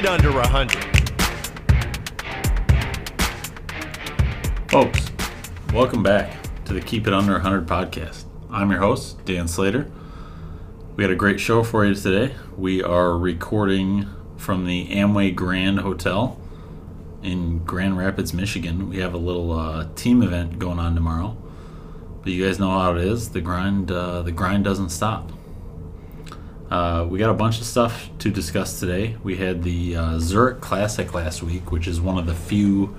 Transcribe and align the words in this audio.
it 0.00 0.06
under 0.06 0.32
100. 0.32 0.72
Folks, 4.70 5.10
welcome 5.74 6.02
back 6.02 6.38
to 6.64 6.72
the 6.72 6.80
Keep 6.80 7.06
It 7.06 7.12
Under 7.12 7.34
100 7.34 7.66
podcast. 7.66 8.24
I'm 8.50 8.70
your 8.70 8.80
host, 8.80 9.22
Dan 9.26 9.46
Slater. 9.46 9.90
We 10.96 11.04
had 11.04 11.10
a 11.10 11.16
great 11.16 11.38
show 11.38 11.62
for 11.62 11.84
you 11.84 11.94
today. 11.94 12.34
We 12.56 12.82
are 12.82 13.18
recording 13.18 14.08
from 14.38 14.64
the 14.64 14.88
Amway 14.88 15.34
Grand 15.34 15.80
Hotel 15.80 16.40
in 17.22 17.58
Grand 17.64 17.98
Rapids, 17.98 18.32
Michigan. 18.32 18.88
We 18.88 19.00
have 19.00 19.12
a 19.12 19.18
little 19.18 19.52
uh, 19.52 19.88
team 19.96 20.22
event 20.22 20.58
going 20.58 20.78
on 20.78 20.94
tomorrow. 20.94 21.36
But 22.22 22.32
you 22.32 22.46
guys 22.46 22.58
know 22.58 22.70
how 22.70 22.96
it 22.96 23.04
is. 23.04 23.30
The 23.30 23.42
grind, 23.42 23.90
uh, 23.90 24.22
the 24.22 24.32
grind 24.32 24.64
doesn't 24.64 24.88
stop. 24.88 25.30
Uh, 26.70 27.04
we 27.08 27.18
got 27.18 27.30
a 27.30 27.34
bunch 27.34 27.58
of 27.58 27.66
stuff 27.66 28.08
to 28.20 28.30
discuss 28.30 28.78
today. 28.78 29.16
We 29.24 29.36
had 29.36 29.64
the 29.64 29.96
uh, 29.96 30.18
Zurich 30.20 30.60
Classic 30.60 31.12
last 31.12 31.42
week, 31.42 31.72
which 31.72 31.88
is 31.88 32.00
one 32.00 32.16
of 32.16 32.26
the 32.26 32.34
few 32.34 32.94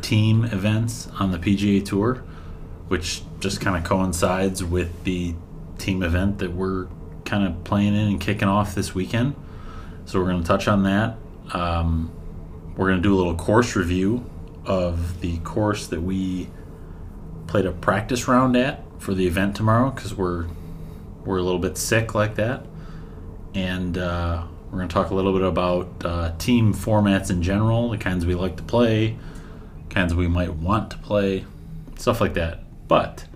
team 0.00 0.44
events 0.44 1.08
on 1.18 1.32
the 1.32 1.38
PGA 1.38 1.84
Tour, 1.84 2.22
which 2.86 3.22
just 3.40 3.60
kind 3.60 3.76
of 3.76 3.82
coincides 3.82 4.62
with 4.62 5.02
the 5.02 5.34
team 5.78 6.04
event 6.04 6.38
that 6.38 6.52
we're 6.52 6.86
kind 7.24 7.44
of 7.44 7.64
playing 7.64 7.94
in 7.94 8.08
and 8.08 8.20
kicking 8.20 8.48
off 8.48 8.76
this 8.76 8.94
weekend. 8.94 9.34
So 10.04 10.20
we're 10.20 10.26
going 10.26 10.42
to 10.42 10.46
touch 10.46 10.68
on 10.68 10.84
that. 10.84 11.16
Um, 11.52 12.12
we're 12.76 12.88
going 12.88 13.02
to 13.02 13.08
do 13.08 13.14
a 13.14 13.18
little 13.18 13.34
course 13.34 13.74
review 13.74 14.24
of 14.64 15.20
the 15.20 15.38
course 15.38 15.88
that 15.88 16.00
we 16.00 16.48
played 17.48 17.66
a 17.66 17.72
practice 17.72 18.28
round 18.28 18.56
at 18.56 18.84
for 19.00 19.14
the 19.14 19.26
event 19.26 19.56
tomorrow 19.56 19.90
because 19.90 20.14
we're 20.14 20.46
we're 21.24 21.38
a 21.38 21.42
little 21.42 21.58
bit 21.60 21.76
sick 21.78 22.14
like 22.14 22.34
that, 22.36 22.64
and 23.54 23.96
uh, 23.98 24.44
we're 24.70 24.78
going 24.78 24.88
to 24.88 24.92
talk 24.94 25.10
a 25.10 25.14
little 25.14 25.32
bit 25.32 25.42
about 25.42 25.88
uh, 26.04 26.32
team 26.38 26.72
formats 26.74 27.30
in 27.30 27.42
general, 27.42 27.90
the 27.90 27.98
kinds 27.98 28.24
we 28.26 28.34
like 28.34 28.56
to 28.56 28.62
play, 28.62 29.16
kinds 29.90 30.14
we 30.14 30.28
might 30.28 30.54
want 30.54 30.90
to 30.90 30.98
play, 30.98 31.44
stuff 31.98 32.20
like 32.20 32.34
that. 32.34 32.60
But 32.88 33.26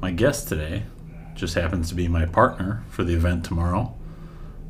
my 0.00 0.10
guest 0.10 0.48
today 0.48 0.84
just 1.34 1.54
happens 1.54 1.88
to 1.88 1.94
be 1.94 2.08
my 2.08 2.26
partner 2.26 2.84
for 2.90 3.04
the 3.04 3.14
event 3.14 3.44
tomorrow. 3.44 3.94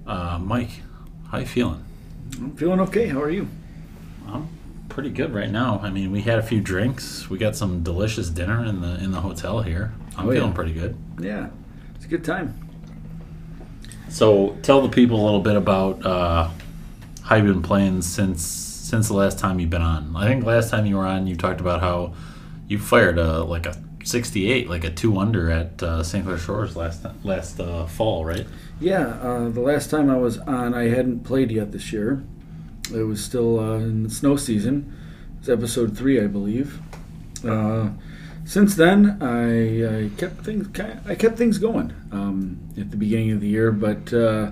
Uh, 0.06 0.38
Mike, 0.40 0.70
how 1.30 1.38
you 1.38 1.46
feeling? 1.46 1.84
I'm 2.36 2.56
feeling 2.56 2.80
okay. 2.80 3.08
How 3.08 3.20
are 3.20 3.30
you? 3.30 3.48
I'm 4.28 4.48
pretty 4.88 5.10
good 5.10 5.34
right 5.34 5.50
now. 5.50 5.80
I 5.82 5.90
mean, 5.90 6.12
we 6.12 6.22
had 6.22 6.38
a 6.38 6.42
few 6.42 6.60
drinks. 6.60 7.28
We 7.28 7.38
got 7.38 7.56
some 7.56 7.82
delicious 7.82 8.28
dinner 8.28 8.64
in 8.64 8.80
the 8.80 9.02
in 9.02 9.10
the 9.12 9.20
hotel 9.20 9.62
here. 9.62 9.92
I'm 10.16 10.28
Oh, 10.28 10.30
yeah. 10.30 10.38
feeling 10.40 10.52
pretty 10.52 10.72
good. 10.72 10.96
Yeah, 11.20 11.48
it's 12.00 12.06
a 12.06 12.08
good 12.08 12.24
time. 12.24 12.58
So, 14.08 14.56
tell 14.62 14.80
the 14.80 14.88
people 14.88 15.20
a 15.20 15.24
little 15.24 15.40
bit 15.40 15.54
about 15.54 16.04
uh, 16.04 16.48
how 17.22 17.36
you've 17.36 17.44
been 17.44 17.62
playing 17.62 18.00
since 18.00 18.40
since 18.42 19.08
the 19.08 19.14
last 19.14 19.38
time 19.38 19.60
you've 19.60 19.68
been 19.68 19.82
on. 19.82 20.16
I 20.16 20.26
think 20.26 20.46
last 20.46 20.70
time 20.70 20.86
you 20.86 20.96
were 20.96 21.06
on, 21.06 21.26
you 21.26 21.36
talked 21.36 21.60
about 21.60 21.82
how 21.82 22.14
you 22.68 22.78
fired 22.78 23.18
a 23.18 23.44
like 23.44 23.66
a 23.66 23.76
68, 24.02 24.70
like 24.70 24.84
a 24.84 24.90
two 24.90 25.18
under 25.18 25.50
at 25.50 25.82
uh, 25.82 26.02
St. 26.02 26.24
Clair 26.24 26.38
Shores 26.38 26.74
last 26.74 27.04
last 27.22 27.60
uh, 27.60 27.84
fall, 27.84 28.24
right? 28.24 28.46
Yeah, 28.80 29.08
uh, 29.20 29.50
the 29.50 29.60
last 29.60 29.90
time 29.90 30.08
I 30.08 30.16
was 30.16 30.38
on, 30.38 30.72
I 30.72 30.84
hadn't 30.84 31.24
played 31.24 31.50
yet 31.50 31.70
this 31.70 31.92
year. 31.92 32.24
It 32.94 33.02
was 33.02 33.22
still 33.22 33.60
uh, 33.60 33.76
in 33.76 34.04
the 34.04 34.10
snow 34.10 34.36
season. 34.36 34.96
It's 35.38 35.50
episode 35.50 35.98
three, 35.98 36.18
I 36.18 36.28
believe. 36.28 36.80
Since 38.50 38.74
then, 38.74 39.22
I, 39.22 40.06
I 40.06 40.08
kept 40.16 40.44
things 40.44 40.68
I 41.06 41.14
kept 41.14 41.38
things 41.38 41.58
going 41.58 41.94
um, 42.10 42.58
at 42.76 42.90
the 42.90 42.96
beginning 42.96 43.30
of 43.30 43.40
the 43.40 43.46
year, 43.46 43.70
but 43.70 44.12
uh, 44.12 44.50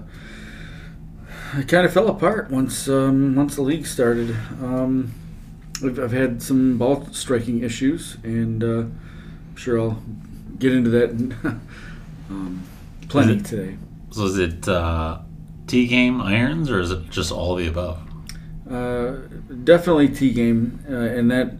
I 1.52 1.62
kind 1.62 1.84
of 1.84 1.92
fell 1.92 2.06
apart 2.06 2.48
once 2.48 2.88
um, 2.88 3.34
once 3.34 3.56
the 3.56 3.62
league 3.62 3.86
started. 3.86 4.36
Um, 4.62 5.12
I've, 5.84 5.98
I've 5.98 6.12
had 6.12 6.40
some 6.40 6.78
ball 6.78 7.08
striking 7.10 7.64
issues, 7.64 8.18
and 8.22 8.62
uh, 8.62 8.68
I'm 8.68 9.56
sure 9.56 9.80
I'll 9.80 10.00
get 10.60 10.72
into 10.74 10.90
that 10.90 11.10
um, 12.30 12.62
plenty 13.08 13.38
it- 13.38 13.46
today. 13.46 13.78
So, 14.12 14.26
is 14.26 14.38
it 14.38 14.68
uh, 14.68 15.22
tee 15.66 15.88
game 15.88 16.20
irons 16.20 16.70
or 16.70 16.78
is 16.78 16.92
it 16.92 17.10
just 17.10 17.32
all 17.32 17.56
the 17.56 17.66
above? 17.66 18.00
Uh, 18.70 19.16
definitely 19.64 20.08
tee 20.08 20.32
game, 20.32 20.84
uh, 20.88 20.94
and 20.94 21.28
that 21.32 21.54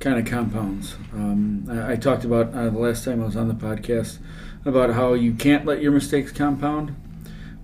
kind 0.00 0.18
of 0.18 0.24
compounds. 0.24 0.96
Um, 1.12 1.66
I, 1.70 1.92
I 1.92 1.96
talked 1.96 2.24
about 2.24 2.54
uh, 2.54 2.70
the 2.70 2.78
last 2.78 3.04
time 3.04 3.22
I 3.22 3.26
was 3.26 3.36
on 3.36 3.48
the 3.48 3.54
podcast 3.54 4.18
about 4.64 4.90
how 4.90 5.12
you 5.14 5.34
can't 5.34 5.64
let 5.64 5.80
your 5.80 5.92
mistakes 5.92 6.32
compound. 6.32 6.96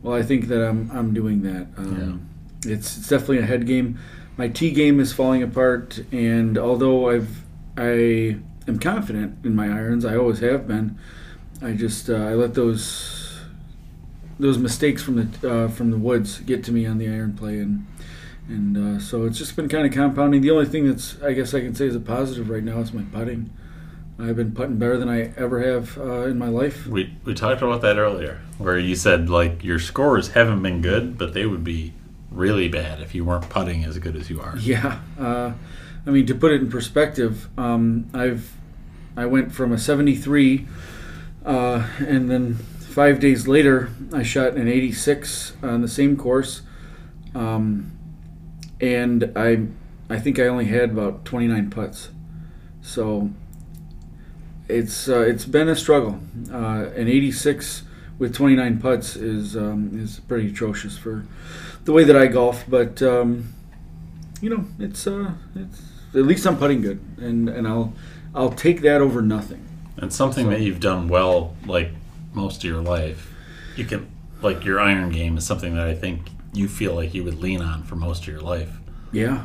Well, 0.03 0.15
I 0.15 0.23
think 0.23 0.49
that 0.49 0.63
I'm 0.67 0.91
I'm 0.93 1.13
doing 1.13 1.43
that. 1.43 1.67
Um, 1.77 2.29
It's 2.65 2.97
it's 2.99 3.09
definitely 3.09 3.39
a 3.39 3.47
head 3.47 3.67
game. 3.67 3.99
My 4.37 4.49
tee 4.49 4.71
game 4.71 5.01
is 5.01 5.13
falling 5.13 5.43
apart, 5.43 6.05
and 6.13 6.59
although 6.59 7.11
I've 7.11 7.45
I 7.77 8.39
am 8.69 8.79
confident 8.79 9.45
in 9.45 9.55
my 9.55 9.67
irons, 9.67 10.05
I 10.05 10.17
always 10.17 10.41
have 10.41 10.69
been. 10.69 10.99
I 11.63 11.73
just 11.73 12.11
uh, 12.11 12.15
I 12.17 12.35
let 12.35 12.55
those 12.55 13.41
those 14.39 14.59
mistakes 14.59 15.03
from 15.03 15.17
the 15.17 15.51
uh, 15.51 15.69
from 15.69 15.91
the 15.91 15.99
woods 15.99 16.41
get 16.41 16.63
to 16.65 16.73
me 16.73 16.87
on 16.87 16.99
the 16.99 17.09
iron 17.09 17.33
play, 17.33 17.59
and 17.59 17.87
and 18.49 18.77
uh, 18.77 19.01
so 19.01 19.25
it's 19.25 19.39
just 19.39 19.57
been 19.57 19.69
kind 19.69 19.87
of 19.87 19.93
compounding. 19.93 20.41
The 20.41 20.51
only 20.51 20.67
thing 20.67 20.87
that's 20.87 21.21
I 21.23 21.33
guess 21.33 21.55
I 21.55 21.61
can 21.61 21.75
say 21.75 21.87
is 21.87 21.97
a 21.97 22.01
positive 22.01 22.49
right 22.49 22.63
now 22.63 22.79
is 22.79 22.93
my 22.93 23.03
putting. 23.13 23.51
I've 24.19 24.37
been 24.37 24.53
putting 24.53 24.79
better 24.79 24.97
than 24.97 25.11
I 25.11 25.35
ever 25.37 25.61
have 25.61 25.99
uh, 25.99 26.25
in 26.25 26.39
my 26.39 26.49
life. 26.49 26.87
We 26.87 27.17
we 27.25 27.35
talked 27.35 27.63
about 27.63 27.83
that 27.83 27.99
earlier, 27.99 28.41
where 28.59 28.79
you 28.79 28.95
said 28.95 29.29
like 29.29 29.63
your 29.65 29.79
scores 29.79 30.29
haven't 30.29 30.63
been 30.63 30.81
good, 30.81 31.19
but 31.19 31.35
they 31.35 31.45
would 31.47 31.65
be 31.65 31.93
really 32.31 32.69
bad 32.69 33.01
if 33.01 33.15
you 33.15 33.25
weren't 33.25 33.49
putting 33.49 33.85
as 33.85 33.99
good 33.99 34.17
as 34.17 34.31
you 34.31 34.41
are. 34.41 34.57
Yeah, 34.59 35.01
uh, 35.19 35.53
I 36.07 36.11
mean 36.11 36.27
to 36.27 36.35
put 36.35 36.53
it 36.53 36.61
in 36.61 36.71
perspective, 36.71 37.49
um, 37.59 38.09
I've 38.15 38.53
I 39.17 39.27
went 39.27 39.53
from 39.53 39.73
a 39.73 39.79
73, 39.79 40.67
uh, 41.45 41.89
and 41.99 42.31
then 42.31 42.55
five 42.55 43.19
days 43.19 43.49
later 43.49 43.91
I 44.13 44.23
shot 44.23 44.55
an 44.55 44.69
86 44.69 45.55
on 45.63 45.81
the 45.83 45.89
same 45.89 46.17
course, 46.17 46.63
um, 47.35 47.96
and 48.81 49.33
I 49.37 49.67
I 50.09 50.19
think 50.19 50.39
I 50.39 50.47
only 50.47 50.67
had 50.67 50.91
about 50.91 51.25
29 51.25 51.71
putts, 51.71 52.11
so 52.83 53.31
it's 54.69 55.09
uh, 55.09 55.21
it's 55.21 55.45
been 55.45 55.69
a 55.69 55.77
struggle. 55.77 56.21
Uh, 56.53 56.87
an 56.97 57.09
86 57.09 57.83
with 58.19 58.35
29 58.35 58.79
putts 58.81 59.17
is 59.17 59.57
um, 59.57 59.91
is 59.99 60.21
pretty 60.21 60.49
atrocious 60.51 60.97
for 60.99 61.25
the 61.85 61.93
way 61.93 62.05
that 62.05 62.17
I 62.17 62.27
golf, 62.27 62.65
but. 62.69 63.03
Um, 63.03 63.53
you 64.43 64.51
know, 64.51 64.67
it's 64.79 65.07
uh, 65.07 65.31
it's 65.55 65.81
at 66.15 66.25
least 66.25 66.47
I'm 66.47 66.59
putting 66.59 66.83
good, 66.83 67.01
and 67.17 67.49
and 67.49 67.67
I'll 67.67 67.95
I'll 68.35 68.51
take 68.53 68.83
that 68.83 69.01
over 69.01 69.23
nothing. 69.23 69.67
And 69.97 70.13
something 70.13 70.45
So- 70.45 70.51
that 70.51 70.61
you've 70.61 70.79
done 70.79 71.09
well, 71.09 71.57
like 71.67 71.89
most 72.35 72.59
of 72.59 72.65
your 72.65 72.83
life, 72.83 73.33
you 73.77 73.87
can 73.87 74.07
like 74.43 74.63
your 74.63 74.79
iron 74.79 75.09
game 75.11 75.39
is 75.39 75.47
something 75.47 75.75
that 75.75 75.89
I 75.89 75.95
think 75.95 76.29
you 76.57 76.69
feel 76.69 76.95
like 76.95 77.15
you 77.15 77.23
would 77.25 77.39
lean 77.41 77.61
on 77.61 77.83
for 77.85 77.97
most 77.97 78.23
of 78.23 78.29
your 78.29 78.41
life. 78.41 78.71
Yeah, 79.13 79.45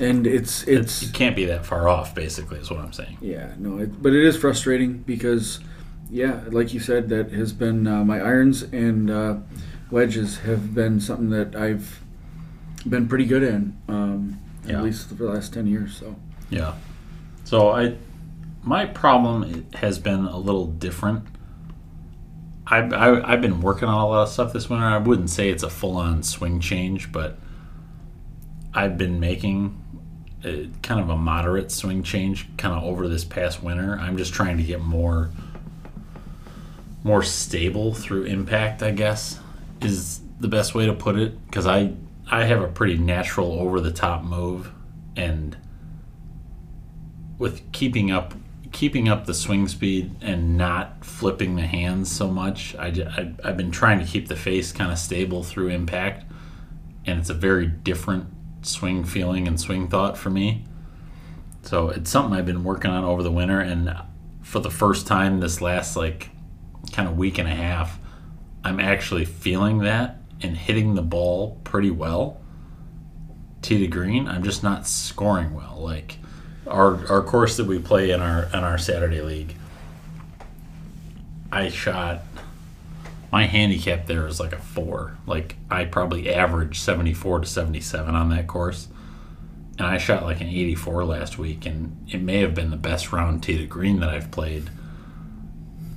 and 0.00 0.26
it's 0.26 0.62
it's 0.64 1.02
You 1.02 1.12
can't 1.12 1.36
be 1.36 1.44
that 1.46 1.66
far 1.66 1.88
off, 1.88 2.14
basically, 2.14 2.58
is 2.58 2.70
what 2.70 2.80
I'm 2.80 2.92
saying. 2.92 3.18
yeah 3.20 3.54
no, 3.58 3.78
it, 3.78 4.02
but 4.02 4.12
it 4.12 4.24
is 4.24 4.36
frustrating 4.36 4.98
because 4.98 5.60
yeah, 6.10 6.40
like 6.50 6.72
you 6.74 6.80
said, 6.80 7.08
that 7.08 7.32
has 7.32 7.52
been 7.52 7.86
uh, 7.86 8.04
my 8.04 8.20
irons 8.20 8.62
and 8.62 9.10
uh, 9.10 9.36
wedges 9.90 10.38
have 10.40 10.74
been 10.74 11.00
something 11.00 11.30
that 11.30 11.56
I've 11.56 12.02
been 12.88 13.08
pretty 13.08 13.24
good 13.26 13.42
in, 13.42 13.76
um, 13.88 14.38
Yeah. 14.66 14.78
at 14.78 14.84
least 14.84 15.08
for 15.08 15.14
the 15.14 15.24
last 15.24 15.52
ten 15.54 15.66
years. 15.66 15.96
So 15.96 16.16
Yeah. 16.50 16.74
So 17.44 17.70
I, 17.70 17.96
my 18.62 18.84
problem 18.86 19.66
has 19.74 19.98
been 19.98 20.24
a 20.26 20.36
little 20.38 20.66
different. 20.66 21.24
I've, 22.66 22.92
I, 22.92 23.20
I've 23.32 23.40
been 23.40 23.60
working 23.60 23.88
on 23.88 23.94
a 23.94 24.06
lot 24.06 24.22
of 24.22 24.28
stuff 24.28 24.52
this 24.52 24.70
winter. 24.70 24.86
I 24.86 24.98
wouldn't 24.98 25.30
say 25.30 25.50
it's 25.50 25.62
a 25.62 25.70
full 25.70 25.96
on 25.96 26.22
swing 26.22 26.60
change, 26.60 27.10
but 27.10 27.38
I've 28.72 28.96
been 28.96 29.20
making 29.20 29.78
a, 30.44 30.68
kind 30.82 31.00
of 31.00 31.08
a 31.08 31.16
moderate 31.16 31.72
swing 31.72 32.02
change 32.02 32.48
kind 32.56 32.74
of 32.74 32.84
over 32.84 33.08
this 33.08 33.24
past 33.24 33.62
winter. 33.62 33.98
I'm 33.98 34.16
just 34.16 34.32
trying 34.32 34.56
to 34.58 34.62
get 34.62 34.80
more 34.80 35.30
more 37.04 37.22
stable 37.22 37.92
through 37.94 38.24
impact, 38.24 38.80
I 38.80 38.92
guess, 38.92 39.40
is 39.80 40.20
the 40.38 40.46
best 40.46 40.72
way 40.72 40.86
to 40.86 40.92
put 40.92 41.16
it 41.16 41.44
because 41.46 41.66
I 41.66 41.92
I 42.30 42.44
have 42.44 42.62
a 42.62 42.68
pretty 42.68 42.96
natural 42.96 43.52
over 43.54 43.80
the 43.80 43.90
top 43.90 44.22
move 44.22 44.70
and 45.16 45.56
with 47.38 47.72
keeping 47.72 48.10
up 48.10 48.34
keeping 48.72 49.08
up 49.08 49.26
the 49.26 49.34
swing 49.34 49.68
speed 49.68 50.10
and 50.20 50.56
not 50.56 51.04
flipping 51.04 51.56
the 51.56 51.66
hands 51.66 52.10
so 52.10 52.28
much 52.28 52.74
I 52.76 53.32
I've 53.44 53.56
been 53.56 53.70
trying 53.70 53.98
to 54.00 54.04
keep 54.04 54.28
the 54.28 54.36
face 54.36 54.72
kind 54.72 54.90
of 54.90 54.98
stable 54.98 55.42
through 55.42 55.68
impact 55.68 56.24
and 57.04 57.18
it's 57.18 57.30
a 57.30 57.34
very 57.34 57.66
different 57.66 58.26
swing 58.62 59.04
feeling 59.04 59.46
and 59.46 59.60
swing 59.60 59.88
thought 59.88 60.16
for 60.16 60.30
me 60.30 60.64
so 61.62 61.88
it's 61.88 62.10
something 62.10 62.38
i've 62.38 62.46
been 62.46 62.62
working 62.62 62.92
on 62.92 63.02
over 63.02 63.22
the 63.22 63.30
winter 63.30 63.58
and 63.58 63.92
for 64.40 64.60
the 64.60 64.70
first 64.70 65.04
time 65.04 65.40
this 65.40 65.60
last 65.60 65.96
like 65.96 66.30
kind 66.92 67.08
of 67.08 67.16
week 67.16 67.38
and 67.38 67.48
a 67.48 67.54
half 67.54 67.98
i'm 68.62 68.78
actually 68.78 69.24
feeling 69.24 69.78
that 69.78 70.18
and 70.42 70.56
hitting 70.56 70.94
the 70.94 71.02
ball 71.02 71.60
pretty 71.64 71.90
well 71.90 72.42
tee 73.62 73.78
to 73.78 73.86
green, 73.86 74.28
I'm 74.28 74.42
just 74.42 74.62
not 74.62 74.86
scoring 74.86 75.54
well. 75.54 75.78
Like 75.80 76.18
our 76.66 77.06
our 77.10 77.22
course 77.22 77.56
that 77.56 77.66
we 77.66 77.78
play 77.78 78.10
in 78.10 78.20
our 78.20 78.44
in 78.44 78.60
our 78.60 78.78
Saturday 78.78 79.20
league, 79.20 79.54
I 81.50 81.68
shot 81.68 82.22
my 83.32 83.46
handicap 83.46 84.06
there 84.06 84.26
is 84.26 84.38
like 84.38 84.52
a 84.52 84.58
four. 84.58 85.16
Like 85.26 85.56
I 85.70 85.86
probably 85.86 86.32
averaged 86.32 86.82
74 86.82 87.40
to 87.40 87.46
77 87.46 88.14
on 88.14 88.28
that 88.28 88.46
course. 88.46 88.88
And 89.78 89.86
I 89.86 89.96
shot 89.96 90.22
like 90.22 90.42
an 90.42 90.48
84 90.48 91.06
last 91.06 91.38
week, 91.38 91.64
and 91.64 91.96
it 92.08 92.20
may 92.20 92.40
have 92.40 92.54
been 92.54 92.70
the 92.70 92.76
best 92.76 93.10
round 93.10 93.42
tee 93.42 93.56
to 93.56 93.66
green 93.66 94.00
that 94.00 94.10
I've 94.10 94.30
played 94.30 94.68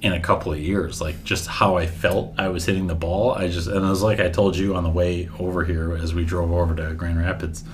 in 0.02 0.14
a 0.14 0.20
couple 0.22 0.54
of 0.54 0.60
years. 0.60 1.02
Like 1.02 1.26
just 1.26 1.48
how 1.48 1.76
I 1.76 1.88
felt 1.88 2.34
I 2.38 2.48
was 2.48 2.66
hitting 2.66 2.88
the 2.88 2.96
ball. 2.96 3.34
I 3.34 3.50
just 3.50 3.68
and 3.68 3.86
it 3.86 3.90
was 3.90 4.02
like 4.02 4.22
I 4.22 4.30
told 4.30 4.56
you 4.56 4.76
on 4.76 4.84
the 4.84 4.90
way 4.90 5.30
over 5.38 5.66
here 5.66 5.94
as 5.94 6.14
we 6.14 6.24
drove 6.24 6.54
over 6.54 6.74
to 6.74 6.94
Grand 6.94 7.20
Rapids. 7.20 7.66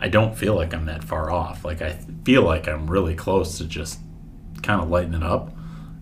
I 0.00 0.08
don't 0.08 0.36
feel 0.36 0.54
like 0.54 0.72
I'm 0.72 0.86
that 0.86 1.04
far 1.04 1.30
off. 1.30 1.64
Like 1.64 1.82
I 1.82 1.98
feel 2.24 2.42
like 2.42 2.66
I'm 2.68 2.90
really 2.90 3.14
close 3.14 3.58
to 3.58 3.64
just 3.64 4.00
kind 4.62 4.80
of 4.80 4.88
lighting 4.90 5.14
it 5.14 5.22
up 5.22 5.52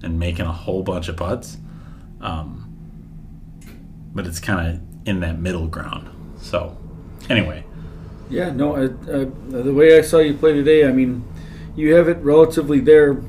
and 0.03 0.19
making 0.19 0.47
a 0.47 0.53
whole 0.53 0.83
bunch 0.83 1.09
of 1.09 1.17
putts. 1.17 1.59
Um, 2.21 2.65
but 4.15 4.27
it's 4.27 4.41
kind 4.41 4.69
of 4.69 5.09
in 5.09 5.21
that 5.21 5.39
middle 5.39 5.67
ground. 5.67 6.09
So, 6.41 6.77
anyway, 7.29 7.65
Yeah, 8.31 8.51
no, 8.51 8.77
I, 8.77 8.85
I, 8.85 9.25
the 9.63 9.73
way 9.73 9.99
I 9.99 10.03
saw 10.03 10.19
you 10.19 10.35
play 10.35 10.53
today, 10.53 10.87
I 10.87 10.93
mean, 10.93 11.25
you 11.77 11.95
have 11.95 12.09
it 12.09 12.19
relatively 12.19 12.81
there. 12.81 13.21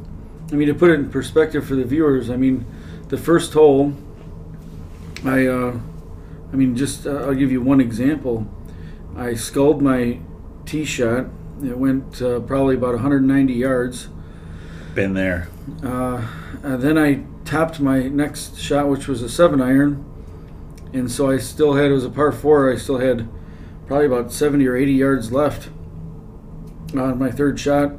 I 0.51 0.55
mean, 0.55 0.67
to 0.67 0.73
put 0.73 0.91
it 0.91 0.95
in 0.95 1.09
perspective 1.09 1.65
for 1.65 1.75
the 1.75 1.85
viewers, 1.85 2.29
I 2.29 2.37
mean, 2.37 2.65
the 3.07 3.17
first 3.17 3.53
hole, 3.53 3.93
I, 5.23 5.47
uh, 5.47 5.79
I 6.51 6.55
mean, 6.55 6.75
just 6.75 7.05
uh, 7.07 7.25
I'll 7.25 7.35
give 7.35 7.51
you 7.51 7.61
one 7.61 7.79
example. 7.79 8.47
I 9.15 9.35
sculled 9.35 9.81
my 9.81 10.19
tee 10.69 10.85
shot. 10.85 11.25
It 11.63 11.77
went 11.77 12.21
uh, 12.21 12.39
probably 12.41 12.75
about 12.75 12.93
190 12.93 13.53
yards. 13.53 14.07
been 14.95 15.13
there. 15.13 15.49
Uh, 15.83 16.25
and 16.63 16.81
then 16.81 16.97
I 16.97 17.23
topped 17.43 17.79
my 17.79 18.03
next 18.03 18.57
shot, 18.57 18.87
which 18.87 19.07
was 19.07 19.21
a 19.21 19.29
seven 19.29 19.61
iron, 19.61 20.05
and 20.93 21.11
so 21.11 21.29
I 21.29 21.37
still 21.37 21.73
had 21.73 21.87
it 21.87 21.93
was 21.93 22.05
a 22.05 22.09
par 22.09 22.31
four. 22.31 22.71
I 22.71 22.77
still 22.77 22.99
had 22.99 23.27
probably 23.87 24.05
about 24.05 24.31
70 24.31 24.67
or 24.67 24.75
80 24.75 24.91
yards 24.93 25.31
left 25.31 25.69
on 26.95 27.17
my 27.17 27.31
third 27.31 27.59
shot, 27.59 27.93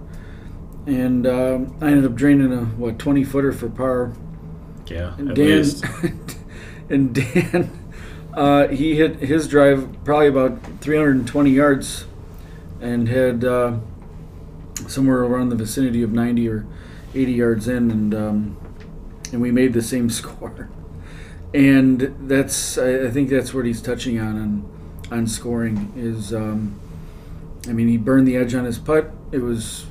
and 0.87 1.27
um, 1.27 1.77
I 1.81 1.89
ended 1.89 2.05
up 2.05 2.15
draining 2.15 2.53
a 2.53 2.65
what 2.65 2.99
20 2.99 3.25
footer 3.25 3.53
for 3.53 3.69
par. 3.69 4.13
Yeah, 4.87 5.15
And 5.19 5.35
Dan 5.35 5.65
and 6.89 7.15
Dan, 7.15 7.91
uh, 8.35 8.69
he 8.69 8.97
hit 8.97 9.17
his 9.17 9.49
drive 9.49 9.89
probably 10.05 10.29
about 10.29 10.61
320 10.81 11.51
yards, 11.51 12.05
and 12.81 13.09
had 13.09 13.45
uh, 13.45 13.79
somewhere 14.87 15.21
around 15.21 15.51
the 15.51 15.57
vicinity 15.57 16.03
of 16.03 16.13
90 16.13 16.49
or 16.49 16.67
80 17.15 17.33
yards 17.33 17.69
in, 17.69 17.91
and 17.91 18.15
um, 18.15 18.57
and 19.33 19.41
we 19.41 19.51
made 19.51 19.73
the 19.73 19.83
same 19.83 20.11
score. 20.21 20.69
And 21.53 22.17
that's 22.29 22.79
I, 22.79 23.07
I 23.07 23.11
think 23.11 23.29
that's 23.29 23.53
what 23.53 23.65
he's 23.65 23.83
touching 23.83 24.21
on 24.21 24.37
on, 24.41 25.19
on 25.19 25.27
scoring 25.27 25.93
is. 25.97 26.33
Um, 26.33 26.81
I 27.69 27.73
mean, 27.73 27.89
he 27.89 27.99
burned 27.99 28.27
the 28.27 28.37
edge 28.37 28.55
on 28.55 28.65
his 28.65 28.79
putt. 28.79 29.11
It 29.33 29.39
was. 29.39 29.87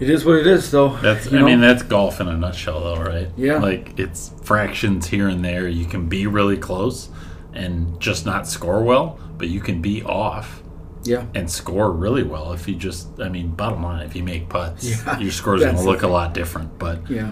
It 0.00 0.08
is 0.08 0.24
what 0.24 0.36
it 0.36 0.46
is, 0.46 0.70
though. 0.70 0.96
That's 0.98 1.26
you 1.26 1.38
I 1.38 1.40
know? 1.40 1.46
mean 1.46 1.60
that's 1.60 1.82
golf 1.82 2.20
in 2.20 2.28
a 2.28 2.36
nutshell 2.36 2.80
though, 2.80 3.02
right? 3.02 3.28
Yeah. 3.36 3.58
Like 3.58 3.98
it's 3.98 4.32
fractions 4.42 5.08
here 5.08 5.28
and 5.28 5.44
there. 5.44 5.66
You 5.66 5.86
can 5.86 6.08
be 6.08 6.28
really 6.28 6.56
close 6.56 7.08
and 7.52 7.98
just 8.00 8.24
not 8.24 8.46
score 8.46 8.84
well, 8.84 9.18
but 9.36 9.48
you 9.48 9.58
can 9.60 9.82
be 9.82 10.04
off 10.04 10.62
yeah. 11.08 11.24
and 11.34 11.50
score 11.50 11.90
really 11.90 12.22
well 12.22 12.52
if 12.52 12.68
you 12.68 12.74
just 12.76 13.18
I 13.20 13.28
mean, 13.28 13.48
bottom 13.50 13.82
line, 13.82 14.04
if 14.06 14.14
you 14.14 14.22
make 14.22 14.48
putts, 14.48 14.84
Yeah, 15.04 15.18
your 15.24 15.32
score's 15.32 15.62
going 15.62 15.76
to 15.76 15.82
look 15.82 16.02
a 16.02 16.08
lot 16.08 16.34
different, 16.34 16.78
but 16.78 17.08
Yeah, 17.10 17.30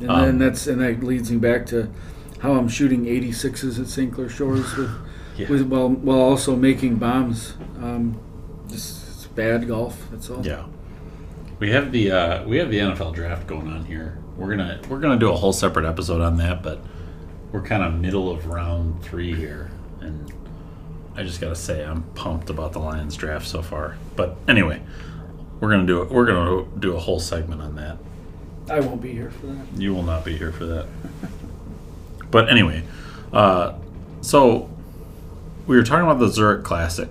and 0.00 0.10
Um, 0.10 0.22
then 0.22 0.38
that's 0.38 0.66
and 0.66 0.80
that 0.80 1.02
leads 1.04 1.30
me 1.30 1.38
back 1.38 1.66
to 1.66 1.90
how 2.40 2.54
I'm 2.54 2.68
shooting 2.68 3.04
86s 3.04 3.80
at 3.80 3.86
St. 3.88 4.12
Clair 4.12 4.28
Shores 4.28 4.76
with, 4.76 4.90
Yeah. 5.36 5.48
with 5.48 5.62
while 5.62 5.88
while 5.88 6.20
also 6.20 6.56
making 6.56 6.96
bombs. 6.96 7.54
Um, 7.82 8.18
just 8.68 9.08
it's 9.08 9.26
bad 9.26 9.66
golf. 9.68 10.08
That's 10.10 10.30
all. 10.30 10.44
Yeah. 10.46 10.64
We 11.58 11.70
have 11.70 11.90
the 11.90 12.10
uh, 12.12 12.44
we 12.46 12.58
have 12.58 12.70
the 12.70 12.78
NFL 12.78 13.14
draft 13.14 13.46
going 13.48 13.68
on 13.68 13.84
here. 13.84 14.18
We're 14.36 14.50
gonna 14.50 14.80
we're 14.88 15.00
gonna 15.00 15.18
do 15.18 15.30
a 15.30 15.36
whole 15.36 15.52
separate 15.52 15.84
episode 15.86 16.20
on 16.20 16.36
that, 16.36 16.62
but 16.62 16.78
we're 17.50 17.62
kind 17.62 17.82
of 17.82 17.94
middle 17.94 18.30
of 18.30 18.46
round 18.46 19.02
three 19.02 19.34
here, 19.34 19.70
I 21.18 21.24
just 21.24 21.40
gotta 21.40 21.56
say 21.56 21.84
I'm 21.84 22.04
pumped 22.14 22.48
about 22.48 22.72
the 22.72 22.78
Lions 22.78 23.16
draft 23.16 23.48
so 23.48 23.60
far. 23.60 23.96
But 24.14 24.36
anyway, 24.46 24.80
we're 25.58 25.68
gonna 25.68 25.84
do 25.84 26.00
it. 26.02 26.10
We're 26.10 26.26
gonna 26.26 26.64
do 26.78 26.94
a 26.94 27.00
whole 27.00 27.18
segment 27.18 27.60
on 27.60 27.74
that. 27.74 27.98
I 28.70 28.78
won't 28.78 29.02
be 29.02 29.14
here 29.14 29.32
for 29.32 29.46
that. 29.46 29.66
You 29.76 29.92
will 29.92 30.04
not 30.04 30.24
be 30.24 30.36
here 30.36 30.52
for 30.52 30.64
that. 30.66 30.86
but 32.30 32.48
anyway, 32.48 32.84
uh, 33.32 33.74
so 34.20 34.70
we 35.66 35.76
were 35.76 35.82
talking 35.82 36.04
about 36.04 36.20
the 36.20 36.28
Zurich 36.28 36.62
Classic 36.62 37.08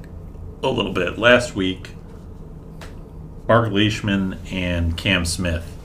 a 0.63 0.69
little 0.69 0.94
bit 0.94 1.18
last 1.18 1.54
week. 1.54 1.89
Mark 3.45 3.74
Leishman 3.74 4.39
and 4.50 4.95
Cam 4.95 5.25
Smith 5.25 5.77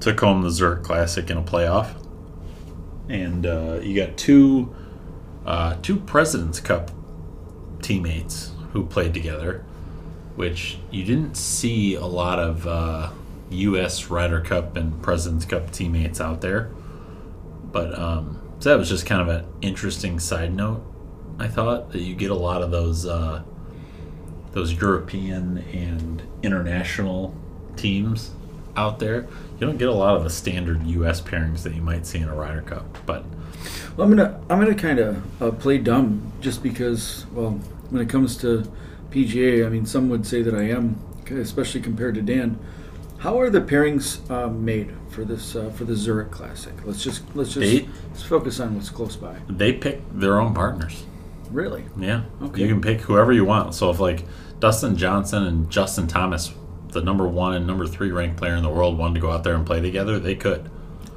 took 0.00 0.18
home 0.20 0.40
the 0.40 0.50
Zurich 0.50 0.84
Classic 0.84 1.28
in 1.28 1.36
a 1.36 1.42
playoff, 1.42 1.90
and 3.10 3.44
uh, 3.44 3.78
you 3.82 3.94
got 3.94 4.16
two 4.16 4.74
uh, 5.48 5.76
two 5.80 5.96
Presidents 5.96 6.60
Cup 6.60 6.90
teammates 7.80 8.52
who 8.74 8.84
played 8.84 9.14
together, 9.14 9.64
which 10.36 10.78
you 10.90 11.04
didn't 11.04 11.38
see 11.38 11.94
a 11.94 12.04
lot 12.04 12.38
of 12.38 12.66
uh, 12.66 13.10
U.S. 13.48 14.10
Ryder 14.10 14.42
Cup 14.42 14.76
and 14.76 15.02
Presidents 15.02 15.46
Cup 15.46 15.70
teammates 15.70 16.20
out 16.20 16.42
there. 16.42 16.70
But 17.64 17.98
um, 17.98 18.38
so 18.58 18.68
that 18.68 18.78
was 18.78 18.90
just 18.90 19.06
kind 19.06 19.22
of 19.22 19.28
an 19.28 19.46
interesting 19.62 20.20
side 20.20 20.54
note. 20.54 20.84
I 21.38 21.48
thought 21.48 21.92
that 21.92 22.02
you 22.02 22.14
get 22.14 22.30
a 22.30 22.36
lot 22.36 22.60
of 22.60 22.70
those 22.70 23.06
uh, 23.06 23.42
those 24.52 24.74
European 24.74 25.64
and 25.72 26.22
international 26.42 27.34
teams 27.74 28.32
out 28.76 28.98
there. 28.98 29.22
You 29.58 29.66
don't 29.66 29.78
get 29.78 29.88
a 29.88 29.94
lot 29.94 30.14
of 30.14 30.24
the 30.24 30.30
standard 30.30 30.82
U.S. 30.82 31.22
pairings 31.22 31.62
that 31.62 31.74
you 31.74 31.80
might 31.80 32.04
see 32.04 32.18
in 32.18 32.28
a 32.28 32.34
Ryder 32.34 32.60
Cup, 32.62 32.98
but 33.06 33.24
Well, 33.96 34.06
I'm 34.08 34.16
gonna 34.16 34.40
I'm 34.48 34.58
gonna 34.60 34.74
kind 34.74 34.98
of 34.98 35.42
uh, 35.42 35.50
play 35.52 35.78
dumb 35.78 36.32
just 36.40 36.62
because 36.62 37.26
well 37.32 37.52
when 37.90 38.02
it 38.02 38.08
comes 38.08 38.36
to 38.38 38.70
PGA 39.10 39.66
I 39.66 39.68
mean 39.68 39.86
some 39.86 40.08
would 40.10 40.26
say 40.26 40.42
that 40.42 40.54
I 40.54 40.64
am 40.70 41.00
especially 41.30 41.80
compared 41.80 42.14
to 42.14 42.22
Dan. 42.22 42.58
How 43.18 43.40
are 43.40 43.50
the 43.50 43.60
pairings 43.60 44.20
uh, 44.30 44.48
made 44.48 44.94
for 45.10 45.24
this 45.24 45.56
uh, 45.56 45.70
for 45.70 45.84
the 45.84 45.96
Zurich 45.96 46.30
Classic? 46.30 46.72
Let's 46.84 47.02
just 47.02 47.22
let's 47.34 47.52
just 47.52 47.60
They- 47.60 47.88
let's 48.10 48.22
focus 48.22 48.60
on 48.60 48.74
what's 48.76 48.90
close 48.90 49.16
by. 49.16 49.36
they 49.48 49.72
pick 49.72 50.02
their 50.12 50.40
own 50.40 50.54
partners. 50.54 51.04
Really? 51.50 51.84
Yeah. 51.98 52.22
Okay. 52.42 52.62
You 52.62 52.68
can 52.68 52.80
pick 52.80 53.00
whoever 53.00 53.32
you 53.32 53.44
want. 53.44 53.74
So 53.74 53.90
if 53.90 53.98
like 53.98 54.24
Dustin 54.60 54.96
Johnson 54.96 55.44
and 55.44 55.68
Justin 55.70 56.06
Thomas, 56.06 56.52
the 56.92 57.00
number 57.02 57.26
one 57.26 57.54
and 57.54 57.66
number 57.66 57.86
three 57.86 58.10
ranked 58.12 58.36
player 58.36 58.54
in 58.54 58.62
the 58.62 58.68
world, 58.68 58.98
wanted 58.98 59.14
to 59.14 59.20
go 59.20 59.30
out 59.32 59.44
there 59.44 59.54
and 59.54 59.66
play 59.66 59.80
together, 59.80 60.18
they 60.20 60.34
could. 60.34 60.70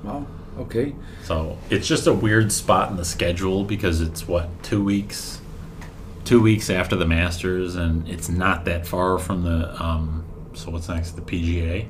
Wow. 0.04 0.26
Okay. 0.62 0.94
So 1.24 1.58
it's 1.70 1.88
just 1.88 2.06
a 2.08 2.14
weird 2.14 2.52
spot 2.52 2.92
in 2.92 2.98
the 2.98 3.06
schedule 3.06 3.64
because 3.64 4.00
it's 4.02 4.28
what 4.28 4.64
two 4.64 4.84
weeks, 4.84 5.42
two 6.24 6.42
weeks 6.42 6.70
after 6.70 6.96
the 6.96 7.06
Masters, 7.06 7.76
and 7.76 8.08
it's 8.08 8.30
not 8.30 8.66
that 8.66 8.86
far 8.86 9.18
from 9.18 9.44
the. 9.44 9.84
Um, 9.84 10.26
so 10.54 10.70
what's 10.72 10.88
next? 10.88 11.12
The 11.12 11.22
PGA. 11.22 11.88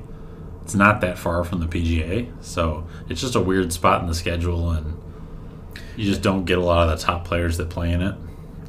It's 0.62 0.74
not 0.74 1.00
that 1.00 1.18
far 1.18 1.44
from 1.44 1.60
the 1.60 1.66
PGA, 1.66 2.30
so 2.40 2.86
it's 3.08 3.20
just 3.20 3.34
a 3.34 3.40
weird 3.40 3.72
spot 3.72 4.00
in 4.00 4.06
the 4.06 4.14
schedule, 4.14 4.70
and 4.70 4.96
you 5.96 6.04
just 6.04 6.22
don't 6.22 6.44
get 6.44 6.56
a 6.56 6.62
lot 6.62 6.88
of 6.88 6.98
the 6.98 7.04
top 7.04 7.24
players 7.24 7.56
that 7.56 7.68
play 7.68 7.90
in 7.90 8.00
it. 8.00 8.14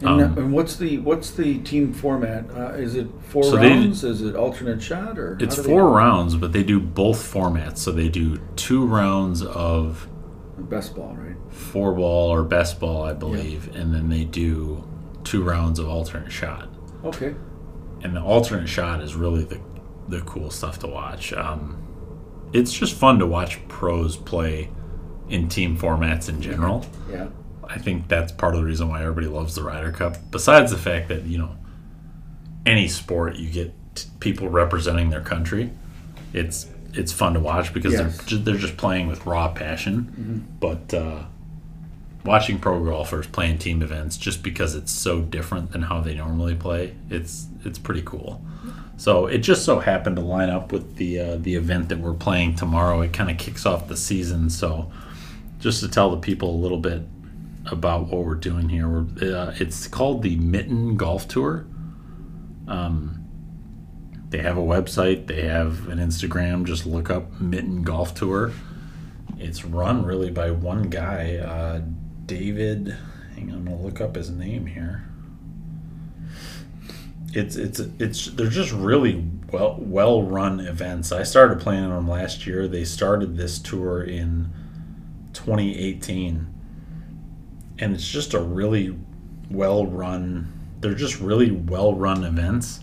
And, 0.05 0.21
Um, 0.21 0.37
and 0.37 0.51
what's 0.53 0.75
the 0.75 0.97
what's 0.99 1.31
the 1.31 1.59
team 1.59 1.93
format? 1.93 2.45
Uh, 2.55 2.73
is 2.73 2.95
it 2.95 3.07
four 3.29 3.43
So 3.43 3.55
they- 3.57 3.69
rounds? 3.69 4.03
is 4.03 4.21
it 4.21 4.35
alternate 4.35 4.81
shot 4.81 5.17
or? 5.17 5.37
It's 5.39 5.55
they 5.55 5.63
four 5.63 5.89
rounds, 5.91 6.35
but 6.35 6.51
they 6.51 6.63
do 6.63 6.79
both 6.79 7.17
formats. 7.33 7.77
So 7.77 7.91
they 7.91 8.09
do 8.09 8.37
two 8.55 8.85
rounds 8.85 9.41
of 9.43 10.07
Best 10.69 10.95
ball, 10.95 11.15
right? 11.19 11.35
four 11.49 11.93
ball 11.93 12.29
or 12.29 12.43
best 12.43 12.79
ball, 12.79 13.03
I 13.03 13.13
believe, 13.13 13.69
and 13.75 13.93
then 13.93 14.09
they 14.09 14.23
do 14.23 14.83
two 15.23 15.41
rounds 15.43 15.79
of 15.79 15.87
alternate 15.87 16.31
shot. 16.31 16.67
Okay. 17.05 17.33
And 18.03 18.15
the 18.15 18.21
alternate 18.21 18.67
shot 18.67 19.01
is 19.01 19.15
really 19.15 19.43
the 19.43 19.59
the 20.09 20.19
cool 20.21 20.49
stuff 20.51 20.79
to 20.79 20.87
watch. 20.87 21.31
Um, 21.33 21.77
it's 22.51 22.73
just 22.73 22.93
fun 22.93 23.19
to 23.19 23.25
watch 23.25 23.65
pros 23.69 24.17
play 24.17 24.69
in 25.29 25.47
team 25.47 25.77
formats 25.77 26.27
in 26.27 26.41
general. 26.41 26.85
Yeah. 27.09 27.27
I 27.69 27.77
think 27.77 28.07
that's 28.07 28.31
part 28.31 28.53
of 28.55 28.61
the 28.61 28.65
reason 28.65 28.89
why 28.89 29.01
everybody 29.01 29.27
loves 29.27 29.55
the 29.55 29.63
Ryder 29.63 29.91
Cup. 29.91 30.17
Besides 30.31 30.71
the 30.71 30.77
fact 30.77 31.07
that 31.09 31.23
you 31.23 31.37
know, 31.37 31.55
any 32.65 32.87
sport 32.87 33.35
you 33.35 33.49
get 33.49 33.73
t- 33.95 34.07
people 34.19 34.49
representing 34.49 35.09
their 35.09 35.21
country, 35.21 35.71
it's 36.33 36.67
it's 36.93 37.11
fun 37.11 37.33
to 37.33 37.39
watch 37.39 37.73
because 37.73 37.93
Yes. 37.93 38.17
they're 38.17 38.25
ju- 38.27 38.37
they're 38.39 38.57
just 38.57 38.77
playing 38.77 39.07
with 39.07 39.25
raw 39.25 39.47
passion. 39.49 40.45
But 40.59 40.93
uh, 40.93 41.23
watching 42.25 42.59
pro 42.59 42.83
golfers 42.83 43.27
playing 43.27 43.57
team 43.57 43.81
events 43.81 44.15
just 44.17 44.43
because 44.43 44.75
it's 44.75 44.91
so 44.91 45.21
different 45.21 45.71
than 45.71 45.83
how 45.83 46.01
they 46.01 46.13
normally 46.15 46.55
play. 46.55 46.93
It's 47.09 47.47
it's 47.65 47.79
pretty 47.79 48.03
cool. 48.03 48.41
So 48.95 49.25
it 49.25 49.39
just 49.39 49.65
so 49.65 49.79
happened 49.79 50.15
to 50.17 50.21
line 50.21 50.49
up 50.49 50.71
with 50.71 50.95
the 50.97 51.19
uh, 51.19 51.35
the 51.37 51.55
event 51.55 51.89
that 51.89 51.97
we're 51.99 52.13
playing 52.13 52.55
tomorrow. 52.55 53.01
It 53.01 53.11
kind 53.13 53.29
of 53.31 53.37
kicks 53.37 53.65
off 53.65 53.87
the 53.87 53.97
season. 53.97 54.49
So 54.49 54.91
just 55.59 55.79
to 55.81 55.87
tell 55.89 56.11
the 56.11 56.17
people 56.17 56.49
a 56.51 56.59
little 56.61 56.77
bit 56.77 57.01
about 57.71 58.07
what 58.07 58.25
we're 58.25 58.35
doing 58.35 58.69
here, 58.69 58.87
we're, 58.87 59.35
uh, 59.35 59.55
it's 59.57 59.87
called 59.87 60.21
the 60.21 60.35
Mitten 60.37 60.97
Golf 60.97 61.27
Tour. 61.27 61.65
Um, 62.67 63.23
they 64.29 64.39
have 64.39 64.57
a 64.57 64.61
website. 64.61 65.27
They 65.27 65.43
have 65.43 65.87
an 65.89 65.99
Instagram. 65.99 66.65
Just 66.65 66.85
look 66.85 67.09
up 67.09 67.39
Mitten 67.39 67.83
Golf 67.83 68.15
Tour. 68.15 68.51
It's 69.37 69.63
run 69.63 70.05
really 70.05 70.31
by 70.31 70.51
one 70.51 70.89
guy, 70.89 71.35
uh, 71.35 71.81
David. 72.25 72.97
Hang 73.35 73.51
on, 73.51 73.57
I'm 73.57 73.65
gonna 73.65 73.81
look 73.81 74.01
up 74.01 74.15
his 74.15 74.29
name 74.29 74.65
here. 74.65 75.03
It's 77.33 77.55
it's 77.55 77.79
it's 77.99 78.27
they're 78.27 78.47
just 78.47 78.71
really 78.71 79.27
well 79.51 79.75
well 79.79 80.23
run 80.23 80.59
events. 80.59 81.11
I 81.11 81.23
started 81.23 81.59
playing 81.59 81.89
them 81.89 82.07
last 82.07 82.45
year. 82.47 82.67
They 82.67 82.85
started 82.85 83.37
this 83.37 83.59
tour 83.59 84.03
in 84.03 84.51
2018, 85.33 86.52
and 87.79 87.93
it's 87.93 88.07
just 88.07 88.33
a 88.33 88.39
really 88.39 88.95
well 89.49 89.85
run. 89.85 90.51
They're 90.79 90.93
just 90.95 91.19
really 91.19 91.51
well 91.51 91.93
run 91.93 92.23
events 92.23 92.81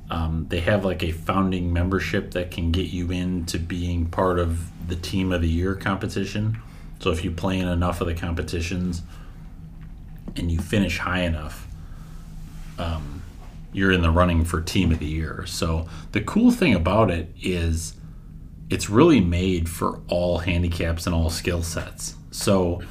Um, 0.09 0.45
they 0.49 0.59
have 0.59 0.85
like 0.85 1.03
a 1.03 1.11
founding 1.11 1.73
membership 1.73 2.31
that 2.31 2.51
can 2.51 2.71
get 2.71 2.91
you 2.91 3.11
into 3.11 3.57
being 3.57 4.05
part 4.05 4.39
of 4.39 4.69
the 4.87 4.95
team 4.95 5.31
of 5.31 5.41
the 5.41 5.49
year 5.49 5.73
competition. 5.73 6.59
So 6.99 7.11
if 7.11 7.23
you 7.23 7.31
play 7.31 7.59
in 7.59 7.67
enough 7.67 8.01
of 8.01 8.07
the 8.07 8.13
competitions 8.13 9.01
and 10.35 10.51
you 10.51 10.59
finish 10.59 10.99
high 10.99 11.21
enough, 11.21 11.67
um, 12.77 13.23
you're 13.73 13.91
in 13.91 14.01
the 14.01 14.11
running 14.11 14.45
for 14.45 14.61
team 14.61 14.91
of 14.91 14.99
the 14.99 15.05
year. 15.05 15.45
So 15.45 15.87
the 16.11 16.21
cool 16.21 16.51
thing 16.51 16.73
about 16.73 17.11
it 17.11 17.29
is 17.41 17.93
it's 18.69 18.89
really 18.89 19.19
made 19.19 19.69
for 19.69 20.01
all 20.07 20.39
handicaps 20.39 21.05
and 21.05 21.15
all 21.15 21.29
skill 21.29 21.61
sets. 21.61 22.15
So 22.31 22.81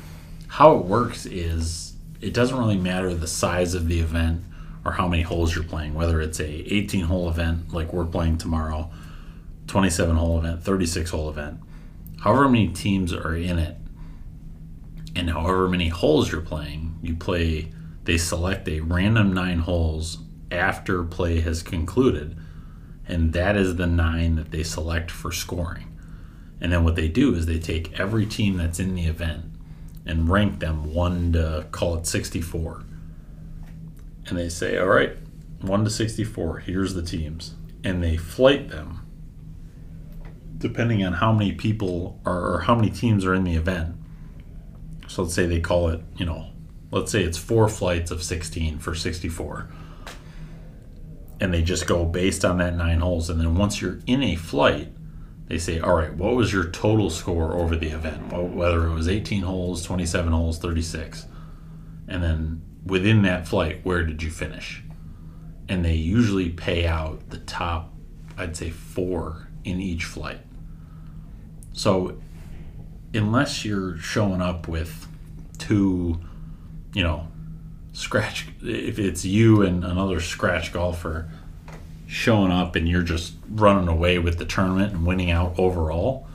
how 0.49 0.77
it 0.77 0.85
works 0.85 1.27
is 1.27 1.95
it 2.21 2.33
doesn't 2.33 2.57
really 2.57 2.79
matter 2.79 3.15
the 3.15 3.27
size 3.27 3.75
of 3.75 3.89
the 3.89 4.01
event 4.01 4.43
or 4.85 4.93
how 4.93 5.09
many 5.09 5.23
holes 5.23 5.55
you're 5.55 5.65
playing, 5.65 5.95
whether 5.95 6.21
it's 6.21 6.41
a 6.41 6.47
18 6.47 7.07
hole 7.07 7.29
event 7.29 7.73
like 7.73 7.93
we're 7.93 8.05
playing 8.05 8.39
tomorrow, 8.39 8.91
27 9.67 10.17
hole 10.17 10.39
event, 10.39 10.63
36 10.63 11.11
hole 11.11 11.29
event. 11.29 11.59
However 12.21 12.49
many 12.49 12.69
teams 12.69 13.13
are 13.13 13.35
in 13.35 13.59
it 13.59 13.77
and 15.17 15.31
however 15.31 15.69
many 15.69 15.89
holes 15.89 16.31
you're 16.31 16.41
playing, 16.41 16.99
you 17.03 17.17
play 17.17 17.73
they 18.05 18.19
select 18.19 18.69
a 18.69 18.81
random 18.81 19.33
9 19.33 19.61
holes 19.61 20.19
after 20.51 21.03
play 21.03 21.41
has 21.41 21.63
concluded 21.63 22.37
and 23.07 23.33
that 23.33 23.57
is 23.57 23.77
the 23.77 23.87
nine 23.87 24.37
that 24.37 24.51
they 24.51 24.63
select 24.63 25.11
for 25.11 25.31
scoring. 25.31 25.91
And 26.61 26.73
then 26.73 26.85
what 26.85 26.97
they 26.97 27.09
do 27.09 27.35
is 27.35 27.47
they 27.47 27.59
take 27.59 27.99
every 27.99 28.25
team 28.25 28.57
that's 28.57 28.81
in 28.81 28.95
the 28.95 29.07
event 29.07 29.45
and 30.07 30.29
rank 30.29 30.61
them 30.61 30.95
one 30.95 31.33
to 31.33 31.67
call 31.71 31.97
it 31.97 32.07
64. 32.07 32.83
And 34.27 34.39
they 34.39 34.49
say, 34.49 34.79
all 34.79 34.87
right, 34.87 35.17
one 35.61 35.85
to 35.85 35.91
64, 35.91 36.61
here's 36.61 36.95
the 36.95 37.03
teams. 37.03 37.55
And 37.83 38.03
they 38.03 38.17
flight 38.17 38.69
them 38.69 39.01
depending 40.57 41.05
on 41.05 41.15
how 41.15 41.31
many 41.31 41.53
people 41.53 42.19
are, 42.25 42.55
or 42.55 42.61
how 42.61 42.75
many 42.75 42.89
teams 42.89 43.27
are 43.27 43.35
in 43.35 43.45
the 43.45 43.55
event. 43.55 43.95
So 45.09 45.23
let's 45.23 45.35
say 45.35 45.45
they 45.45 45.61
call 45.61 45.91
it, 45.91 46.01
you 46.17 46.25
know, 46.25 46.47
let's 46.95 47.13
say 47.13 47.23
it's 47.23 47.39
four 47.39 47.69
flights 47.69 48.11
of 48.11 48.23
16 48.23 48.79
for 48.79 48.95
64 48.95 49.69
and 51.41 51.53
they 51.53 51.63
just 51.63 51.87
go 51.87 52.05
based 52.05 52.45
on 52.45 52.59
that 52.59 52.75
nine 52.75 53.01
holes. 53.01 53.29
And 53.29 53.41
then 53.41 53.57
once 53.57 53.81
you're 53.81 53.99
in 54.07 54.23
a 54.23 54.37
flight, 54.37 54.89
they 55.47 55.59
say, 55.59 55.79
all 55.79 55.95
right, 55.95 56.15
what 56.15 56.35
was 56.35 56.53
your 56.53 56.71
total 56.71 57.11
score 57.11 57.53
over 57.55 57.77
the 57.77 57.89
event? 57.89 58.33
Whether 58.33 58.87
it 58.87 58.95
was 58.95 59.09
18 59.09 59.43
holes, 59.43 59.83
27 59.85 60.33
holes, 60.33 60.59
36. 60.59 61.27
And 62.09 62.23
then 62.23 62.63
within 62.87 63.23
that 63.23 63.47
flight, 63.47 63.81
where 63.85 64.05
did 64.05 64.23
you 64.23 64.31
finish? 64.31 64.83
And 65.69 65.85
they 65.85 65.95
usually 65.95 66.51
pay 66.51 66.87
out 66.87 67.31
the 67.31 67.39
top, 67.39 67.93
I'd 68.39 68.57
say, 68.57 68.71
four 68.71 69.49
in 69.65 69.81
each 69.81 70.05
flight. 70.05 70.41
So 71.73 72.19
unless 73.13 73.65
you're 73.65 73.99
showing 73.99 74.41
up 74.41 74.69
with 74.69 75.07
two, 75.59 76.21
you 76.95 77.03
know, 77.03 77.29
scratch 77.93 78.49
if 78.63 78.99
it's 78.99 79.25
you 79.25 79.63
and 79.63 79.85
another 79.85 80.21
scratch 80.21 80.73
golfer 80.73 81.29
showing 82.07 82.51
up 82.51 82.75
and 82.77 82.89
you're 82.89 83.03
just 83.03 83.35
running 83.49 83.89
away 83.89 84.19
with 84.19 84.39
the 84.39 84.45
tournament 84.45 84.93
and 84.93 85.07
winning 85.07 85.31
out 85.31 85.55
overall 85.59 86.27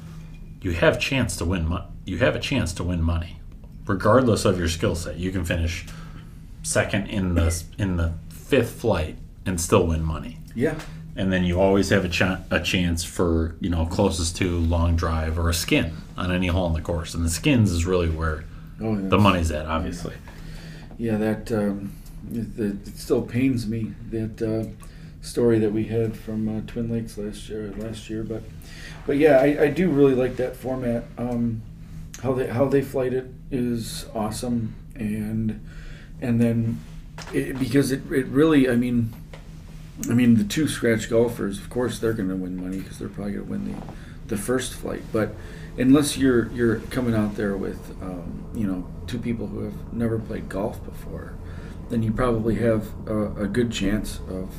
you 0.62 0.72
have 0.72 1.00
chance 1.00 1.38
to 1.38 1.46
win 1.46 1.68
mo- 1.68 1.86
you 2.06 2.18
have 2.18 2.36
a 2.36 2.40
chance 2.40 2.74
to 2.74 2.84
win 2.84 3.02
money 3.02 3.40
regardless 3.90 4.46
of 4.46 4.58
your 4.60 4.70
skill 4.70 4.96
set. 4.96 5.18
You 5.18 5.32
can 5.32 5.44
finish 5.44 5.86
second 6.64 7.08
in 7.08 7.34
the 7.36 7.64
in 7.78 7.98
the 7.98 8.14
fifth 8.30 8.80
flight 8.82 9.18
and 9.46 9.60
still 9.60 9.88
win 9.88 10.04
money. 10.04 10.38
Yeah, 10.56 10.80
and 11.16 11.34
then 11.34 11.44
you 11.44 11.60
always 11.60 11.90
have 11.90 12.06
a, 12.06 12.10
ch- 12.10 12.22
a 12.52 12.62
chance 12.64 13.04
for 13.04 13.56
you 13.60 13.70
know 13.70 13.86
closest 13.86 14.38
to 14.38 14.60
long 14.60 14.96
drive 14.96 15.38
or 15.40 15.50
a 15.50 15.54
skin 15.54 15.98
on 16.18 16.32
any 16.32 16.48
hole 16.48 16.68
in 16.68 16.74
the 16.74 16.82
course. 16.82 17.14
And 17.14 17.26
the 17.26 17.30
skins 17.30 17.72
is 17.72 17.86
really 17.86 18.10
where 18.10 18.46
oh, 18.82 18.96
the 18.96 19.18
money's 19.18 19.52
at 19.52 19.66
obviously. 19.66 20.14
Yeah, 20.14 20.20
that 21.00 21.52
um, 21.52 21.94
it 22.32 22.88
still 22.88 23.22
pains 23.22 23.68
me 23.68 23.94
that 24.12 24.42
uh, 24.42 24.70
story 25.22 25.60
that 25.60 25.72
we 25.72 25.86
had 25.86 26.16
from 26.16 26.48
uh, 26.48 26.62
Twin 26.68 26.92
Lakes 26.92 27.18
last 27.18 27.50
year. 27.50 27.74
Last 27.78 28.10
year, 28.10 28.24
but 28.24 28.44
but 29.06 29.18
yeah, 29.18 29.38
I, 29.38 29.64
I 29.64 29.68
do 29.70 29.90
really 29.90 30.16
like 30.16 30.36
that 30.38 30.56
format. 30.56 31.06
Um, 31.18 31.62
how 32.22 32.34
they 32.34 32.48
how 32.48 32.66
they 32.66 32.82
flight 32.82 33.14
it 33.14 33.28
is 33.50 34.06
awesome, 34.14 34.76
and 34.96 35.66
and 36.22 36.40
then 36.42 36.80
it, 37.34 37.58
because 37.58 37.92
it, 37.92 38.02
it 38.12 38.26
really, 38.28 38.70
I 38.70 38.76
mean, 38.76 39.14
I 40.10 40.14
mean 40.14 40.36
the 40.36 40.44
two 40.44 40.68
scratch 40.68 41.10
golfers, 41.10 41.60
of 41.60 41.70
course, 41.70 42.00
they're 42.00 42.14
going 42.14 42.30
to 42.30 42.36
win 42.36 42.62
money 42.62 42.80
because 42.80 43.00
they're 43.00 43.10
probably 43.10 43.34
going 43.34 43.46
to 43.46 43.52
win 43.52 43.66
the 43.74 44.36
the 44.36 44.38
first 44.38 44.74
flight, 44.74 45.02
but 45.12 45.34
unless 45.78 46.18
you're 46.18 46.50
you're 46.52 46.80
coming 46.92 47.16
out 47.16 47.36
there 47.36 47.56
with 47.56 47.96
um, 48.02 48.46
you 48.54 48.68
know 48.68 48.88
two 49.08 49.20
people 49.20 49.48
who 49.48 49.64
have 49.64 49.94
never 49.94 50.20
played 50.20 50.50
golf 50.50 50.84
before, 50.84 51.34
then 51.90 52.04
you 52.04 52.12
probably 52.12 52.56
have 52.56 52.88
a, 53.08 53.44
a 53.44 53.48
good 53.48 53.72
chance 53.72 54.20
of. 54.28 54.50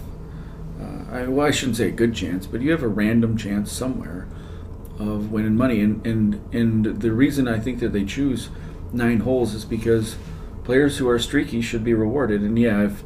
Uh, 0.80 1.04
I, 1.10 1.26
well, 1.26 1.46
I 1.46 1.50
shouldn't 1.50 1.76
say 1.76 1.88
a 1.88 1.92
good 1.92 2.14
chance, 2.14 2.46
but 2.46 2.62
you 2.62 2.70
have 2.70 2.82
a 2.82 2.88
random 2.88 3.36
chance 3.36 3.70
somewhere 3.70 4.26
of 4.98 5.30
winning 5.30 5.56
money, 5.56 5.80
and 5.80 6.04
and 6.06 6.54
and 6.54 7.00
the 7.00 7.12
reason 7.12 7.48
I 7.48 7.58
think 7.58 7.80
that 7.80 7.92
they 7.92 8.04
choose 8.04 8.48
nine 8.92 9.20
holes 9.20 9.54
is 9.54 9.64
because 9.64 10.16
players 10.64 10.98
who 10.98 11.08
are 11.08 11.18
streaky 11.18 11.60
should 11.60 11.84
be 11.84 11.92
rewarded, 11.92 12.40
and 12.40 12.58
yeah, 12.58 12.84
if 12.84 13.02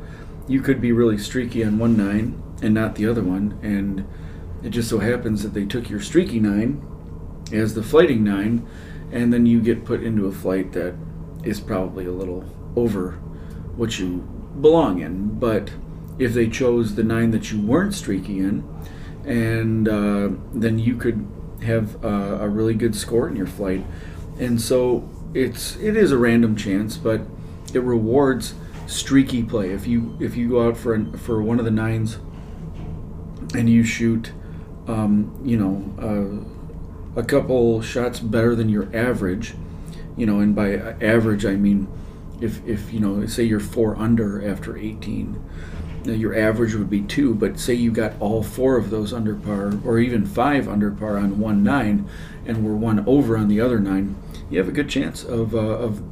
you 0.46 0.60
could 0.60 0.80
be 0.80 0.92
really 0.92 1.18
streaky 1.18 1.64
on 1.64 1.78
one 1.78 1.96
nine 1.96 2.42
and 2.62 2.74
not 2.74 2.94
the 2.94 3.06
other 3.06 3.22
one. 3.22 3.58
And 3.62 4.06
it 4.62 4.70
just 4.70 4.88
so 4.88 4.98
happens 4.98 5.42
that 5.42 5.54
they 5.54 5.64
took 5.64 5.88
your 5.90 6.00
streaky 6.00 6.40
nine 6.40 6.82
as 7.54 7.74
the 7.74 7.82
flighting 7.82 8.24
nine, 8.24 8.66
and 9.12 9.32
then 9.32 9.46
you 9.46 9.60
get 9.60 9.84
put 9.84 10.02
into 10.02 10.26
a 10.26 10.32
flight 10.32 10.72
that 10.72 10.94
is 11.44 11.60
probably 11.60 12.06
a 12.06 12.12
little 12.12 12.44
over 12.76 13.12
what 13.76 13.98
you 13.98 14.18
belong 14.60 15.00
in. 15.00 15.38
But 15.38 15.70
if 16.18 16.32
they 16.32 16.48
chose 16.48 16.94
the 16.94 17.04
nine 17.04 17.30
that 17.32 17.52
you 17.52 17.60
weren't 17.60 17.94
streaky 17.94 18.38
in, 18.38 18.64
and 19.24 19.88
uh, 19.88 20.30
then 20.52 20.78
you 20.78 20.96
could 20.96 21.26
have 21.62 22.04
uh, 22.04 22.38
a 22.40 22.48
really 22.48 22.74
good 22.74 22.94
score 22.94 23.28
in 23.28 23.36
your 23.36 23.46
flight. 23.46 23.84
And 24.38 24.60
so 24.60 25.08
it's 25.32 25.76
it 25.76 25.96
is 25.96 26.12
a 26.12 26.18
random 26.18 26.56
chance, 26.56 26.96
but 26.96 27.22
it 27.72 27.82
rewards 27.82 28.54
streaky 28.86 29.42
play. 29.42 29.70
If 29.70 29.86
you 29.86 30.16
if 30.20 30.36
you 30.36 30.48
go 30.48 30.68
out 30.68 30.76
for 30.76 30.94
an, 30.94 31.16
for 31.16 31.42
one 31.42 31.58
of 31.58 31.64
the 31.64 31.70
nines 31.70 32.18
and 33.54 33.68
you 33.68 33.84
shoot, 33.84 34.32
um, 34.86 35.40
you 35.44 35.56
know, 35.56 35.94
uh, 35.98 36.53
a 37.16 37.22
couple 37.22 37.80
shots 37.82 38.20
better 38.20 38.54
than 38.54 38.68
your 38.68 38.88
average, 38.94 39.54
you 40.16 40.26
know, 40.26 40.40
and 40.40 40.54
by 40.54 40.74
average 41.00 41.44
I 41.44 41.56
mean 41.56 41.88
if 42.40 42.66
if 42.66 42.92
you 42.92 43.00
know 43.00 43.26
say 43.26 43.44
you're 43.44 43.60
four 43.60 43.96
under 43.96 44.46
after 44.46 44.76
18 44.76 45.40
your 46.12 46.36
average 46.36 46.74
would 46.74 46.90
be 46.90 47.02
two, 47.02 47.34
but 47.34 47.58
say 47.58 47.74
you 47.74 47.90
got 47.90 48.12
all 48.20 48.42
four 48.42 48.76
of 48.76 48.90
those 48.90 49.12
under 49.12 49.34
par, 49.34 49.72
or 49.84 49.98
even 49.98 50.26
five 50.26 50.68
under 50.68 50.90
par 50.90 51.16
on 51.16 51.38
one 51.38 51.62
nine, 51.62 52.08
and 52.46 52.64
were 52.64 52.76
one 52.76 53.04
over 53.06 53.36
on 53.36 53.48
the 53.48 53.60
other 53.60 53.80
nine, 53.80 54.16
you 54.50 54.58
have 54.58 54.68
a 54.68 54.72
good 54.72 54.88
chance 54.88 55.24
of 55.24 55.54
uh, 55.54 55.58
of, 55.58 56.02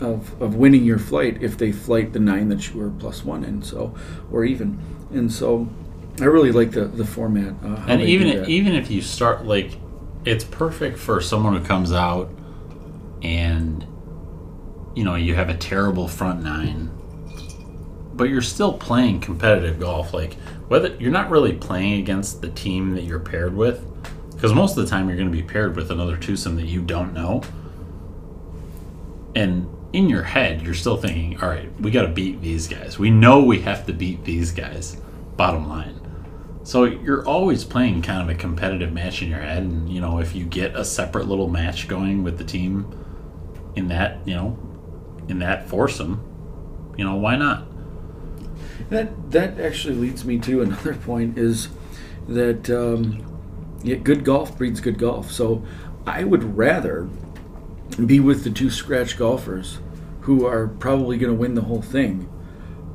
of 0.00 0.40
of 0.42 0.54
winning 0.56 0.84
your 0.84 0.98
flight 0.98 1.42
if 1.42 1.56
they 1.56 1.72
flight 1.72 2.12
the 2.12 2.18
nine 2.18 2.48
that 2.48 2.68
you 2.68 2.80
were 2.80 2.90
plus 2.90 3.24
one 3.24 3.44
in, 3.44 3.62
so 3.62 3.94
or 4.30 4.44
even, 4.44 4.78
and 5.10 5.32
so 5.32 5.68
I 6.20 6.24
really 6.24 6.52
like 6.52 6.72
the 6.72 6.84
the 6.84 7.06
format. 7.06 7.54
Uh, 7.64 7.84
and 7.88 8.02
even 8.02 8.48
even 8.48 8.74
if 8.74 8.90
you 8.90 9.00
start 9.00 9.46
like, 9.46 9.72
it's 10.24 10.44
perfect 10.44 10.98
for 10.98 11.20
someone 11.20 11.56
who 11.56 11.64
comes 11.64 11.92
out 11.92 12.30
and 13.22 13.86
you 14.94 15.04
know 15.04 15.14
you 15.14 15.34
have 15.34 15.48
a 15.48 15.56
terrible 15.56 16.06
front 16.08 16.42
nine 16.42 16.90
but 18.14 18.28
you're 18.28 18.42
still 18.42 18.72
playing 18.74 19.20
competitive 19.20 19.80
golf. 19.80 20.12
Like 20.12 20.34
whether 20.68 20.94
you're 20.96 21.12
not 21.12 21.30
really 21.30 21.52
playing 21.54 22.00
against 22.00 22.40
the 22.40 22.50
team 22.50 22.94
that 22.94 23.02
you're 23.02 23.20
paired 23.20 23.54
with, 23.54 23.84
because 24.32 24.54
most 24.54 24.76
of 24.76 24.84
the 24.84 24.90
time 24.90 25.08
you're 25.08 25.16
going 25.16 25.30
to 25.30 25.36
be 25.36 25.42
paired 25.42 25.76
with 25.76 25.90
another 25.90 26.16
twosome 26.16 26.56
that 26.56 26.66
you 26.66 26.82
don't 26.82 27.12
know. 27.12 27.42
And 29.34 29.68
in 29.92 30.08
your 30.08 30.22
head, 30.22 30.62
you're 30.62 30.74
still 30.74 30.96
thinking, 30.96 31.40
all 31.40 31.48
right, 31.48 31.68
we 31.80 31.90
got 31.90 32.02
to 32.02 32.08
beat 32.08 32.40
these 32.40 32.68
guys. 32.68 32.98
We 32.98 33.10
know 33.10 33.42
we 33.42 33.60
have 33.60 33.86
to 33.86 33.92
beat 33.92 34.24
these 34.24 34.52
guys. 34.52 34.96
Bottom 35.36 35.68
line. 35.68 36.01
So 36.64 36.84
you're 36.84 37.26
always 37.26 37.64
playing 37.64 38.02
kind 38.02 38.22
of 38.22 38.28
a 38.34 38.38
competitive 38.38 38.92
match 38.92 39.22
in 39.22 39.28
your 39.28 39.40
head, 39.40 39.64
and 39.64 39.88
you 39.88 40.00
know 40.00 40.18
if 40.18 40.34
you 40.34 40.44
get 40.44 40.76
a 40.76 40.84
separate 40.84 41.26
little 41.26 41.48
match 41.48 41.88
going 41.88 42.22
with 42.22 42.38
the 42.38 42.44
team 42.44 42.86
in 43.74 43.88
that, 43.88 44.26
you 44.26 44.34
know, 44.34 44.58
in 45.28 45.38
that 45.40 45.68
foursome, 45.68 46.22
you 46.96 47.04
know 47.04 47.16
why 47.16 47.36
not? 47.36 47.66
That 48.90 49.32
that 49.32 49.58
actually 49.58 49.96
leads 49.96 50.24
me 50.24 50.38
to 50.40 50.62
another 50.62 50.94
point 50.94 51.36
is 51.36 51.68
that 52.28 52.70
um, 52.70 53.26
yeah, 53.82 53.96
good 53.96 54.24
golf 54.24 54.56
breeds 54.56 54.80
good 54.80 54.98
golf. 54.98 55.30
So 55.30 55.64
I 56.06 56.24
would 56.24 56.56
rather 56.56 57.08
be 58.06 58.20
with 58.20 58.44
the 58.44 58.50
two 58.50 58.70
scratch 58.70 59.18
golfers 59.18 59.78
who 60.22 60.46
are 60.46 60.68
probably 60.68 61.18
going 61.18 61.32
to 61.32 61.38
win 61.38 61.54
the 61.54 61.62
whole 61.62 61.82
thing, 61.82 62.28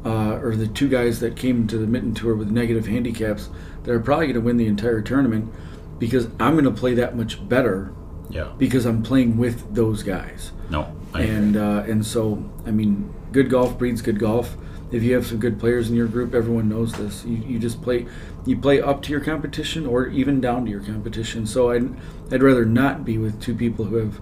uh, 0.06 0.40
or 0.42 0.56
the 0.56 0.68
two 0.68 0.88
guys 0.88 1.20
that 1.20 1.36
came 1.36 1.68
to 1.68 1.78
the 1.78 1.88
Mitten 1.88 2.14
Tour 2.14 2.36
with 2.36 2.50
negative 2.50 2.88
handicaps 2.88 3.50
that 3.84 3.92
are 3.92 4.00
probably 4.00 4.28
going 4.28 4.36
to 4.36 4.42
win 4.42 4.58
the 4.58 4.68
entire 4.68 5.02
tournament 5.02 5.52
because 6.00 6.28
I'm 6.40 6.54
going 6.54 6.66
to 6.66 6.72
play 6.72 6.94
that 6.96 7.16
much 7.16 7.48
better. 7.48 7.94
Yeah. 8.30 8.52
Because 8.58 8.86
I'm 8.86 9.04
playing 9.04 9.38
with 9.38 9.74
those 9.74 10.04
guys. 10.04 10.52
No. 10.70 10.94
and 11.14 11.56
uh, 11.56 11.84
and 11.88 12.06
so 12.06 12.44
I 12.66 12.72
mean, 12.72 13.14
good 13.32 13.50
golf 13.50 13.78
breeds 13.78 14.02
good 14.02 14.20
golf 14.20 14.58
if 14.92 15.04
you 15.04 15.14
have 15.16 15.26
some 15.26 15.40
good 15.40 15.60
players 15.60 15.90
in 15.90 15.96
your 15.96 16.08
group, 16.08 16.34
everyone 16.34 16.70
knows 16.70 16.94
this. 16.94 17.26
You, 17.26 17.38
you 17.38 17.60
just 17.60 17.82
play 17.82 18.06
you 18.46 18.58
play 18.58 18.82
up 18.82 19.02
to 19.04 19.12
your 19.12 19.20
competition 19.20 19.86
or 19.86 20.08
even 20.08 20.40
down 20.40 20.66
to 20.66 20.72
your 20.72 20.82
competition. 20.82 21.46
So 21.46 21.72
I'd 21.72 21.90
I'd 22.32 22.42
rather 22.42 22.66
not 22.66 23.04
be 23.04 23.18
with 23.18 23.42
two 23.42 23.56
people 23.56 23.86
who 23.86 23.98
have, 23.98 24.22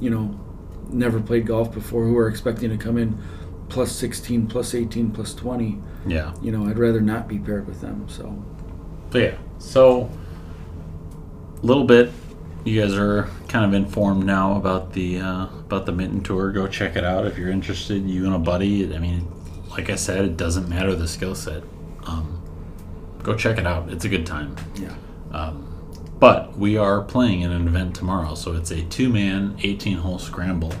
you 0.00 0.10
know, 0.10 0.38
never 0.88 1.20
played 1.20 1.46
golf 1.46 1.72
before 1.72 2.04
who 2.04 2.16
are 2.16 2.28
expecting 2.28 2.70
to 2.70 2.76
come 2.76 2.96
in 2.96 3.20
plus 3.68 3.92
16, 3.92 4.46
plus 4.46 4.74
18, 4.74 5.10
plus 5.10 5.34
20. 5.34 5.80
Yeah. 6.06 6.34
You 6.42 6.52
know, 6.52 6.66
I'd 6.66 6.78
rather 6.78 7.00
not 7.00 7.28
be 7.28 7.38
paired 7.38 7.66
with 7.66 7.80
them. 7.80 8.08
So. 8.08 8.44
But 9.10 9.22
yeah. 9.22 9.38
So 9.58 10.10
a 11.62 11.66
little 11.66 11.84
bit 11.84 12.10
you 12.64 12.80
guys 12.80 12.94
are 12.94 13.28
kind 13.48 13.64
of 13.64 13.74
informed 13.74 14.24
now 14.24 14.56
about 14.56 14.92
the 14.92 15.20
uh, 15.20 15.44
about 15.44 15.86
the 15.86 15.92
Mitten 15.92 16.22
Tour. 16.22 16.50
Go 16.50 16.66
check 16.66 16.96
it 16.96 17.04
out 17.04 17.26
if 17.26 17.38
you're 17.38 17.50
interested. 17.50 18.08
You 18.08 18.24
and 18.24 18.34
a 18.34 18.38
buddy. 18.38 18.94
I 18.94 18.98
mean, 18.98 19.30
like 19.70 19.90
I 19.90 19.96
said, 19.96 20.24
it 20.24 20.36
doesn't 20.36 20.68
matter 20.68 20.94
the 20.94 21.06
skill 21.06 21.34
set. 21.34 21.62
Um, 22.06 22.42
go 23.22 23.36
check 23.36 23.58
it 23.58 23.66
out. 23.66 23.90
It's 23.90 24.06
a 24.06 24.08
good 24.08 24.26
time. 24.26 24.56
Yeah. 24.76 24.94
Um, 25.32 25.70
but 26.18 26.56
we 26.56 26.78
are 26.78 27.02
playing 27.02 27.42
in 27.42 27.52
an 27.52 27.68
event 27.68 27.94
tomorrow, 27.94 28.34
so 28.34 28.54
it's 28.54 28.70
a 28.70 28.82
two-man, 28.84 29.56
18-hole 29.58 30.20
scramble 30.20 30.72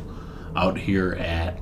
out 0.54 0.78
here 0.78 1.14
at 1.14 1.60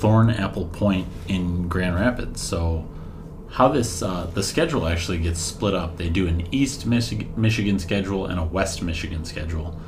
Thornapple 0.00 0.72
Point 0.72 1.06
in 1.28 1.68
Grand 1.68 1.94
Rapids. 1.94 2.40
So 2.40 2.88
how 3.50 3.68
this 3.68 4.02
uh, 4.02 4.30
the 4.32 4.42
schedule 4.42 4.86
actually 4.86 5.18
gets 5.18 5.40
split 5.40 5.74
up. 5.74 5.96
They 5.96 6.08
do 6.08 6.26
an 6.26 6.46
East 6.54 6.88
Michi- 6.88 7.36
Michigan 7.36 7.78
schedule 7.78 8.26
and 8.26 8.38
a 8.38 8.44
West 8.44 8.82
Michigan 8.82 9.24
schedule. 9.24 9.78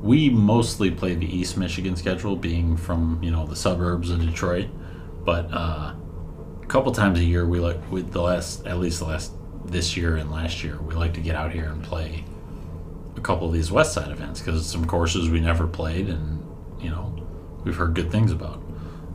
We 0.00 0.30
mostly 0.30 0.90
play 0.90 1.14
the 1.14 1.26
East 1.26 1.56
Michigan 1.56 1.96
schedule, 1.96 2.36
being 2.36 2.76
from 2.76 3.18
you 3.22 3.30
know 3.30 3.46
the 3.46 3.56
suburbs 3.56 4.10
of 4.10 4.20
Detroit. 4.20 4.68
But 5.24 5.50
uh, 5.52 5.94
a 6.62 6.66
couple 6.66 6.92
times 6.92 7.18
a 7.18 7.24
year, 7.24 7.46
we 7.46 7.60
like 7.60 7.90
with 7.90 8.12
the 8.12 8.20
last 8.20 8.66
at 8.66 8.78
least 8.78 8.98
the 8.98 9.06
last 9.06 9.32
this 9.64 9.96
year 9.96 10.16
and 10.16 10.30
last 10.30 10.62
year, 10.62 10.78
we 10.82 10.94
like 10.94 11.14
to 11.14 11.20
get 11.20 11.34
out 11.34 11.52
here 11.52 11.66
and 11.66 11.82
play 11.82 12.24
a 13.16 13.20
couple 13.20 13.46
of 13.46 13.52
these 13.52 13.72
West 13.72 13.94
Side 13.94 14.10
events 14.10 14.40
because 14.40 14.66
some 14.66 14.84
courses 14.84 15.30
we 15.30 15.40
never 15.40 15.66
played 15.66 16.08
and 16.08 16.44
you 16.80 16.90
know 16.90 17.14
we've 17.64 17.76
heard 17.76 17.94
good 17.94 18.10
things 18.10 18.32
about. 18.32 18.61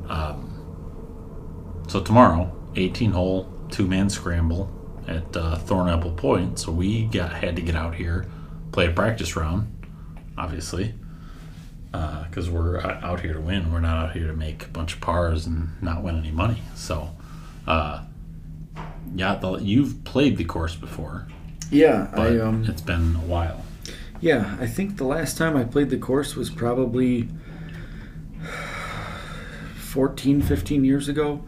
Um, 0.09 1.83
so 1.87 2.01
tomorrow, 2.01 2.51
18 2.75 3.11
hole 3.11 3.51
two 3.69 3.87
man 3.87 4.09
scramble 4.09 4.71
at 5.07 5.35
uh, 5.35 5.57
Thornapple 5.57 6.15
Point. 6.15 6.59
So 6.59 6.71
we 6.71 7.05
got 7.05 7.33
had 7.33 7.55
to 7.55 7.61
get 7.61 7.75
out 7.75 7.95
here, 7.95 8.25
play 8.71 8.87
a 8.87 8.91
practice 8.91 9.35
round, 9.35 9.73
obviously 10.37 10.93
because 11.91 12.49
uh, 12.49 12.51
we're 12.51 12.79
out 12.79 13.21
here 13.21 13.33
to 13.33 13.41
win. 13.41 13.71
We're 13.71 13.79
not 13.79 14.09
out 14.09 14.11
here 14.13 14.27
to 14.27 14.33
make 14.33 14.65
a 14.65 14.69
bunch 14.69 14.93
of 14.93 15.01
pars 15.01 15.45
and 15.45 15.81
not 15.81 16.03
win 16.03 16.17
any 16.17 16.31
money. 16.31 16.61
So, 16.75 17.09
uh, 17.65 18.03
yeah, 19.15 19.35
the, 19.35 19.57
you've 19.57 20.03
played 20.03 20.37
the 20.37 20.45
course 20.45 20.75
before. 20.75 21.27
Yeah, 21.71 22.09
I, 22.13 22.39
um, 22.39 22.65
it's 22.67 22.81
been 22.81 23.15
a 23.15 23.25
while. 23.25 23.63
Yeah, 24.19 24.57
I 24.59 24.67
think 24.67 24.97
the 24.97 25.05
last 25.05 25.37
time 25.37 25.55
I 25.55 25.63
played 25.63 25.89
the 25.89 25.97
course 25.97 26.35
was 26.35 26.49
probably 26.49 27.29
14, 29.87 30.41
15 30.41 30.85
years 30.85 31.07
ago. 31.07 31.43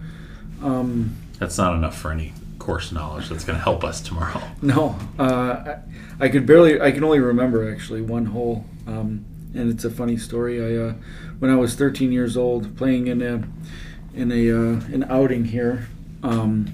Um, 0.64 1.16
That's 1.40 1.58
not 1.58 1.76
enough 1.76 1.98
for 1.98 2.12
any 2.12 2.34
course 2.58 2.92
knowledge 2.92 3.30
that's 3.30 3.44
going 3.44 3.58
to 3.58 3.64
help 3.64 3.84
us 3.84 4.02
tomorrow. 4.02 4.42
No, 4.62 4.98
uh, 5.18 5.24
I, 6.20 6.26
I, 6.26 6.30
could 6.30 6.46
barely. 6.46 6.82
I 6.82 6.92
can 6.92 7.04
only 7.04 7.20
remember 7.20 7.72
actually 7.72 8.02
one 8.02 8.26
hole. 8.26 8.66
Um, 8.88 9.26
and 9.54 9.72
it's 9.72 9.86
a 9.86 9.90
funny 9.90 10.18
story. 10.18 10.62
I 10.62 10.90
uh, 10.90 10.94
when 11.40 11.50
I 11.50 11.56
was 11.56 11.76
13 11.76 12.12
years 12.12 12.38
old, 12.38 12.78
playing 12.78 13.08
in 13.08 13.22
a 13.22 13.44
in 14.14 14.32
a 14.32 14.52
uh, 14.52 14.82
an 14.94 15.06
outing 15.10 15.46
here, 15.46 15.88
um, 16.24 16.68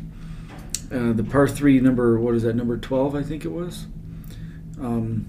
uh, 0.91 1.13
the 1.13 1.23
par 1.23 1.47
three 1.47 1.80
number 1.80 2.19
what 2.19 2.36
is 2.36 2.43
that 2.43 2.56
number 2.56 2.78
12 2.78 3.15
I 3.15 3.23
think 3.23 3.45
it 3.45 3.51
was, 3.51 3.86
um, 4.82 5.28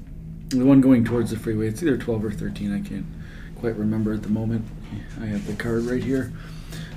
the 0.49 0.64
one 0.64 0.81
going 0.81 1.05
towards 1.05 1.31
the 1.31 1.38
freeway. 1.38 1.68
It's 1.68 1.83
either 1.83 1.96
12 1.96 2.25
or 2.25 2.31
13. 2.31 2.72
I 2.72 2.87
can't 2.87 3.07
quite 3.61 3.77
remember 3.77 4.12
at 4.12 4.22
the 4.22 4.29
moment. 4.29 4.64
I 5.20 5.27
have 5.27 5.46
the 5.46 5.55
card 5.55 5.85
right 5.85 6.03
here. 6.03 6.33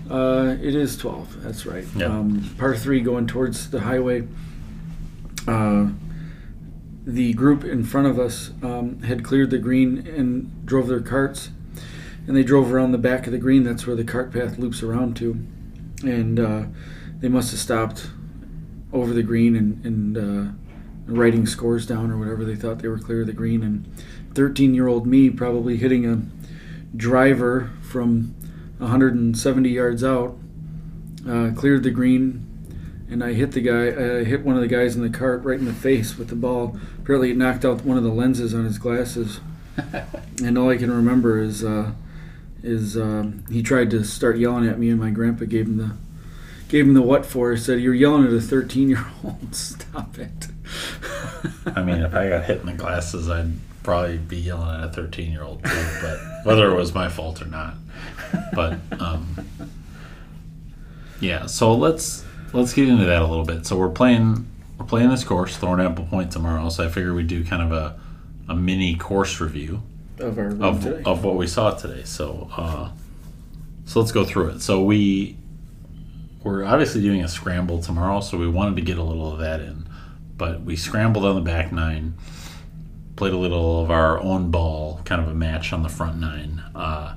Uh, 0.09 0.55
it 0.61 0.73
is 0.73 0.97
12. 0.97 1.43
That's 1.43 1.65
right. 1.65 1.85
Yep. 1.95 2.09
Um, 2.09 2.55
par 2.57 2.75
three 2.75 2.99
going 2.99 3.27
towards 3.27 3.69
the 3.69 3.81
highway. 3.81 4.27
Uh, 5.47 5.89
the 7.05 7.33
group 7.33 7.63
in 7.63 7.83
front 7.83 8.07
of 8.07 8.19
us 8.19 8.51
um, 8.63 9.01
had 9.03 9.23
cleared 9.23 9.51
the 9.51 9.57
green 9.57 10.05
and 10.07 10.65
drove 10.65 10.87
their 10.87 10.99
carts, 10.99 11.49
and 12.27 12.35
they 12.35 12.43
drove 12.43 12.71
around 12.71 12.91
the 12.91 12.97
back 12.97 13.25
of 13.25 13.31
the 13.31 13.37
green. 13.37 13.63
That's 13.63 13.85
where 13.85 13.95
the 13.95 14.03
cart 14.03 14.31
path 14.33 14.57
loops 14.57 14.83
around 14.83 15.15
to, 15.17 15.45
and 16.03 16.39
uh, 16.39 16.63
they 17.19 17.29
must 17.29 17.51
have 17.51 17.59
stopped 17.59 18.09
over 18.91 19.13
the 19.13 19.23
green 19.23 19.55
and, 19.55 19.85
and 19.85 20.17
uh, 20.17 20.51
writing 21.05 21.45
scores 21.45 21.85
down 21.85 22.11
or 22.11 22.17
whatever. 22.17 22.43
They 22.45 22.55
thought 22.55 22.79
they 22.79 22.87
were 22.87 22.99
clear 22.99 23.21
of 23.21 23.27
the 23.27 23.33
green, 23.33 23.63
and 23.63 23.91
13-year-old 24.33 25.05
me 25.05 25.29
probably 25.29 25.77
hitting 25.77 26.05
a 26.05 26.21
driver 26.95 27.71
from 27.89 28.35
170 28.77 29.69
yards 29.69 30.03
out, 30.03 30.37
uh, 31.27 31.51
cleared 31.55 31.83
the 31.83 31.91
green 31.91 32.49
and 33.09 33.23
I 33.23 33.33
hit 33.33 33.51
the 33.53 33.61
guy. 33.61 33.87
I 33.87 34.23
hit 34.23 34.45
one 34.45 34.55
of 34.55 34.61
the 34.61 34.67
guys 34.67 34.95
in 34.95 35.01
the 35.01 35.09
cart 35.09 35.43
right 35.43 35.59
in 35.59 35.65
the 35.65 35.73
face 35.73 36.17
with 36.17 36.29
the 36.29 36.35
ball. 36.35 36.77
Apparently, 36.99 37.31
it 37.31 37.37
knocked 37.37 37.65
out 37.65 37.83
one 37.83 37.97
of 37.97 38.03
the 38.03 38.09
lenses 38.09 38.53
on 38.53 38.65
his 38.65 38.77
glasses. 38.77 39.39
and 40.43 40.57
all 40.57 40.69
I 40.69 40.77
can 40.77 40.91
remember 40.91 41.39
is 41.39 41.63
uh, 41.63 41.93
is 42.61 42.95
um, 42.95 43.45
he 43.49 43.63
tried 43.63 43.89
to 43.91 44.03
start 44.03 44.37
yelling 44.37 44.67
at 44.67 44.77
me, 44.77 44.89
and 44.89 44.99
my 44.99 45.09
grandpa 45.09 45.45
gave 45.45 45.65
him 45.65 45.77
the 45.77 45.91
gave 46.67 46.85
him 46.85 46.93
the 46.93 47.01
what 47.01 47.25
for. 47.25 47.51
He 47.51 47.57
said, 47.57 47.79
"You're 47.79 47.95
yelling 47.95 48.27
at 48.27 48.33
a 48.33 48.41
13 48.41 48.89
year 48.89 49.05
old. 49.23 49.55
Stop 49.55 50.19
it." 50.19 50.47
I 51.65 51.81
mean, 51.81 52.01
if 52.01 52.13
I 52.13 52.29
got 52.29 52.45
hit 52.45 52.59
in 52.59 52.67
the 52.67 52.73
glasses, 52.73 53.29
I'd 53.29 53.53
probably 53.83 54.17
be 54.17 54.37
yelling 54.37 54.81
at 54.81 54.89
a 54.89 54.91
13 54.91 55.31
year 55.31 55.43
old 55.43 55.63
too, 55.63 55.87
but 56.01 56.19
whether 56.43 56.71
it 56.71 56.75
was 56.75 56.93
my 56.93 57.09
fault 57.09 57.41
or 57.41 57.45
not. 57.45 57.75
But 58.53 58.79
um, 58.99 59.35
yeah, 61.19 61.45
so 61.45 61.73
let's 61.73 62.25
let's 62.53 62.73
get 62.73 62.87
into 62.87 63.05
that 63.05 63.21
a 63.21 63.27
little 63.27 63.45
bit. 63.45 63.65
So 63.65 63.77
we're 63.77 63.89
playing 63.89 64.47
we're 64.77 64.85
playing 64.85 65.09
this 65.09 65.23
course, 65.23 65.57
Thornapple 65.57 66.09
Point 66.09 66.31
tomorrow. 66.31 66.69
So 66.69 66.85
I 66.85 66.89
figure 66.89 67.13
we 67.13 67.23
do 67.23 67.43
kind 67.43 67.61
of 67.61 67.71
a 67.71 67.99
a 68.47 68.55
mini 68.55 68.95
course 68.95 69.39
review 69.39 69.81
of 70.19 70.37
our 70.37 70.47
of, 70.61 70.83
today. 70.83 71.03
of 71.05 71.23
what 71.23 71.35
we 71.35 71.47
saw 71.47 71.71
today. 71.71 72.03
So 72.03 72.49
uh, 72.55 72.91
so 73.85 73.99
let's 73.99 74.11
go 74.11 74.23
through 74.25 74.49
it. 74.49 74.61
So 74.61 74.83
we 74.83 75.37
we're 76.43 76.63
obviously 76.63 77.01
doing 77.01 77.23
a 77.23 77.27
scramble 77.27 77.81
tomorrow, 77.81 78.21
so 78.21 78.37
we 78.37 78.47
wanted 78.47 78.75
to 78.77 78.81
get 78.81 78.97
a 78.97 79.03
little 79.03 79.31
of 79.33 79.39
that 79.39 79.59
in. 79.59 79.87
But 80.37 80.61
we 80.61 80.77
scrambled 80.77 81.25
on 81.25 81.35
the 81.35 81.41
back 81.41 81.71
nine, 81.71 82.15
played 83.19 83.33
a 83.33 83.37
little 83.37 83.83
of 83.83 83.91
our 83.91 84.17
own 84.21 84.49
ball, 84.49 85.01
kind 85.03 85.21
of 85.21 85.27
a 85.27 85.33
match 85.33 85.73
on 85.73 85.83
the 85.83 85.89
front 85.89 86.17
nine. 86.17 86.63
Uh, 86.73 87.15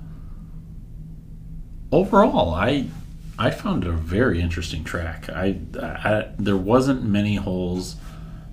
overall, 1.93 2.53
I 2.53 2.89
I 3.39 3.53
found 3.53 3.85
it 3.85 3.89
a 3.89 3.93
very 3.93 4.41
interesting 4.41 4.83
track. 4.83 5.31
I, 5.31 5.59
I 5.81 6.29
there 6.41 6.57
wasn't 6.57 7.05
many 7.05 7.37
holes. 7.37 7.95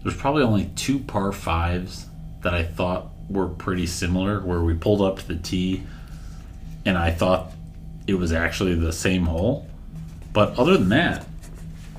There's 0.03 0.15
probably 0.15 0.43
only 0.43 0.71
two 0.75 0.99
par 0.99 1.31
fives 1.31 2.05
that 2.43 2.53
I 2.53 2.63
thought 2.63 3.09
were 3.27 3.47
pretty 3.47 3.87
similar, 3.87 4.41
where 4.41 4.61
we 4.61 4.75
pulled 4.75 5.01
up 5.01 5.17
to 5.17 5.27
the 5.27 5.35
tee, 5.35 5.83
and 6.85 6.99
I 6.99 7.09
thought 7.09 7.51
it 8.05 8.13
was 8.13 8.31
actually 8.31 8.75
the 8.75 8.93
same 8.93 9.25
hole. 9.25 9.67
But 10.33 10.57
other 10.59 10.77
than 10.77 10.89
that, 10.89 11.25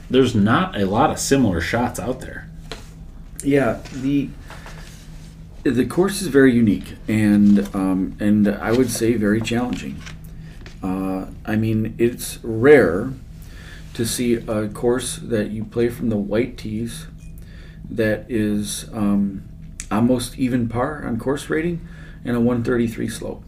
there's 0.09 0.37
not 0.37 0.81
a 0.81 0.87
lot 0.87 1.11
of 1.11 1.19
similar 1.19 1.61
shots 1.61 1.99
out 1.99 2.21
there. 2.21 2.49
Yeah, 3.43 3.81
the 3.93 4.31
the 5.63 5.85
course 5.85 6.23
is 6.23 6.29
very 6.29 6.55
unique 6.55 6.97
and 7.07 7.75
um, 7.75 8.17
and 8.19 8.49
I 8.49 8.73
would 8.73 8.91
say 8.91 9.15
very 9.15 9.41
challenging. 9.41 10.01
Uh, 10.83 11.27
I 11.45 11.57
mean, 11.57 11.95
it's 11.99 12.39
rare 12.43 13.13
to 13.95 14.07
see 14.07 14.35
a 14.35 14.69
course 14.69 15.17
that 15.17 15.51
you 15.51 15.65
play 15.65 15.89
from 15.89 16.09
the 16.09 16.17
white 16.17 16.57
tees 16.57 17.07
that 17.91 18.25
is 18.31 18.89
um, 18.93 19.43
almost 19.91 20.39
even 20.39 20.69
par 20.69 21.05
on 21.07 21.19
course 21.19 21.51
rating 21.51 21.87
and 22.25 22.37
a 22.37 22.41
133 22.41 23.09
slope. 23.09 23.43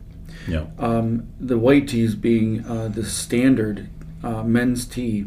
Yeah. 0.48 0.66
Um, 0.78 1.28
the 1.38 1.58
white 1.58 1.88
tees 1.88 2.14
being 2.14 2.66
uh, 2.66 2.88
the 2.88 3.04
standard 3.04 3.88
uh, 4.22 4.42
men's 4.42 4.84
tee, 4.84 5.26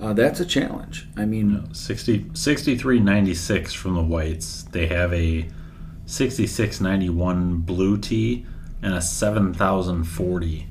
uh, 0.00 0.12
that's 0.12 0.38
a 0.38 0.46
challenge. 0.46 1.08
I 1.16 1.24
mean, 1.24 1.74
60, 1.74 2.20
63.96 2.20 3.74
from 3.74 3.94
the 3.94 4.02
whites. 4.02 4.62
They 4.70 4.86
have 4.86 5.12
a 5.12 5.48
66.91 6.08 7.64
blue 7.66 7.98
tee 7.98 8.46
and 8.82 8.94
a 8.94 9.00
7,040 9.00 10.66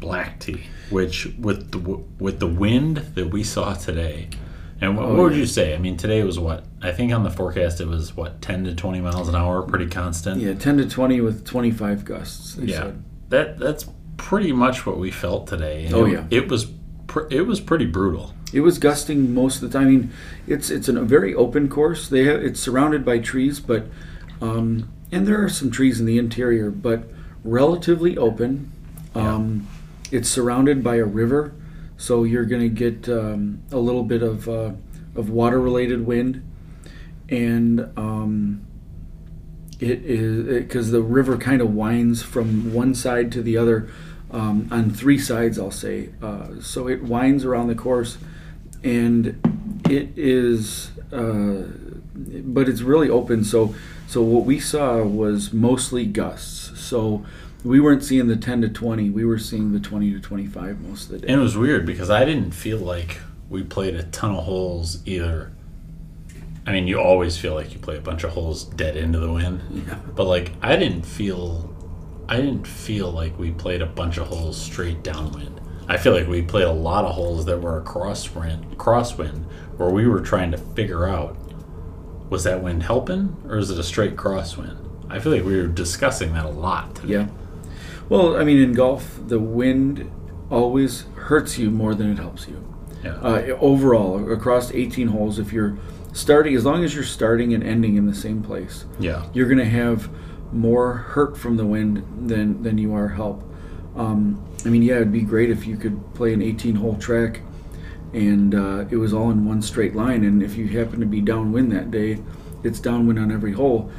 black 0.00 0.38
tee. 0.40 0.62
Which 0.90 1.26
with 1.38 1.70
the 1.72 1.78
with 2.18 2.38
the 2.38 2.46
wind 2.46 2.98
that 3.14 3.28
we 3.30 3.42
saw 3.44 3.72
today, 3.74 4.28
and 4.80 4.96
what, 4.96 5.06
Oh, 5.06 5.14
what 5.14 5.22
would 5.24 5.32
yeah. 5.32 5.38
you 5.38 5.46
say? 5.46 5.74
I 5.74 5.78
mean, 5.78 5.96
today 5.96 6.22
was 6.22 6.38
what 6.38 6.64
I 6.82 6.92
think 6.92 7.12
on 7.12 7.22
the 7.24 7.30
forecast 7.30 7.80
it 7.80 7.86
was 7.88 8.14
what 8.14 8.42
10 8.42 8.64
to 8.64 8.74
20 8.74 9.00
miles 9.00 9.28
an 9.28 9.34
hour, 9.34 9.62
pretty 9.62 9.86
constant. 9.86 10.40
yeah, 10.42 10.52
10 10.54 10.76
to 10.78 10.88
20 10.88 11.20
with 11.22 11.46
25 11.46 12.04
gusts. 12.04 12.56
Yeah, 12.58 12.76
said. 12.78 13.02
that 13.30 13.58
that's 13.58 13.86
pretty 14.18 14.52
much 14.52 14.84
what 14.84 14.98
we 14.98 15.10
felt 15.10 15.46
today. 15.46 15.86
And 15.86 15.94
Oh, 15.94 16.04
it, 16.04 16.12
yeah. 16.12 16.24
it 16.30 16.48
was 16.50 16.66
pr- 17.06 17.26
it 17.30 17.46
was 17.46 17.60
pretty 17.60 17.86
brutal. 17.86 18.34
It 18.52 18.60
was 18.60 18.78
gusting 18.78 19.32
most 19.32 19.62
of 19.62 19.70
the 19.72 19.78
time. 19.78 19.86
I 19.88 19.90
mean, 19.90 20.10
it's 20.46 20.68
it's 20.70 20.88
a 20.88 20.92
very 21.00 21.34
open 21.34 21.70
course. 21.70 22.06
They 22.08 22.24
have 22.24 22.42
it's 22.44 22.60
surrounded 22.60 23.02
by 23.02 23.18
trees, 23.18 23.60
but 23.60 23.86
um, 24.42 24.92
and 25.10 25.26
there 25.26 25.42
are 25.42 25.48
some 25.48 25.70
trees 25.70 26.00
in 26.00 26.06
the 26.06 26.18
interior, 26.18 26.70
but 26.70 27.04
relatively 27.44 28.16
open. 28.18 28.70
Um, 29.14 29.68
It's 30.10 30.28
surrounded 30.28 30.82
by 30.82 30.96
a 30.96 31.06
river, 31.06 31.52
so 31.96 32.24
you're 32.24 32.44
going 32.44 32.60
to 32.60 32.68
get 32.68 33.08
um, 33.08 33.62
a 33.70 33.78
little 33.78 34.02
bit 34.02 34.22
of 34.22 34.46
uh, 34.46 34.72
of 35.14 35.30
water 35.30 35.58
related 35.58 36.06
wind, 36.06 36.42
and 37.30 37.88
um, 37.96 38.60
it 39.80 40.04
is 40.04 40.62
because 40.64 40.90
the 40.90 41.00
river 41.00 41.38
kind 41.38 41.62
of 41.62 41.74
winds 41.74 42.22
from 42.22 42.74
one 42.74 42.94
side 42.94 43.32
to 43.32 43.42
the 43.42 43.56
other 43.56 43.88
um, 44.30 44.68
on 44.70 44.90
three 44.90 45.18
sides, 45.18 45.58
I'll 45.58 45.70
say. 45.70 46.10
Uh, 46.20 46.60
so 46.60 46.88
it 46.88 47.02
winds 47.02 47.44
around 47.44 47.68
the 47.68 47.74
course, 47.74 48.18
and 48.84 49.40
it 49.88 50.08
is, 50.16 50.90
uh, 51.12 51.62
but 52.44 52.68
it's 52.68 52.82
really 52.82 53.08
open. 53.08 53.44
So, 53.44 53.74
so 54.12 54.20
what 54.20 54.44
we 54.44 54.60
saw 54.60 55.02
was 55.02 55.54
mostly 55.54 56.04
gusts. 56.04 56.78
So 56.78 57.24
we 57.64 57.80
weren't 57.80 58.04
seeing 58.04 58.28
the 58.28 58.36
10 58.36 58.60
to 58.60 58.68
20. 58.68 59.08
We 59.08 59.24
were 59.24 59.38
seeing 59.38 59.72
the 59.72 59.80
20 59.80 60.12
to 60.12 60.20
25 60.20 60.80
most 60.82 61.04
of 61.06 61.12
the 61.12 61.18
day. 61.20 61.32
And 61.32 61.40
it 61.40 61.42
was 61.42 61.56
weird 61.56 61.86
because 61.86 62.10
I 62.10 62.26
didn't 62.26 62.50
feel 62.50 62.76
like 62.76 63.20
we 63.48 63.62
played 63.62 63.94
a 63.94 64.02
ton 64.02 64.34
of 64.34 64.44
holes 64.44 64.98
either. 65.06 65.52
I 66.66 66.72
mean, 66.72 66.86
you 66.86 67.00
always 67.00 67.38
feel 67.38 67.54
like 67.54 67.72
you 67.72 67.78
play 67.78 67.96
a 67.96 68.02
bunch 68.02 68.22
of 68.22 68.32
holes 68.32 68.64
dead 68.64 68.98
into 68.98 69.18
the 69.18 69.32
wind, 69.32 69.62
Yeah. 69.88 69.94
but 70.14 70.24
like 70.26 70.52
I 70.60 70.76
didn't 70.76 71.06
feel, 71.06 71.74
I 72.28 72.36
didn't 72.36 72.66
feel 72.66 73.10
like 73.10 73.38
we 73.38 73.50
played 73.50 73.80
a 73.80 73.86
bunch 73.86 74.18
of 74.18 74.26
holes 74.26 74.60
straight 74.60 75.02
downwind. 75.02 75.58
I 75.88 75.96
feel 75.96 76.12
like 76.12 76.28
we 76.28 76.42
played 76.42 76.66
a 76.66 76.72
lot 76.72 77.06
of 77.06 77.14
holes 77.14 77.46
that 77.46 77.58
were 77.62 77.78
a 77.78 77.82
crosswind, 77.82 78.76
crosswind, 78.76 79.44
where 79.78 79.88
we 79.88 80.06
were 80.06 80.20
trying 80.20 80.50
to 80.50 80.58
figure 80.58 81.08
out 81.08 81.36
was 82.32 82.44
that 82.44 82.62
wind 82.62 82.82
helping 82.82 83.36
or 83.46 83.58
is 83.58 83.70
it 83.70 83.78
a 83.78 83.82
straight 83.82 84.16
crosswind. 84.16 84.78
I 85.10 85.20
feel 85.20 85.32
like 85.32 85.44
we 85.44 85.54
were 85.54 85.66
discussing 85.66 86.32
that 86.32 86.46
a 86.46 86.48
lot 86.48 86.94
today. 86.94 87.12
Yeah. 87.12 87.28
Well, 88.08 88.36
I 88.36 88.42
mean, 88.42 88.56
in 88.56 88.72
golf, 88.72 89.20
the 89.26 89.38
wind 89.38 90.10
always 90.50 91.04
hurts 91.14 91.58
you 91.58 91.70
more 91.70 91.94
than 91.94 92.10
it 92.10 92.18
helps 92.18 92.48
you. 92.48 92.66
Yeah. 93.04 93.16
Uh, 93.16 93.58
overall, 93.60 94.32
across 94.32 94.72
18 94.72 95.08
holes, 95.08 95.38
if 95.38 95.52
you're 95.52 95.76
starting, 96.14 96.54
as 96.56 96.64
long 96.64 96.82
as 96.84 96.94
you're 96.94 97.04
starting 97.04 97.52
and 97.52 97.62
ending 97.62 97.96
in 97.96 98.06
the 98.06 98.14
same 98.14 98.42
place, 98.42 98.86
yeah. 98.98 99.26
you're 99.34 99.46
going 99.46 99.58
to 99.58 99.64
have 99.66 100.08
more 100.52 100.94
hurt 100.94 101.36
from 101.36 101.58
the 101.58 101.66
wind 101.66 102.28
than 102.30 102.62
than 102.62 102.78
you 102.78 102.94
are 102.94 103.08
help. 103.08 103.42
Um, 103.94 104.42
I 104.64 104.70
mean, 104.70 104.82
yeah, 104.82 104.96
it'd 104.96 105.12
be 105.12 105.20
great 105.20 105.50
if 105.50 105.66
you 105.66 105.76
could 105.76 106.14
play 106.14 106.32
an 106.32 106.40
18 106.40 106.76
hole 106.76 106.96
track 106.96 107.42
and 108.12 108.54
uh, 108.54 108.84
it 108.90 108.96
was 108.96 109.12
all 109.12 109.30
in 109.30 109.46
one 109.46 109.62
straight 109.62 109.94
line. 109.94 110.24
And 110.24 110.42
if 110.42 110.56
you 110.56 110.68
happen 110.68 111.00
to 111.00 111.06
be 111.06 111.20
downwind 111.20 111.72
that 111.72 111.90
day, 111.90 112.18
it's 112.62 112.80
downwind 112.80 113.18
on 113.18 113.32
every 113.32 113.52
hole. 113.52 113.90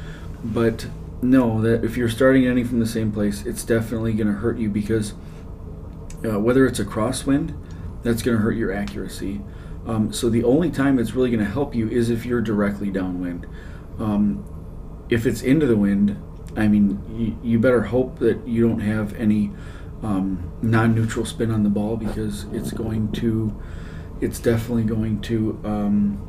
But 0.44 0.86
no, 1.22 1.60
that 1.62 1.84
if 1.84 1.96
you're 1.96 2.08
starting 2.08 2.46
ending 2.46 2.66
from 2.66 2.80
the 2.80 2.86
same 2.86 3.10
place, 3.10 3.44
it's 3.46 3.64
definitely 3.64 4.12
going 4.12 4.26
to 4.26 4.34
hurt 4.34 4.58
you 4.58 4.68
because 4.68 5.14
uh, 6.24 6.38
whether 6.38 6.66
it's 6.66 6.78
a 6.78 6.84
crosswind, 6.84 7.56
that's 8.02 8.22
going 8.22 8.36
to 8.36 8.42
hurt 8.42 8.56
your 8.56 8.72
accuracy. 8.72 9.40
Um, 9.86 10.12
so 10.12 10.30
the 10.30 10.44
only 10.44 10.70
time 10.70 10.98
it's 10.98 11.14
really 11.14 11.30
going 11.30 11.44
to 11.44 11.50
help 11.50 11.74
you 11.74 11.88
is 11.88 12.10
if 12.10 12.24
you're 12.24 12.40
directly 12.40 12.90
downwind. 12.90 13.46
Um, 13.98 14.44
if 15.08 15.26
it's 15.26 15.42
into 15.42 15.66
the 15.66 15.76
wind, 15.76 16.20
I 16.56 16.68
mean, 16.68 17.02
you, 17.42 17.50
you 17.50 17.58
better 17.58 17.82
hope 17.82 18.18
that 18.20 18.46
you 18.46 18.66
don't 18.66 18.80
have 18.80 19.14
any 19.14 19.50
um, 20.02 20.52
non-neutral 20.62 21.24
spin 21.24 21.50
on 21.50 21.62
the 21.62 21.70
ball 21.70 21.96
because 21.96 22.44
it's 22.52 22.70
going 22.70 23.12
to, 23.12 23.60
it's 24.24 24.40
definitely 24.40 24.84
going 24.84 25.20
to 25.20 25.60
um, 25.64 26.26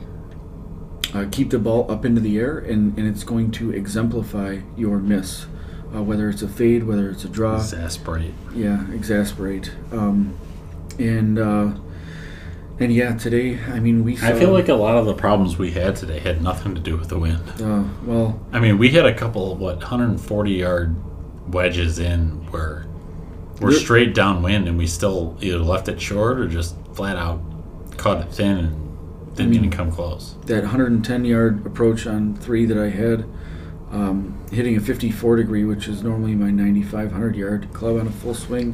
uh, 1.13 1.25
keep 1.31 1.49
the 1.49 1.59
ball 1.59 1.89
up 1.89 2.03
into 2.03 2.19
the 2.19 2.37
air 2.37 2.59
and, 2.59 2.97
and 2.97 3.07
it's 3.07 3.23
going 3.23 3.49
to 3.51 3.71
exemplify 3.71 4.59
your 4.75 4.97
miss, 4.99 5.45
uh, 5.95 6.03
whether 6.03 6.29
it's 6.29 6.41
a 6.41 6.47
fade, 6.47 6.83
whether 6.83 7.09
it's 7.09 7.23
a 7.23 7.29
draw 7.29 7.55
Exasperate. 7.55 8.33
yeah 8.53 8.85
exasperate 8.91 9.71
um, 9.93 10.37
and 10.99 11.39
uh, 11.39 11.71
and 12.79 12.93
yeah 12.93 13.15
today 13.15 13.57
i 13.69 13.79
mean 13.79 14.03
we 14.03 14.17
saw, 14.17 14.27
I 14.27 14.33
feel 14.37 14.51
like 14.51 14.67
a 14.67 14.73
lot 14.73 14.97
of 14.97 15.05
the 15.05 15.13
problems 15.13 15.57
we 15.57 15.71
had 15.71 15.95
today 15.95 16.19
had 16.19 16.41
nothing 16.41 16.75
to 16.75 16.81
do 16.81 16.97
with 16.97 17.07
the 17.07 17.17
wind. 17.17 17.41
uh, 17.61 17.83
well 18.03 18.45
I 18.51 18.59
mean, 18.59 18.77
we 18.77 18.89
had 18.91 19.05
a 19.05 19.13
couple 19.13 19.53
of 19.53 19.59
what 19.59 19.77
140 19.77 20.51
yard 20.51 20.95
wedges 21.53 21.99
in 21.99 22.45
where 22.51 22.85
we're 23.61 23.71
straight 23.71 24.13
downwind 24.13 24.67
and 24.67 24.77
we 24.77 24.87
still 24.87 25.37
either 25.39 25.59
left 25.59 25.87
it 25.87 26.01
short 26.01 26.39
or 26.39 26.47
just 26.49 26.75
flat 26.93 27.15
out 27.15 27.39
caught 27.97 28.21
it 28.21 28.31
thin 28.33 28.57
and 28.57 29.35
didn't 29.35 29.49
mean- 29.51 29.59
even 29.65 29.69
come 29.71 29.91
close. 29.91 30.35
that 30.45 30.63
110 30.63 31.25
yard 31.25 31.65
approach 31.65 32.05
on 32.07 32.35
three 32.35 32.65
that 32.65 32.77
i 32.77 32.89
had 32.89 33.25
um, 33.91 34.37
hitting 34.51 34.75
a 34.75 34.79
54 34.81 35.35
degree 35.37 35.63
which 35.63 35.87
is 35.87 36.03
normally 36.03 36.35
my 36.35 36.49
9500 36.51 37.35
yard 37.35 37.67
club 37.73 37.99
on 37.99 38.07
a 38.07 38.11
full 38.11 38.33
swing 38.33 38.73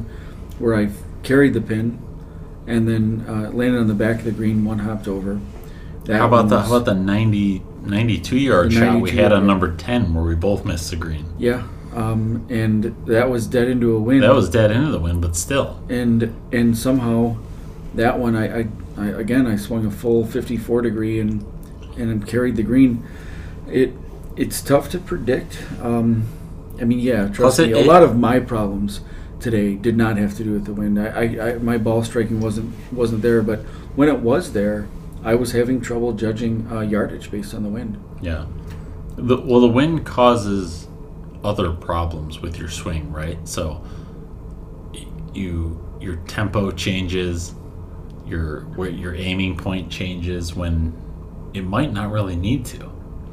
where 0.58 0.74
i 0.74 0.88
carried 1.22 1.54
the 1.54 1.60
pin 1.60 2.00
and 2.66 2.88
then 2.88 3.24
uh, 3.28 3.50
landed 3.50 3.78
on 3.80 3.88
the 3.88 3.94
back 3.94 4.18
of 4.20 4.24
the 4.24 4.30
green, 4.30 4.64
one 4.64 4.78
hopped 4.78 5.08
over. 5.08 5.40
That 6.04 6.18
How 6.18 6.28
about 6.28 6.48
the 6.48 6.60
how 6.62 6.76
about 6.76 6.84
the 6.84 6.94
90, 6.94 7.60
92 7.84 8.38
yard 8.38 8.72
shot 8.72 9.00
we 9.00 9.10
had 9.10 9.32
on 9.32 9.48
number 9.48 9.76
ten 9.76 10.14
where 10.14 10.22
we 10.22 10.36
both 10.36 10.64
missed 10.64 10.90
the 10.90 10.96
green? 10.96 11.26
Yeah, 11.38 11.66
um, 11.92 12.46
and 12.50 12.84
that 13.06 13.28
was 13.28 13.48
dead 13.48 13.66
into 13.68 13.96
a 13.96 14.00
wind. 14.00 14.22
That 14.22 14.32
was 14.34 14.48
dead 14.48 14.70
into 14.70 14.92
the 14.92 15.00
wind, 15.00 15.22
but 15.22 15.34
still. 15.34 15.82
and 15.88 16.32
and 16.52 16.78
somehow 16.78 17.36
that 17.94 18.18
one 18.20 18.36
I, 18.36 18.60
I, 18.60 18.62
I 18.96 19.08
again 19.08 19.46
I 19.46 19.56
swung 19.56 19.86
a 19.86 19.90
full 19.90 20.26
54 20.26 20.82
degree 20.82 21.20
and 21.20 21.44
and 21.96 22.26
carried 22.26 22.56
the 22.56 22.62
green. 22.62 23.04
It 23.68 23.92
it's 24.36 24.60
tough 24.62 24.90
to 24.90 24.98
predict. 24.98 25.62
Um, 25.80 26.24
I 26.80 26.84
mean, 26.84 26.98
yeah, 27.00 27.28
trust 27.28 27.58
it- 27.58 27.72
me. 27.72 27.80
a 27.80 27.84
lot 27.84 28.02
of 28.02 28.16
my 28.16 28.40
problems 28.40 29.00
today 29.40 29.74
did 29.74 29.96
not 29.96 30.16
have 30.16 30.36
to 30.36 30.44
do 30.44 30.52
with 30.52 30.64
the 30.64 30.72
wind. 30.72 30.98
I, 30.98 31.06
I, 31.06 31.50
I 31.50 31.58
my 31.58 31.78
ball 31.78 32.02
striking 32.04 32.40
wasn't 32.40 32.74
wasn't 32.92 33.22
there, 33.22 33.42
but 33.42 33.60
when 33.94 34.08
it 34.08 34.20
was 34.20 34.52
there, 34.52 34.88
I 35.22 35.34
was 35.34 35.52
having 35.52 35.80
trouble 35.80 36.12
judging 36.12 36.66
uh, 36.70 36.80
yardage 36.80 37.30
based 37.30 37.54
on 37.54 37.62
the 37.62 37.68
wind. 37.68 38.02
Yeah. 38.20 38.46
The, 39.16 39.36
well, 39.36 39.60
the 39.60 39.68
wind 39.68 40.06
causes 40.06 40.88
other 41.44 41.72
problems 41.72 42.40
with 42.40 42.58
your 42.58 42.70
swing, 42.70 43.12
right? 43.12 43.36
So 43.46 43.84
you 45.34 45.78
your 46.00 46.16
tempo 46.26 46.70
changes, 46.70 47.54
your 48.26 48.60
where 48.76 48.90
your 48.90 49.14
aiming 49.14 49.56
point 49.56 49.90
changes 49.90 50.54
when 50.54 50.94
it 51.54 51.62
might 51.62 51.92
not 51.92 52.10
really 52.10 52.36
need 52.36 52.64
to. 52.66 52.90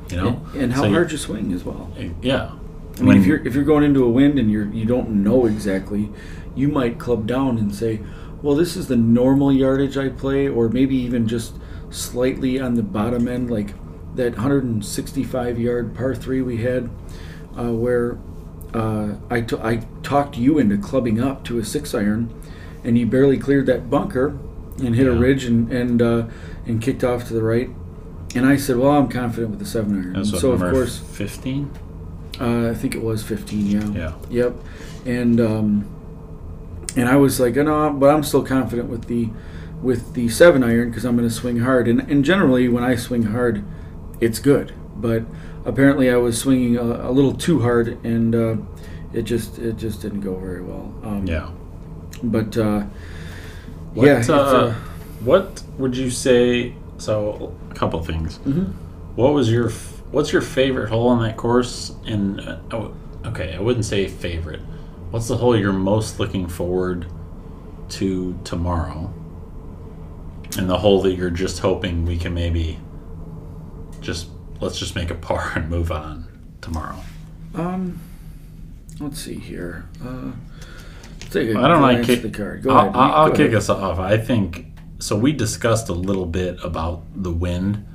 You 0.09 0.17
know, 0.17 0.41
And, 0.53 0.63
and 0.63 0.73
how 0.73 0.83
So 0.83 0.89
hard 0.89 1.11
you 1.11 1.17
swing 1.17 1.53
as 1.53 1.63
well. 1.63 1.91
Yeah. 2.21 2.51
I 2.97 3.01
mean, 3.01 3.17
if 3.17 3.25
you're 3.25 3.45
if 3.45 3.55
you're 3.55 3.63
going 3.63 3.83
into 3.83 4.03
a 4.03 4.09
wind 4.09 4.39
and 4.39 4.51
you're 4.51 4.67
you 4.67 4.85
don't 4.85 5.23
know 5.23 5.45
exactly, 5.45 6.09
you 6.55 6.67
might 6.67 6.99
club 6.99 7.27
down 7.27 7.57
and 7.57 7.73
say, 7.73 8.01
"Well, 8.41 8.55
this 8.55 8.75
is 8.75 8.87
the 8.87 8.97
normal 8.97 9.53
yardage 9.53 9.97
I 9.97 10.09
play," 10.09 10.47
or 10.49 10.67
maybe 10.67 10.95
even 10.95 11.27
just 11.27 11.53
slightly 11.91 12.59
on 12.59 12.73
the 12.73 12.83
bottom 12.83 13.27
end, 13.27 13.49
like 13.49 13.73
that 14.15 14.33
165 14.33 15.59
yard 15.59 15.95
par 15.95 16.13
three 16.15 16.41
we 16.41 16.57
had, 16.57 16.89
uh, 17.57 17.71
where 17.71 18.17
uh, 18.73 19.15
I 19.29 19.41
t- 19.41 19.57
I 19.61 19.85
talked 20.03 20.37
you 20.37 20.57
into 20.57 20.77
clubbing 20.77 21.21
up 21.21 21.45
to 21.45 21.59
a 21.59 21.63
six 21.63 21.93
iron, 21.93 22.33
and 22.83 22.97
you 22.97 23.05
barely 23.05 23.37
cleared 23.37 23.67
that 23.67 23.89
bunker 23.89 24.37
and 24.79 24.95
hit 24.95 25.07
a 25.07 25.11
ridge 25.13 25.45
and 25.45 25.71
and 25.71 26.01
uh, 26.01 26.27
and 26.65 26.81
kicked 26.81 27.03
off 27.03 27.27
to 27.27 27.33
the 27.33 27.43
right. 27.43 27.69
And 28.35 28.45
I 28.45 28.57
said, 28.57 28.77
"Well, 28.77 28.91
I'm 28.91 29.07
confident 29.09 29.49
with 29.51 29.59
the 29.59 29.65
seven 29.65 29.93
iron." 29.95 30.13
That's 30.13 30.27
And 30.29 30.33
what, 30.33 30.41
so 30.41 30.51
of 30.51 30.59
course, 30.61 30.99
fifteen. 30.99 31.71
uh, 32.39 32.69
I 32.69 32.73
think 32.73 32.95
it 32.95 33.01
was 33.01 33.23
15. 33.23 33.65
Yeah. 33.67 33.89
Yeah. 33.91 34.13
Yep. 34.29 34.55
And 35.05 35.39
um, 35.41 35.85
and 36.95 37.09
I 37.09 37.15
was 37.17 37.39
like, 37.39 37.55
no, 37.55 37.91
but 37.93 38.09
I'm 38.09 38.23
still 38.23 38.43
confident 38.45 38.89
with 38.89 39.05
the 39.05 39.29
with 39.81 40.13
the 40.13 40.27
seven 40.29 40.63
iron 40.63 40.89
because 40.89 41.05
I'm 41.05 41.15
going 41.17 41.27
to 41.27 41.33
swing 41.33 41.59
hard. 41.59 41.87
And 41.87 42.01
and 42.01 42.23
generally, 42.23 42.67
when 42.67 42.83
I 42.83 42.95
swing 42.95 43.23
hard, 43.23 43.63
it's 44.19 44.39
good. 44.39 44.73
But 44.95 45.23
apparently, 45.65 46.09
I 46.11 46.17
was 46.17 46.37
swinging 46.37 46.77
a, 46.77 47.09
a 47.09 47.11
little 47.11 47.33
too 47.33 47.61
hard, 47.61 48.03
and 48.05 48.35
uh, 48.35 48.55
it 49.13 49.23
just 49.23 49.57
it 49.57 49.77
just 49.77 50.01
didn't 50.01 50.21
go 50.21 50.35
very 50.35 50.61
well. 50.61 50.93
Um, 51.03 51.25
Yeah. 51.25 51.49
But 52.21 52.57
uh, 52.57 52.83
What, 53.99 54.07
yeah, 54.07 54.23
uh, 54.29 54.33
uh, 54.33 54.73
what 55.19 55.61
would 55.77 55.95
you 55.97 56.09
say? 56.09 56.73
So, 56.97 57.53
a 57.69 57.73
couple 57.75 58.01
things. 58.03 58.39
Mhm. 58.39 58.73
What 59.15 59.33
was 59.33 59.51
your 59.51 59.69
What's 60.11 60.31
your 60.33 60.41
favorite 60.41 60.89
hole 60.89 61.09
on 61.09 61.21
that 61.21 61.37
course? 61.37 61.93
And 62.07 62.39
uh, 62.41 62.57
oh, 62.71 62.93
okay, 63.25 63.53
I 63.55 63.59
wouldn't 63.59 63.85
say 63.85 64.07
favorite. 64.07 64.61
What's 65.11 65.27
the 65.27 65.37
hole 65.37 65.55
you're 65.55 65.71
most 65.73 66.19
looking 66.19 66.47
forward 66.47 67.05
to 67.89 68.39
tomorrow? 68.43 69.13
And 70.57 70.67
the 70.69 70.77
hole 70.79 71.01
that 71.03 71.13
you're 71.13 71.29
just 71.29 71.59
hoping 71.59 72.05
we 72.05 72.17
can 72.17 72.33
maybe 72.33 72.79
just 74.01 74.29
let's 74.61 74.79
just 74.79 74.95
make 74.95 75.11
a 75.11 75.15
par 75.15 75.51
and 75.55 75.69
move 75.69 75.91
on 75.91 76.25
tomorrow. 76.61 76.97
um, 77.53 77.99
let's 78.99 79.19
see 79.21 79.35
here. 79.35 79.85
Uh, 80.03 80.31
take 81.31 81.49
a 81.55 81.59
I 81.59 81.67
don't 81.67 81.81
like 81.81 82.03
kick 82.03 82.21
the 82.21 82.29
card. 82.29 82.63
Go 82.63 82.71
I'll, 82.71 82.79
ahead. 82.89 82.95
I'll, 82.95 83.31
kick 83.31 83.47
ahead. 83.47 83.55
us 83.55 83.69
off. 83.69 83.99
I 83.99 84.17
think 84.17 84.65
so. 84.99 85.15
We 85.17 85.31
discussed 85.31 85.89
a 85.89 85.93
little 85.93 86.25
bit 86.25 86.57
about 86.63 87.03
the 87.15 87.31
wind, 87.31 87.85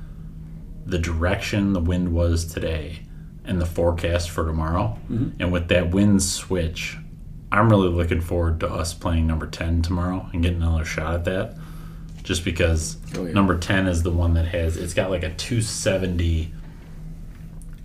the 0.85 0.97
direction 0.97 1.73
the 1.73 1.79
wind 1.81 2.13
was 2.13 2.45
today, 2.45 2.99
and 3.43 3.59
the 3.61 3.65
forecast 3.65 4.29
for 4.29 4.45
tomorrow. 4.45 4.97
Mm-hmm. 5.09 5.41
And 5.41 5.51
with 5.51 5.67
that 5.69 5.91
wind 5.91 6.23
switch, 6.23 6.97
I'm 7.51 7.69
really 7.69 7.89
looking 7.89 8.21
forward 8.21 8.59
to 8.61 8.69
us 8.69 8.93
playing 8.93 9.27
number 9.27 9.47
ten 9.47 9.81
tomorrow 9.81 10.29
and 10.33 10.41
getting 10.41 10.61
another 10.61 10.85
shot 10.85 11.13
at 11.13 11.25
that. 11.25 11.57
Just 12.23 12.43
because 12.43 12.97
Oh, 13.15 13.23
yeah. 13.25 13.33
number 13.33 13.57
ten 13.57 13.87
is 13.87 14.01
the 14.03 14.11
one 14.11 14.33
that 14.33 14.45
has 14.47 14.77
it's 14.77 14.93
got 14.95 15.11
like 15.11 15.21
a 15.23 15.29
270 15.35 16.51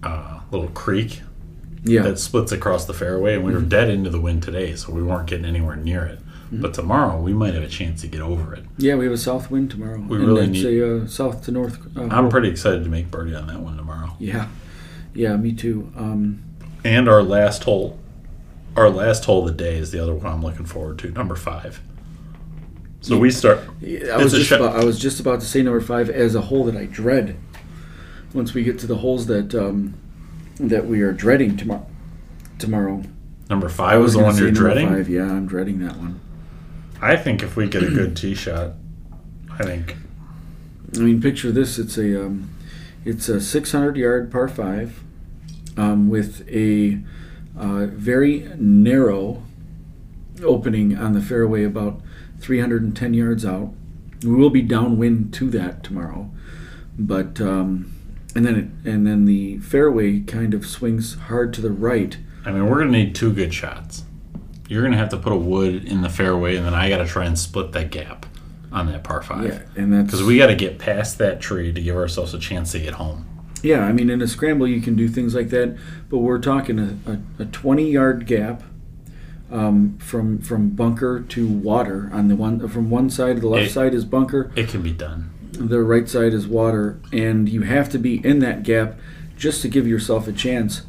uh, 0.02 0.40
little 0.50 0.68
creek 0.68 1.20
Yeah. 1.82 2.02
that 2.02 2.18
splits 2.18 2.52
across 2.52 2.84
the 2.84 2.92
fairway, 2.94 3.34
and 3.36 3.44
we 3.44 3.52
were 3.52 3.60
dead 3.60 3.88
into 3.88 4.10
the 4.10 4.20
wind 4.20 4.42
today, 4.42 4.74
so 4.76 4.92
we 4.92 5.02
weren't 5.02 5.28
getting 5.28 5.46
anywhere 5.46 5.76
near 5.76 6.04
it. 6.04 6.18
But 6.52 6.74
tomorrow, 6.74 7.20
we 7.20 7.32
might 7.32 7.54
have 7.54 7.62
a 7.62 7.68
chance 7.68 8.00
to 8.00 8.08
get 8.08 8.20
over 8.20 8.52
it. 8.54 8.64
Yeah, 8.76 8.96
we 8.96 9.04
have 9.04 9.14
a 9.14 9.18
south 9.18 9.52
wind 9.52 9.70
tomorrow. 9.70 10.00
We 10.00 10.16
and 10.18 10.26
really 10.26 10.46
need- 10.48 10.64
a 10.66 11.02
uh, 11.02 11.06
south 11.06 11.44
to 11.44 11.52
north. 11.52 11.78
Uh, 11.96 12.08
I'm 12.10 12.28
pretty 12.28 12.48
excited 12.48 12.82
to 12.82 12.90
make 12.90 13.08
birdie 13.10 13.36
on 13.36 13.46
that 13.46 13.60
one 13.60 13.76
tomorrow. 13.76 14.16
yeah, 14.18 14.48
yeah, 15.14 15.36
me 15.36 15.52
too. 15.52 15.92
Um, 15.96 16.42
And 16.84 17.08
our 17.08 17.22
last 17.22 17.62
hole, 17.64 17.98
our 18.76 18.90
last 18.90 19.26
hole 19.26 19.46
of 19.48 19.56
the 19.56 19.64
day 19.64 19.76
is 19.78 19.92
the 19.92 20.00
other 20.00 20.12
one 20.12 20.26
I'm 20.26 20.42
looking 20.42 20.66
forward 20.66 20.98
to, 21.00 21.10
number 21.12 21.36
five. 21.36 21.80
So 23.00 23.16
we 23.16 23.30
start. 23.30 23.60
yeah, 23.80 24.08
I 24.08 24.16
was 24.18 24.32
just 24.32 24.46
shot- 24.48 24.60
about, 24.60 24.76
I 24.76 24.84
was 24.84 24.98
just 24.98 25.20
about 25.20 25.40
to 25.40 25.46
say 25.46 25.62
number 25.62 25.80
five 25.80 26.10
as 26.10 26.34
a 26.34 26.40
hole 26.42 26.64
that 26.64 26.76
I 26.76 26.84
dread. 26.86 27.36
Once 28.34 28.54
we 28.54 28.62
get 28.64 28.78
to 28.80 28.86
the 28.86 28.96
holes 28.96 29.26
that 29.26 29.54
um, 29.54 29.94
that 30.68 30.86
we 30.86 31.02
are 31.02 31.12
dreading 31.12 31.56
tomorrow. 31.56 31.86
Tomorrow, 32.58 33.02
Number 33.48 33.68
five 33.68 34.00
was 34.00 34.12
the 34.12 34.20
one 34.20 34.36
you're 34.36 34.50
dreading. 34.50 34.88
Five, 34.88 35.08
yeah, 35.08 35.22
I'm 35.22 35.46
dreading 35.46 35.80
that 35.80 35.96
one. 35.96 36.20
I 37.00 37.16
think 37.16 37.42
if 37.42 37.56
we 37.56 37.68
get 37.68 37.82
a 37.82 37.90
good 37.90 38.16
tee 38.16 38.34
shot, 38.34 38.74
I 39.50 39.64
think 39.64 39.96
I 40.94 41.00
mean, 41.00 41.20
picture 41.20 41.50
this: 41.50 41.78
it's 41.78 41.96
a 41.96 42.26
um, 42.26 42.50
it's 43.04 43.28
a 43.28 43.40
600 43.40 43.96
yard 43.96 44.30
par 44.30 44.48
five 44.48 45.02
um, 45.76 46.10
with 46.10 46.46
a 46.48 47.00
uh, 47.58 47.86
very 47.86 48.50
narrow 48.56 49.42
opening 50.42 50.96
on 50.96 51.12
the 51.12 51.20
fairway, 51.20 51.64
about 51.64 52.00
310 52.40 53.14
yards 53.14 53.44
out. 53.44 53.72
We 54.22 54.34
will 54.34 54.50
be 54.50 54.62
downwind 54.62 55.32
to 55.34 55.48
that 55.50 55.82
tomorrow, 55.82 56.30
but 56.98 57.40
um, 57.40 57.92
and 58.34 58.44
then 58.46 58.56
it, 58.84 58.90
and 58.90 59.06
then 59.06 59.24
the 59.24 59.58
fairway 59.58 60.20
kind 60.20 60.54
of 60.54 60.66
swings 60.66 61.14
hard 61.14 61.52
to 61.54 61.60
the 61.60 61.70
right. 61.70 62.16
I 62.44 62.52
mean 62.52 62.66
we're 62.68 62.78
gonna 62.78 62.90
need 62.92 63.14
two 63.14 63.32
good 63.32 63.52
shots. 63.52 64.04
You're 64.68 64.82
gonna 64.82 64.96
have 64.96 65.08
to 65.10 65.16
put 65.16 65.32
a 65.32 65.36
wood 65.36 65.84
in 65.84 66.02
the 66.02 66.08
fairway, 66.08 66.56
and 66.56 66.64
then 66.64 66.74
I 66.74 66.88
got 66.88 66.98
to 66.98 67.06
try 67.06 67.24
and 67.26 67.36
split 67.38 67.72
that 67.72 67.90
gap 67.90 68.26
on 68.70 68.86
that 68.86 69.02
par 69.02 69.20
five. 69.22 69.44
Yeah, 69.48 69.62
and 69.82 69.92
that's 69.92 70.06
Because 70.06 70.22
we 70.22 70.38
got 70.38 70.46
to 70.46 70.54
get 70.54 70.78
past 70.78 71.18
that 71.18 71.40
tree 71.40 71.72
to 71.72 71.80
give 71.82 71.96
ourselves 71.96 72.34
a 72.34 72.38
chance 72.38 72.70
to 72.72 72.78
get 72.78 72.94
home. 72.94 73.26
Yeah, 73.64 73.84
I 73.84 73.90
mean, 73.92 74.08
in 74.08 74.22
a 74.22 74.28
scramble, 74.28 74.68
you 74.68 74.80
can 74.80 74.94
do 74.94 75.08
things 75.08 75.34
like 75.34 75.50
that, 75.50 75.76
but 76.08 76.18
we're 76.18 76.38
talking 76.38 76.78
a, 76.78 76.96
a, 77.38 77.42
a 77.42 77.44
20 77.46 77.90
yard 77.90 78.26
gap 78.26 78.62
um, 79.50 79.98
from 79.98 80.38
from 80.38 80.70
bunker 80.70 81.20
to 81.20 81.48
water. 81.48 82.08
On 82.12 82.28
the 82.28 82.36
one 82.36 82.66
from 82.68 82.90
one 82.90 83.10
side, 83.10 83.36
to 83.36 83.40
the 83.40 83.48
left 83.48 83.66
It- 83.66 83.72
side 83.72 83.92
is 83.92 84.04
bunker, 84.04 84.52
It 84.54 84.68
can 84.68 84.82
be 84.82 84.92
done. 84.92 85.30
The 85.68 85.82
right 85.82 86.08
side 86.08 86.32
is 86.32 86.46
water, 86.46 87.00
and 87.12 87.48
you 87.48 87.62
have 87.62 87.88
to 87.90 87.98
be 87.98 88.24
in 88.24 88.38
that 88.40 88.62
gap 88.62 88.98
just 89.36 89.62
to 89.62 89.68
give 89.68 89.86
yourself 89.86 90.26
a 90.26 90.32
chance. 90.32 90.82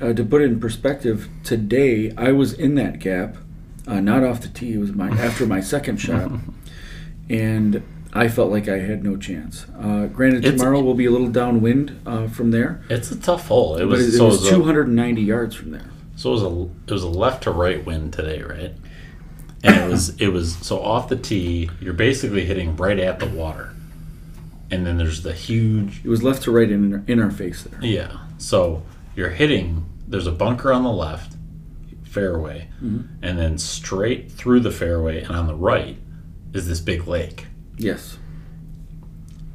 Uh, 0.00 0.12
to 0.12 0.24
put 0.24 0.42
it 0.42 0.46
in 0.46 0.60
perspective, 0.60 1.28
today 1.44 2.12
I 2.16 2.32
was 2.32 2.52
in 2.52 2.74
that 2.76 2.98
gap, 3.00 3.36
uh, 3.86 4.00
not 4.00 4.22
off 4.24 4.40
the 4.40 4.48
tee. 4.48 4.74
It 4.74 4.78
was 4.78 4.92
my 4.92 5.08
after 5.10 5.46
my 5.46 5.60
second 5.60 5.96
shot, 6.00 6.30
and 7.28 7.82
I 8.12 8.28
felt 8.28 8.50
like 8.50 8.68
I 8.68 8.78
had 8.78 9.04
no 9.04 9.16
chance. 9.16 9.66
Uh, 9.78 10.06
granted, 10.06 10.44
It's- 10.44 10.58
tomorrow 10.58 10.80
will 10.80 10.94
be 10.94 11.06
a 11.06 11.10
little 11.10 11.28
downwind 11.30 12.00
uh, 12.06 12.28
from 12.28 12.50
there. 12.50 12.82
It's 12.88 13.10
a 13.10 13.16
tough 13.20 13.48
hole. 13.48 13.76
It 13.76 13.84
was, 13.84 14.14
it, 14.14 14.16
so, 14.18 14.26
was 14.26 14.36
it 14.36 14.40
was 14.44 14.50
290 14.50 15.22
yards 15.22 15.54
from 15.54 15.70
there. 15.72 15.90
so 16.16 16.30
it 16.30 16.32
was 16.32 16.42
a 16.42 16.68
it 16.86 16.92
was 16.92 17.02
a 17.02 17.08
left 17.08 17.42
to 17.44 17.50
right 17.50 17.84
wind 17.84 18.12
today, 18.12 18.42
right? 18.42 18.72
And 19.64 19.76
it 19.76 19.88
was 19.90 20.10
it 20.20 20.28
was 20.28 20.54
so 20.56 20.80
off 20.80 21.08
the 21.08 21.16
tee. 21.16 21.68
You're 21.80 21.92
basically 21.92 22.44
hitting 22.44 22.76
right 22.76 22.98
at 23.00 23.18
the 23.18 23.26
water, 23.26 23.74
and 24.70 24.86
then 24.86 24.98
there's 24.98 25.22
the 25.22 25.32
huge 25.32 26.00
It 26.04 26.08
was 26.08 26.22
left 26.22 26.42
to 26.44 26.50
right 26.52 26.70
in, 26.70 27.04
in 27.06 27.20
our 27.20 27.30
face 27.30 27.62
there. 27.62 27.78
yeah. 27.82 28.18
So 28.38 28.82
you're 29.16 29.30
hitting. 29.30 29.86
There's 30.06 30.26
a 30.26 30.32
bunker 30.32 30.72
on 30.72 30.82
the 30.84 30.92
left 30.92 31.34
fairway, 32.04 32.68
Mm-hmm. 32.82 33.22
and 33.24 33.38
then 33.38 33.58
straight 33.58 34.30
through 34.32 34.60
the 34.60 34.70
fairway, 34.70 35.22
and 35.22 35.34
on 35.36 35.46
the 35.46 35.54
right 35.54 35.98
is 36.52 36.66
this 36.68 36.80
big 36.80 37.06
lake. 37.06 37.46
Yes. 37.76 38.18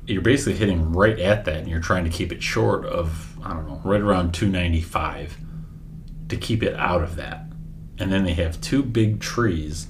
you're 0.05 0.21
basically 0.21 0.53
hitting 0.55 0.91
right 0.93 1.17
at 1.19 1.45
that 1.45 1.55
and 1.57 1.67
you're 1.67 1.79
trying 1.79 2.03
to 2.03 2.09
keep 2.09 2.31
it 2.31 2.43
short 2.43 2.85
of 2.85 3.37
i 3.43 3.53
don't 3.53 3.67
know 3.67 3.81
right 3.85 4.01
around 4.01 4.33
295 4.33 5.37
to 6.29 6.35
keep 6.37 6.61
it 6.63 6.73
out 6.75 7.01
of 7.01 7.15
that 7.15 7.45
and 7.97 8.11
then 8.11 8.23
they 8.25 8.33
have 8.33 8.59
two 8.61 8.83
big 8.83 9.19
trees 9.21 9.87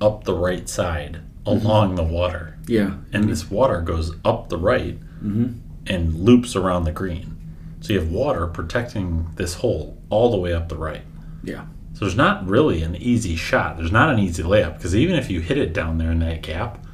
up 0.00 0.24
the 0.24 0.34
right 0.34 0.68
side 0.68 1.20
along 1.46 1.94
the 1.94 2.02
water. 2.02 2.57
Yeah. 2.68 2.94
And 3.12 3.28
this 3.28 3.50
water 3.50 3.80
goes 3.80 4.14
up 4.24 4.48
the 4.48 4.58
right 4.58 4.94
hmm 5.20 5.48
and 5.86 6.14
loops 6.14 6.54
around 6.54 6.84
the 6.84 6.92
green. 6.92 7.34
So 7.80 7.94
you 7.94 7.98
have 7.98 8.10
water 8.10 8.46
protecting 8.46 9.30
this 9.36 9.54
hole 9.54 9.96
all 10.10 10.30
the 10.30 10.36
way 10.36 10.52
up 10.52 10.68
the 10.68 10.76
right. 10.76 11.00
Yeah. 11.42 11.64
So 11.94 12.04
there's 12.04 12.16
not 12.16 12.46
really 12.46 12.82
an 12.82 12.94
easy 12.96 13.36
shot. 13.36 13.78
There's 13.78 13.90
not 13.90 14.12
an 14.12 14.18
easy 14.18 14.42
layup 14.42 14.76
because 14.76 14.94
even 14.94 15.16
if 15.16 15.30
you 15.30 15.40
hit 15.40 15.56
it 15.56 15.72
down 15.72 15.96
there 15.96 16.10
in 16.10 16.18
that 16.18 16.42
gap, 16.42 16.84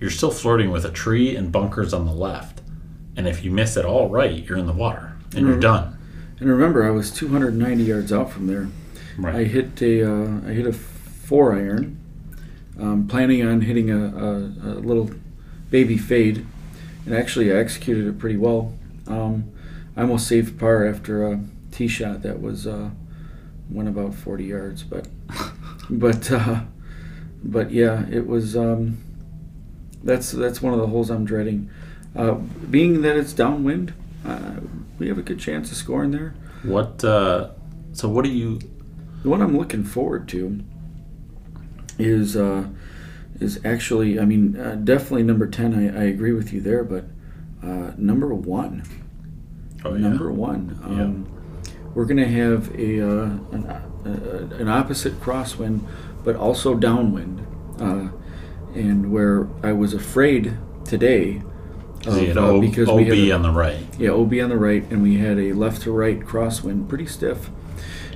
you're 0.00 0.10
still 0.10 0.30
flirting 0.30 0.70
with 0.70 0.84
a 0.84 0.90
tree 0.90 1.36
and 1.36 1.52
bunkers 1.52 1.94
on 1.94 2.06
the 2.06 2.12
left. 2.12 2.60
And 3.16 3.26
if 3.26 3.44
you 3.44 3.50
miss 3.50 3.76
it 3.76 3.84
all 3.84 4.08
right, 4.08 4.44
you're 4.44 4.58
in 4.58 4.66
the 4.66 4.72
water 4.72 5.16
and 5.34 5.46
you're 5.46 5.60
done. 5.60 5.98
And 6.40 6.48
remember, 6.48 6.86
I 6.86 6.90
was 6.90 7.10
290 7.10 7.82
yards 7.82 8.12
out 8.12 8.30
from 8.30 8.46
there. 8.46 8.68
Right. 9.16 9.34
I 9.34 9.44
hit 9.44 9.82
a 9.82 10.08
uh, 10.08 10.40
I 10.46 10.52
hit 10.52 10.66
a 10.66 10.72
four 10.72 11.52
iron, 11.52 11.97
um, 12.78 13.06
planning 13.08 13.44
on 13.44 13.62
hitting 13.62 13.90
a, 13.90 14.06
a, 14.06 14.34
a 14.36 14.74
little 14.80 15.10
baby 15.70 15.98
fade, 15.98 16.46
and 17.04 17.14
actually 17.14 17.52
I 17.52 17.56
executed 17.56 18.06
it 18.06 18.18
pretty 18.18 18.36
well. 18.36 18.74
Um, 19.06 19.52
I 19.96 20.02
almost 20.02 20.26
saved 20.28 20.58
par 20.58 20.86
after 20.86 21.26
a 21.26 21.40
tee 21.70 21.88
shot 21.88 22.22
that 22.22 22.40
was 22.40 22.66
uh, 22.66 22.90
went 23.70 23.88
about 23.88 24.14
40 24.14 24.44
yards, 24.44 24.82
but 24.82 25.08
but 25.90 26.30
uh, 26.30 26.62
but 27.42 27.70
yeah, 27.70 28.06
it 28.10 28.26
was. 28.26 28.56
Um, 28.56 28.98
that's 30.02 30.30
that's 30.32 30.62
one 30.62 30.72
of 30.72 30.78
the 30.78 30.86
holes 30.86 31.10
I'm 31.10 31.24
dreading. 31.24 31.70
Uh, 32.16 32.34
being 32.34 33.02
that 33.02 33.16
it's 33.16 33.32
downwind, 33.32 33.92
uh, 34.24 34.60
we 34.98 35.08
have 35.08 35.18
a 35.18 35.22
good 35.22 35.38
chance 35.38 35.70
of 35.70 35.76
scoring 35.76 36.12
there. 36.12 36.34
What? 36.62 37.02
Uh, 37.04 37.50
so 37.92 38.08
what 38.08 38.24
are 38.24 38.30
you? 38.30 38.60
The 39.22 39.28
one 39.28 39.42
I'm 39.42 39.58
looking 39.58 39.84
forward 39.84 40.28
to 40.28 40.60
is 41.98 42.36
uh, 42.36 42.64
is 43.40 43.60
actually, 43.64 44.18
I 44.18 44.24
mean, 44.24 44.56
uh, 44.58 44.76
definitely 44.76 45.22
number 45.24 45.46
ten. 45.46 45.74
I, 45.74 46.00
I 46.00 46.04
agree 46.04 46.32
with 46.32 46.52
you 46.52 46.60
there, 46.60 46.84
but 46.84 47.04
uh, 47.62 47.92
number 47.96 48.32
one, 48.34 48.82
Oh, 49.84 49.92
yeah. 49.94 49.98
number 50.08 50.30
one, 50.32 50.78
um, 50.82 51.28
we're 51.94 52.04
gonna 52.04 52.26
have 52.28 52.74
a 52.74 53.00
uh, 53.00 53.22
an, 53.52 53.66
uh, 53.66 54.48
an 54.58 54.68
opposite 54.68 55.20
crosswind, 55.20 55.80
but 56.24 56.36
also 56.36 56.74
downwind, 56.74 57.46
uh, 57.80 58.08
and 58.74 59.12
where 59.12 59.48
I 59.62 59.72
was 59.72 59.94
afraid 59.94 60.56
today. 60.84 61.42
of, 62.06 62.36
uh, 62.36 62.40
O- 62.40 62.60
because 62.60 62.88
OB 62.88 62.96
we 62.96 63.04
had 63.04 63.18
a- 63.18 63.32
on 63.32 63.42
the 63.42 63.50
right. 63.50 63.84
yeah, 63.98 64.10
OB 64.10 64.34
on 64.40 64.48
the 64.50 64.56
right, 64.56 64.84
and 64.90 65.02
we 65.02 65.16
had 65.18 65.36
a 65.38 65.52
left 65.52 65.82
to 65.82 65.90
right 65.92 66.20
crosswind, 66.20 66.88
pretty 66.88 67.06
stiff. 67.06 67.50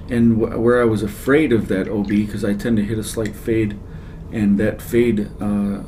And 0.08 0.36
wh- 0.36 0.60
where 0.60 0.80
I 0.80 0.84
was 0.84 1.02
afraid 1.02 1.52
of 1.52 1.68
that 1.68 1.88
OB, 1.88 2.08
because 2.08 2.44
I 2.44 2.54
tend 2.54 2.76
to 2.78 2.82
hit 2.84 2.98
a 2.98 3.04
slight 3.04 3.34
fade, 3.36 3.78
and 4.30 4.58
that 4.58 4.82
fade, 4.82 5.28
uh, 5.40 5.80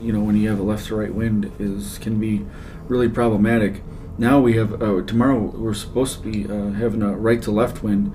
you 0.00 0.12
know, 0.12 0.20
when 0.20 0.36
you 0.36 0.48
have 0.48 0.58
a 0.58 0.62
left 0.62 0.86
to 0.88 0.96
right 0.96 1.14
wind, 1.14 1.50
is 1.58 1.98
can 1.98 2.18
be 2.18 2.44
really 2.88 3.08
problematic. 3.08 3.82
Now 4.18 4.40
we 4.40 4.54
have 4.56 4.80
uh, 4.82 5.02
tomorrow 5.02 5.38
we're 5.38 5.74
supposed 5.74 6.22
to 6.22 6.30
be 6.30 6.44
uh, 6.50 6.70
having 6.72 7.02
a 7.02 7.16
right 7.16 7.40
to 7.42 7.50
left 7.50 7.82
wind, 7.82 8.12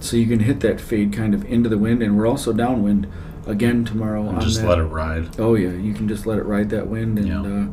so 0.00 0.16
you 0.16 0.26
can 0.26 0.40
hit 0.40 0.60
that 0.60 0.80
fade 0.80 1.12
kind 1.12 1.34
of 1.34 1.44
into 1.44 1.68
the 1.68 1.78
wind, 1.78 2.02
and 2.02 2.16
we're 2.16 2.26
also 2.26 2.52
downwind 2.52 3.06
again 3.46 3.84
tomorrow. 3.84 4.28
And 4.28 4.40
just 4.40 4.60
that. 4.60 4.68
let 4.68 4.78
it 4.78 4.84
ride. 4.84 5.38
Oh 5.40 5.54
yeah, 5.54 5.70
you 5.70 5.94
can 5.94 6.06
just 6.08 6.26
let 6.26 6.38
it 6.38 6.44
ride 6.44 6.70
that 6.70 6.86
wind 6.88 7.18
and 7.18 7.28
Yeah. 7.28 7.40
uh, 7.42 7.66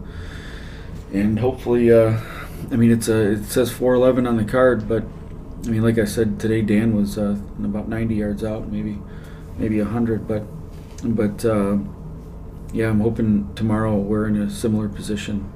and 1.14 1.40
hopefully, 1.40 1.92
uh, 1.92 2.18
I 2.72 2.76
mean 2.76 2.92
it's 2.92 3.08
a 3.08 3.32
it 3.34 3.46
says 3.46 3.72
411 3.72 4.26
on 4.28 4.38
the 4.38 4.46
card, 4.46 4.88
but 4.88 5.04
I 5.66 5.70
mean 5.70 5.82
like 5.82 5.98
I 5.98 6.06
said 6.06 6.40
today, 6.40 6.62
Dan 6.62 6.96
was 6.96 7.18
uh, 7.18 7.38
about 7.64 7.88
90 7.88 8.16
yards 8.16 8.44
out, 8.44 8.68
maybe 8.72 9.00
maybe 9.58 9.82
100, 9.82 10.28
but 10.28 10.44
but 11.04 11.44
uh, 11.44 11.78
yeah, 12.72 12.90
I'm 12.90 13.00
hoping 13.00 13.54
tomorrow 13.56 13.96
we're 13.96 14.28
in 14.28 14.36
a 14.38 14.50
similar 14.50 14.88
position, 14.88 15.52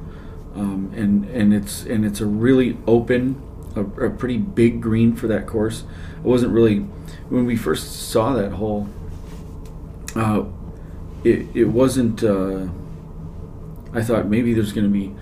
um, 0.56 0.92
and 0.96 1.26
and 1.26 1.54
it's 1.54 1.84
and 1.86 2.06
it's 2.06 2.22
a 2.22 2.26
really 2.26 2.78
open, 2.88 3.42
a, 3.76 3.82
a 3.82 4.10
pretty 4.10 4.38
big 4.38 4.82
green 4.82 5.16
for 5.16 5.28
that 5.28 5.46
course. 5.46 5.84
It 6.18 6.24
wasn't 6.24 6.54
really 6.54 6.80
when 7.30 7.46
we 7.46 7.56
first 7.56 8.10
saw 8.10 8.34
that 8.34 8.54
hole. 8.54 8.88
Uh, 10.16 10.46
it, 11.24 11.48
it 11.54 11.66
wasn't 11.66 12.24
uh, 12.24 12.68
I 13.94 14.02
thought 14.02 14.28
maybe 14.28 14.54
there's 14.54 14.74
going 14.74 14.92
to 14.92 14.94
be 14.94 15.14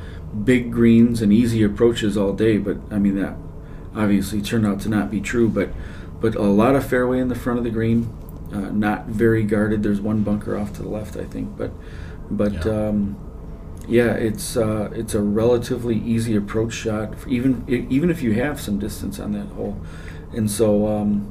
big 0.43 0.71
greens 0.71 1.21
and 1.21 1.33
easy 1.33 1.63
approaches 1.63 2.15
all 2.15 2.31
day, 2.31 2.57
but 2.57 2.77
I 2.89 2.99
mean 2.99 3.15
that 3.15 3.35
obviously 3.97 4.41
turned 4.41 4.65
out 4.65 4.79
to 4.81 4.89
not 4.89 5.09
be 5.11 5.19
true. 5.19 5.49
But 5.49 5.69
but 6.21 6.35
a 6.35 6.41
lot 6.43 6.75
of 6.75 6.85
fairway 6.87 7.19
in 7.19 7.27
the 7.27 7.35
front 7.35 7.59
of 7.59 7.63
the 7.63 7.69
green, 7.71 8.09
uh, 8.53 8.71
not 8.71 9.05
very 9.07 9.43
guarded. 9.43 9.83
There's 9.83 10.01
one 10.01 10.23
bunker 10.23 10.57
off 10.57 10.73
to 10.73 10.81
the 10.83 10.89
left, 10.89 11.15
I 11.17 11.23
think, 11.25 11.57
but 11.57 11.71
but 12.29 12.53
Yeah. 12.65 12.87
um, 12.89 13.17
yeah, 13.87 14.11
it's 14.13 14.57
uh, 14.57 14.89
it's 14.93 15.13
a 15.13 15.21
relatively 15.21 15.95
easy 15.97 16.35
approach 16.35 16.73
shot, 16.73 17.13
even 17.27 17.63
even 17.67 18.09
if 18.09 18.21
you 18.21 18.33
have 18.33 18.59
some 18.59 18.79
distance 18.79 19.19
on 19.19 19.31
that 19.33 19.47
hole, 19.47 19.77
and 20.35 20.49
so 20.51 20.87
um, 20.87 21.29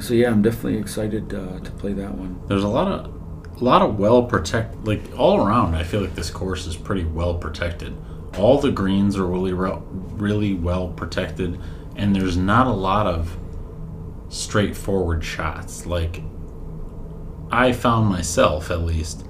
so 0.00 0.12
yeah, 0.14 0.30
I'm 0.30 0.42
definitely 0.42 0.78
excited 0.78 1.32
uh, 1.32 1.60
to 1.60 1.70
play 1.72 1.92
that 1.92 2.14
one. 2.14 2.40
There's 2.48 2.64
a 2.64 2.68
lot 2.68 2.88
of 2.88 3.12
a 3.60 3.64
lot 3.64 3.82
of 3.82 3.98
well 3.98 4.24
protect 4.24 4.84
like 4.84 5.00
all 5.16 5.38
around. 5.46 5.74
I 5.76 5.84
feel 5.84 6.00
like 6.00 6.14
this 6.16 6.28
course 6.30 6.66
is 6.66 6.76
pretty 6.76 7.04
well 7.04 7.34
protected. 7.34 7.94
All 8.36 8.60
the 8.60 8.72
greens 8.72 9.16
are 9.16 9.24
really 9.26 9.52
re- 9.52 9.78
really 10.16 10.54
well 10.54 10.88
protected, 10.88 11.58
and 11.96 12.14
there's 12.14 12.36
not 12.36 12.66
a 12.66 12.70
lot 12.72 13.06
of 13.06 13.36
straightforward 14.28 15.24
shots. 15.24 15.86
Like 15.86 16.22
I 17.50 17.72
found 17.72 18.08
myself 18.08 18.70
at 18.70 18.82
least. 18.82 19.24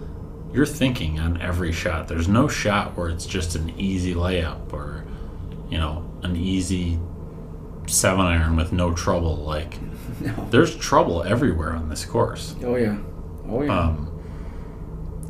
You're 0.53 0.65
thinking 0.67 1.19
on 1.21 1.41
every 1.43 1.73
shot. 1.73 2.09
There's 2.09 2.29
no 2.29 2.49
shot 2.49 2.97
where 2.97 3.09
it's 3.11 3.27
just 3.27 3.57
an 3.57 3.79
easy 3.79 4.15
layup 4.15 4.73
or, 4.73 5.05
you 5.69 5.77
know, 5.77 6.11
an 6.23 6.35
easy 6.37 6.99
seven 7.87 8.25
iron 8.25 8.57
with 8.57 8.73
no 8.73 8.95
trouble. 8.95 9.37
Like 9.37 9.79
No. 10.21 10.49
there's 10.51 10.75
trouble 10.77 11.23
everywhere 11.25 11.73
on 11.73 11.89
this 11.91 12.05
course. 12.07 12.55
Oh 12.65 12.77
yeah. 12.77 12.97
Oh 13.49 13.63
yeah. 13.63 13.79
Um, 13.79 14.13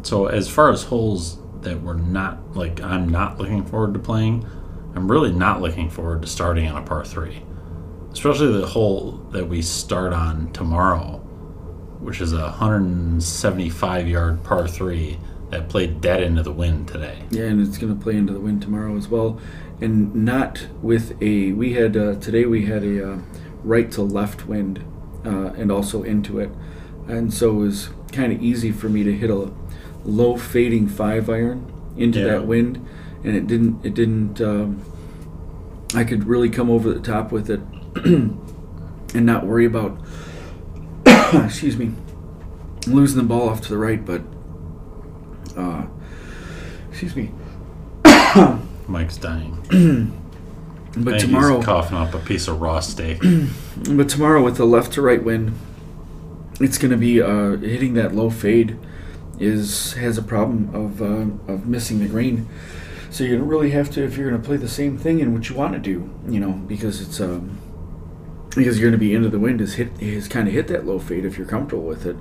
so 0.03 0.27
as 0.27 0.49
far 0.49 0.71
as 0.71 0.85
holes 0.85 1.39
that 1.63 1.81
we're 1.83 1.95
not 1.95 2.55
like, 2.57 2.81
I'm 2.81 3.09
not 3.09 3.39
looking 3.39 3.65
forward 3.65 3.95
to 3.95 3.99
playing. 4.01 4.47
I'm 4.97 5.11
really 5.11 5.33
not 5.33 5.61
looking 5.61 5.91
forward 5.91 6.23
to 6.23 6.29
starting 6.29 6.67
on 6.69 6.83
a 6.83 6.87
par 6.87 7.05
three, 7.05 7.43
especially 8.13 8.59
the 8.61 8.67
hole 8.67 9.13
that 9.33 9.47
we 9.47 9.61
start 9.61 10.13
on 10.15 10.51
tomorrow, 10.53 11.19
which 12.01 12.21
is 12.23 12.33
a 12.33 12.41
175 12.41 14.09
yard 14.09 14.43
par 14.43 14.67
three 14.67 15.19
that 15.51 15.69
played 15.69 16.01
dead 16.01 16.23
into 16.23 16.43
the 16.43 16.51
wind 16.53 16.89
today. 16.89 17.23
Yeah, 17.31 17.45
and 17.45 17.61
it's 17.61 17.79
going 17.79 17.97
to 17.97 18.03
play 18.03 18.17
into 18.17 18.33
the 18.33 18.41
wind 18.41 18.63
tomorrow 18.63 18.97
as 18.97 19.07
well, 19.09 19.39
and 19.83 20.15
not 20.15 20.67
with 20.83 21.21
a. 21.23 21.53
We 21.53 21.75
had 21.75 21.97
uh, 21.97 22.15
today. 22.17 22.47
We 22.47 22.65
had 22.67 22.83
a 22.83 23.13
uh, 23.13 23.19
right 23.63 23.91
to 23.93 24.03
left 24.03 24.47
wind, 24.47 24.83
uh, 25.25 25.53
and 25.57 25.71
also 25.71 26.03
into 26.03 26.39
it, 26.39 26.51
and 27.07 27.33
so 27.33 27.51
it 27.51 27.55
was 27.59 27.91
kind 28.13 28.33
of 28.33 28.43
easy 28.43 28.73
for 28.73 28.89
me 28.89 29.05
to 29.05 29.13
hit 29.13 29.29
a 29.31 29.53
low 30.05 30.37
fading 30.37 30.89
five 30.89 31.29
iron 31.29 31.71
into 31.97 32.19
Yeah. 32.21 32.27
that 32.27 32.47
wind, 32.47 32.85
and 33.27 33.37
it 33.37 33.47
didn't. 33.47 33.85
It 33.85 33.95
didn't. 33.95 34.41
Um, 34.41 34.83
I 35.95 36.05
could 36.05 36.25
really 36.25 36.49
come 36.49 36.71
over 36.71 36.93
the 36.93 37.01
top 37.01 37.33
with 37.33 37.51
it, 37.51 37.61
and 38.05 39.27
not 39.27 39.45
worry 39.45 39.67
about. 39.67 40.01
excuse 41.35 41.77
me, 41.77 41.93
losing 42.87 43.19
the 43.19 43.25
ball 43.25 43.49
off 43.49 43.61
to 43.63 43.69
the 43.69 43.79
right, 43.79 44.03
but. 44.05 44.23
Uh, 45.57 45.87
excuse 46.91 47.17
me. 47.17 47.31
Mike's 48.89 49.19
dying. 49.19 50.23
But 50.99 51.21
tomorrow, 51.21 51.61
coughing 51.61 51.99
up 51.99 52.15
a 52.15 52.19
piece 52.19 52.49
of 52.49 52.59
raw 52.59 52.81
steak. 52.81 53.21
but 53.91 54.09
tomorrow 54.09 54.43
with 54.43 54.57
the 54.57 54.65
left 54.65 54.95
to 54.95 55.03
right 55.03 55.23
wind, 55.23 55.53
it's 56.59 56.79
going 56.79 56.91
to 56.91 56.97
be 56.97 57.21
uh, 57.21 57.59
hitting 57.59 57.93
that 57.95 58.15
low 58.15 58.31
fade. 58.31 58.79
Is 59.39 59.93
has 59.93 60.17
a 60.17 60.23
problem 60.23 60.75
of 60.75 61.03
uh, 61.03 61.53
of 61.53 61.67
missing 61.67 61.99
the 61.99 62.09
green. 62.09 62.49
So 63.17 63.25
you 63.25 63.39
don't 63.39 63.49
really 63.49 63.71
have 63.71 63.89
to 63.93 64.05
if 64.05 64.19
you're 64.19 64.29
going 64.29 64.43
to 64.43 64.47
play 64.47 64.59
the 64.59 64.69
same 64.69 64.99
thing 64.99 65.21
in 65.21 65.33
what 65.33 65.49
you 65.49 65.57
want 65.57 65.73
to 65.73 65.79
do, 65.79 66.11
you 66.29 66.39
know, 66.39 66.51
because 66.51 67.01
it's 67.01 67.19
um, 67.19 67.59
because 68.55 68.79
you're 68.79 68.91
going 68.91 69.01
to 69.01 69.03
be 69.03 69.15
into 69.15 69.31
the 69.31 69.39
wind 69.39 69.63
is 69.63 69.77
hit 69.77 69.89
is 70.03 70.29
kind 70.29 70.47
of 70.47 70.53
hit 70.53 70.69
that 70.69 70.85
low 70.85 70.99
fade 70.99 71.25
if 71.25 71.39
you're 71.39 71.47
comfortable 71.47 71.85
with 71.85 72.05
it, 72.05 72.15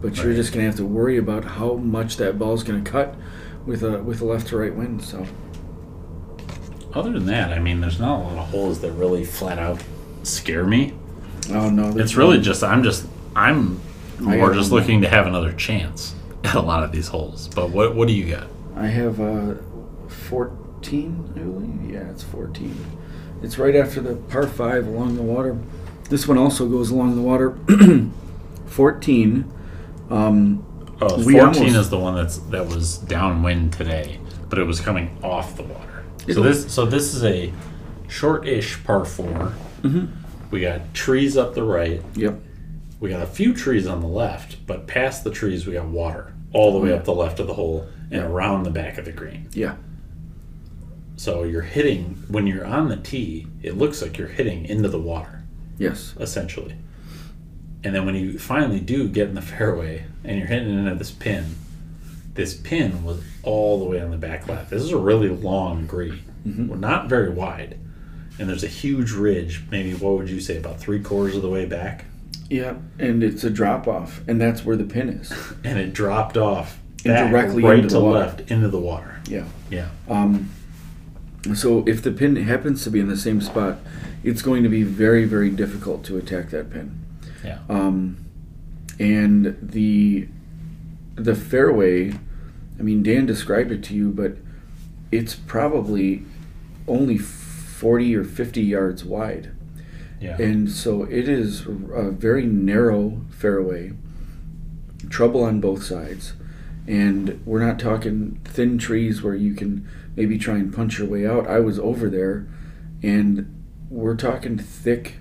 but 0.00 0.16
you're 0.16 0.32
just 0.32 0.54
going 0.54 0.62
to 0.62 0.66
have 0.66 0.76
to 0.76 0.86
worry 0.86 1.18
about 1.18 1.44
how 1.44 1.74
much 1.74 2.16
that 2.16 2.38
ball's 2.38 2.62
going 2.62 2.82
to 2.82 2.90
cut 2.90 3.16
with 3.66 3.82
a 3.82 4.02
with 4.02 4.22
a 4.22 4.24
left 4.24 4.46
to 4.46 4.56
right 4.56 4.74
wind. 4.74 5.04
So 5.04 5.26
Other 6.94 7.12
than 7.12 7.26
that, 7.26 7.52
I 7.52 7.58
mean, 7.58 7.82
there's 7.82 8.00
not 8.00 8.20
a 8.20 8.22
lot 8.22 8.38
of 8.38 8.48
holes 8.48 8.80
that 8.80 8.92
really 8.92 9.26
flat 9.26 9.58
out 9.58 9.84
scare 10.22 10.64
me. 10.64 10.94
oh 11.50 11.68
no, 11.68 11.98
It's 11.98 12.14
really 12.14 12.38
no- 12.38 12.44
just 12.44 12.64
I'm 12.64 12.82
just 12.82 13.06
I'm 13.36 13.78
more 14.18 14.54
just 14.54 14.72
looking 14.72 15.02
to 15.02 15.08
have 15.10 15.26
another 15.26 15.52
chance 15.52 16.14
at 16.44 16.54
a 16.54 16.62
lot 16.62 16.82
of 16.82 16.92
these 16.92 17.08
holes. 17.08 17.48
But 17.48 17.68
what 17.68 17.94
what 17.94 18.08
do 18.08 18.14
you 18.14 18.34
got? 18.34 18.48
I 18.74 18.86
have 18.86 19.20
uh, 19.20 19.54
14, 20.30 21.32
I 21.34 21.38
believe. 21.40 21.90
Yeah, 21.92 22.08
it's 22.10 22.22
14. 22.22 22.74
It's 23.42 23.58
right 23.58 23.74
after 23.74 24.00
the 24.00 24.14
par 24.16 24.46
5 24.46 24.86
along 24.86 25.16
the 25.16 25.22
water. 25.22 25.58
This 26.08 26.26
one 26.28 26.38
also 26.38 26.68
goes 26.68 26.90
along 26.90 27.16
the 27.16 27.22
water. 27.22 27.58
14. 28.66 29.52
Um, 30.10 30.66
Oh, 31.02 31.08
14 31.08 31.40
almost- 31.40 31.60
is 31.62 31.88
the 31.88 31.98
one 31.98 32.14
that's 32.14 32.36
that 32.50 32.66
was 32.66 32.98
downwind 32.98 33.72
today, 33.72 34.20
but 34.50 34.58
it 34.58 34.64
was 34.64 34.80
coming 34.80 35.16
off 35.22 35.56
the 35.56 35.62
water. 35.62 36.04
So 36.30 36.42
this 36.42 36.70
so 36.70 36.84
this 36.84 37.14
is 37.14 37.24
a 37.24 37.50
short-ish 38.06 38.84
par 38.84 39.06
4 39.06 39.52
Mhm. 39.82 40.08
We 40.50 40.60
got 40.60 40.92
trees 40.92 41.38
up 41.38 41.54
the 41.54 41.62
right. 41.62 42.02
Yep. 42.16 42.38
We 43.00 43.08
got 43.08 43.22
a 43.22 43.26
few 43.26 43.54
trees 43.54 43.86
on 43.86 44.02
the 44.02 44.06
left, 44.08 44.66
but 44.66 44.86
past 44.86 45.24
the 45.24 45.30
trees 45.30 45.66
we 45.66 45.72
got 45.72 45.86
water 45.86 46.34
all 46.52 46.72
the 46.74 46.78
way 46.84 46.92
up 46.92 47.04
the 47.04 47.14
left 47.14 47.40
of 47.40 47.46
the 47.46 47.54
hole 47.54 47.86
and 48.10 48.22
around 48.22 48.64
the 48.64 48.70
back 48.70 48.98
of 48.98 49.06
the 49.06 49.12
green. 49.12 49.48
Yeah. 49.54 49.76
So 51.20 51.42
you're 51.42 51.60
hitting 51.60 52.24
when 52.28 52.46
you're 52.46 52.64
on 52.64 52.88
the 52.88 52.96
tee, 52.96 53.46
it 53.62 53.76
looks 53.76 54.00
like 54.00 54.16
you're 54.16 54.26
hitting 54.28 54.64
into 54.64 54.88
the 54.88 54.98
water 54.98 55.42
Yes. 55.76 56.14
essentially. 56.18 56.76
And 57.84 57.94
then 57.94 58.06
when 58.06 58.14
you 58.14 58.38
finally 58.38 58.80
do 58.80 59.06
get 59.06 59.28
in 59.28 59.34
the 59.34 59.42
fairway 59.58 60.06
and 60.24 60.38
you're 60.38 60.46
hitting 60.48 60.70
into 60.78 60.94
this 60.94 61.10
pin, 61.10 61.56
this 62.32 62.54
pin 62.54 63.04
was 63.04 63.22
all 63.42 63.78
the 63.80 63.84
way 63.84 64.00
on 64.00 64.10
the 64.10 64.16
back 64.16 64.48
left. 64.48 64.70
This 64.70 64.80
is 64.82 64.92
a 64.92 64.96
really 64.96 65.28
long 65.28 65.86
green, 65.86 66.22
well, 66.46 66.78
not 66.78 67.10
very 67.10 67.28
wide. 67.28 67.78
And 68.38 68.48
there's 68.48 68.64
a 68.64 68.68
huge 68.68 69.12
ridge, 69.12 69.62
maybe 69.70 69.92
what 69.92 70.16
would 70.16 70.30
you 70.30 70.40
say, 70.40 70.56
about 70.56 70.80
three 70.80 71.00
quarters 71.02 71.36
of 71.36 71.42
the 71.42 71.50
way 71.50 71.66
back? 71.66 72.06
Yeah. 72.48 72.76
And 72.98 73.22
it's 73.22 73.44
a 73.44 73.50
drop 73.50 73.86
off, 73.86 74.22
and 74.26 74.40
that's 74.40 74.64
where 74.64 74.76
the 74.76 74.84
pin 74.84 75.10
is. 75.10 75.30
And 75.64 75.78
it 75.78 75.92
dropped 75.92 76.38
off 76.38 76.78
directly 77.04 77.62
right 77.62 77.76
into 77.80 77.88
to 77.90 77.94
the 77.96 78.00
water. 78.00 78.18
left 78.20 78.50
into 78.50 78.68
the 78.68 78.80
water. 78.80 79.20
Yeah. 79.28 79.44
Yeah. 79.70 79.90
Um, 80.08 80.48
so 81.54 81.84
if 81.86 82.02
the 82.02 82.10
pin 82.12 82.36
happens 82.36 82.84
to 82.84 82.90
be 82.90 83.00
in 83.00 83.08
the 83.08 83.16
same 83.16 83.40
spot, 83.40 83.78
it's 84.22 84.42
going 84.42 84.62
to 84.62 84.68
be 84.68 84.82
very, 84.82 85.24
very 85.24 85.50
difficult 85.50 86.04
to 86.04 86.18
attack 86.18 86.50
that 86.50 86.70
pin. 86.70 86.98
Yeah. 87.44 87.60
Um, 87.68 88.18
and 88.98 89.56
the 89.62 90.28
the 91.16 91.34
fairway, 91.34 92.12
I 92.78 92.82
mean, 92.82 93.02
Dan 93.02 93.26
described 93.26 93.72
it 93.72 93.82
to 93.84 93.94
you, 93.94 94.10
but 94.10 94.36
it's 95.10 95.34
probably 95.34 96.22
only 96.86 97.16
forty 97.18 98.14
or 98.14 98.24
fifty 98.24 98.62
yards 98.62 99.04
wide, 99.04 99.50
Yeah. 100.20 100.36
and 100.40 100.70
so 100.70 101.04
it 101.04 101.28
is 101.28 101.66
a 101.66 102.10
very 102.10 102.44
narrow 102.46 103.22
fairway. 103.30 103.92
Trouble 105.08 105.42
on 105.42 105.60
both 105.60 105.82
sides, 105.82 106.34
and 106.86 107.40
we're 107.46 107.64
not 107.64 107.78
talking 107.78 108.40
thin 108.44 108.78
trees 108.78 109.22
where 109.22 109.34
you 109.34 109.54
can 109.54 109.86
maybe 110.16 110.38
try 110.38 110.54
and 110.56 110.74
punch 110.74 110.98
your 110.98 111.08
way 111.08 111.26
out. 111.26 111.46
I 111.46 111.60
was 111.60 111.78
over 111.78 112.08
there, 112.10 112.46
and 113.02 113.64
we're 113.88 114.16
talking 114.16 114.58
thick, 114.58 115.16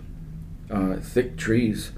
uh, 0.70 0.98
thick 0.98 1.38
trees. 1.38 1.92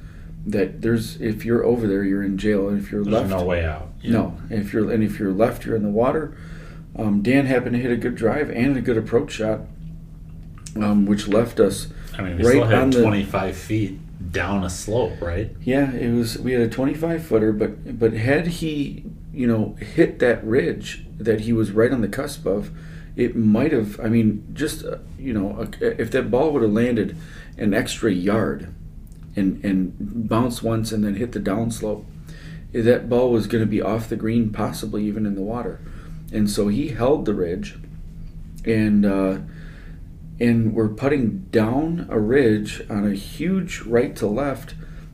That 0.45 0.82
there's 0.82 1.22
if 1.22 1.45
you're 1.45 1.64
over 1.64 1.86
there, 1.88 2.03
you're 2.03 2.24
in 2.24 2.38
jail, 2.39 2.68
and 2.68 2.82
if 2.82 2.91
you're 2.91 3.03
There's 3.03 3.14
left, 3.14 3.30
no 3.30 3.43
way 3.43 3.64
out. 3.64 3.89
Yeah. 4.01 4.12
no. 4.14 4.38
If 4.49 4.74
you're 4.74 4.89
and 4.91 5.03
if 5.03 5.20
you're 5.20 5.32
left, 5.32 5.66
you're 5.66 5.76
in 5.76 5.84
the 5.84 5.89
water. 5.89 6.36
Um, 6.95 7.22
Dan 7.22 7.45
happened 7.45 7.74
to 7.76 7.80
hit 7.82 7.91
a 7.91 7.95
good 7.95 8.16
drive 8.16 8.49
and 8.49 8.76
a 8.76 8.82
good 8.82 8.97
approach 8.97 9.32
shot, 9.34 9.62
um, 10.76 11.05
which 11.05 11.28
left 11.28 11.59
us. 11.59 11.88
I 12.18 12.24
mean, 12.24 12.38
we 12.38 12.43
right 12.43 12.49
still 12.51 12.64
on 12.64 12.70
had 12.72 12.91
the- 12.93 13.01
25 13.03 13.55
feet 13.55 13.99
down 14.32 14.64
a 14.64 14.70
slope, 14.70 15.22
right? 15.22 15.51
Yeah, 15.64 15.91
it 15.93 16.12
was. 16.14 16.38
We 16.39 16.53
had 16.53 16.62
a 16.62 16.70
25 16.70 17.24
footer, 17.24 17.53
but 17.53 17.99
but 17.99 18.14
had 18.14 18.47
he, 18.47 19.05
you 19.34 19.47
know, 19.47 19.75
hit 19.79 20.19
that 20.19 20.43
ridge 20.43 21.05
that 21.17 21.41
he 21.41 21.53
was 21.53 21.71
right 21.71 21.91
on 21.91 22.01
the 22.01 22.07
cusp 22.07 22.45
of, 22.45 22.71
it 23.15 23.36
might 23.36 23.71
have. 23.71 23.99
I 23.99 24.07
mean, 24.07 24.47
just 24.53 24.86
uh, 24.86 24.97
you 25.17 25.34
know, 25.34 25.67
a, 25.82 26.01
if 26.01 26.11
that 26.11 26.32
ball 26.32 26.51
would 26.51 26.61
have 26.61 26.71
landed 26.71 27.17
an 27.57 27.73
extra 27.73 28.11
yard, 28.11 28.73
and 29.36 29.63
and 29.63 29.95
bounced 30.29 30.63
once 30.63 30.91
and 30.91 31.03
then 31.03 31.15
hit 31.15 31.32
the 31.32 31.39
downslope, 31.39 32.05
that 32.73 33.09
ball 33.09 33.32
was 33.32 33.47
going 33.47 33.63
to 33.63 33.69
be 33.69 33.82
off 33.82 34.09
the 34.09 34.15
green, 34.15 34.51
possibly 34.51 35.05
even 35.05 35.25
in 35.25 35.36
the 35.36 35.41
water, 35.41 35.79
and 36.32 36.49
so 36.49 36.67
he 36.67 36.89
held 36.89 37.25
the 37.25 37.34
ridge, 37.34 37.77
and. 38.65 39.05
Uh, 39.05 39.39
and 40.39 40.73
we're 40.73 40.89
putting 40.89 41.45
down 41.51 42.07
a 42.09 42.19
ridge 42.19 42.82
on 42.89 43.05
a 43.05 43.13
huge 43.13 43.82
right 43.82 44.15
to 44.15 44.25
left. 44.25 44.73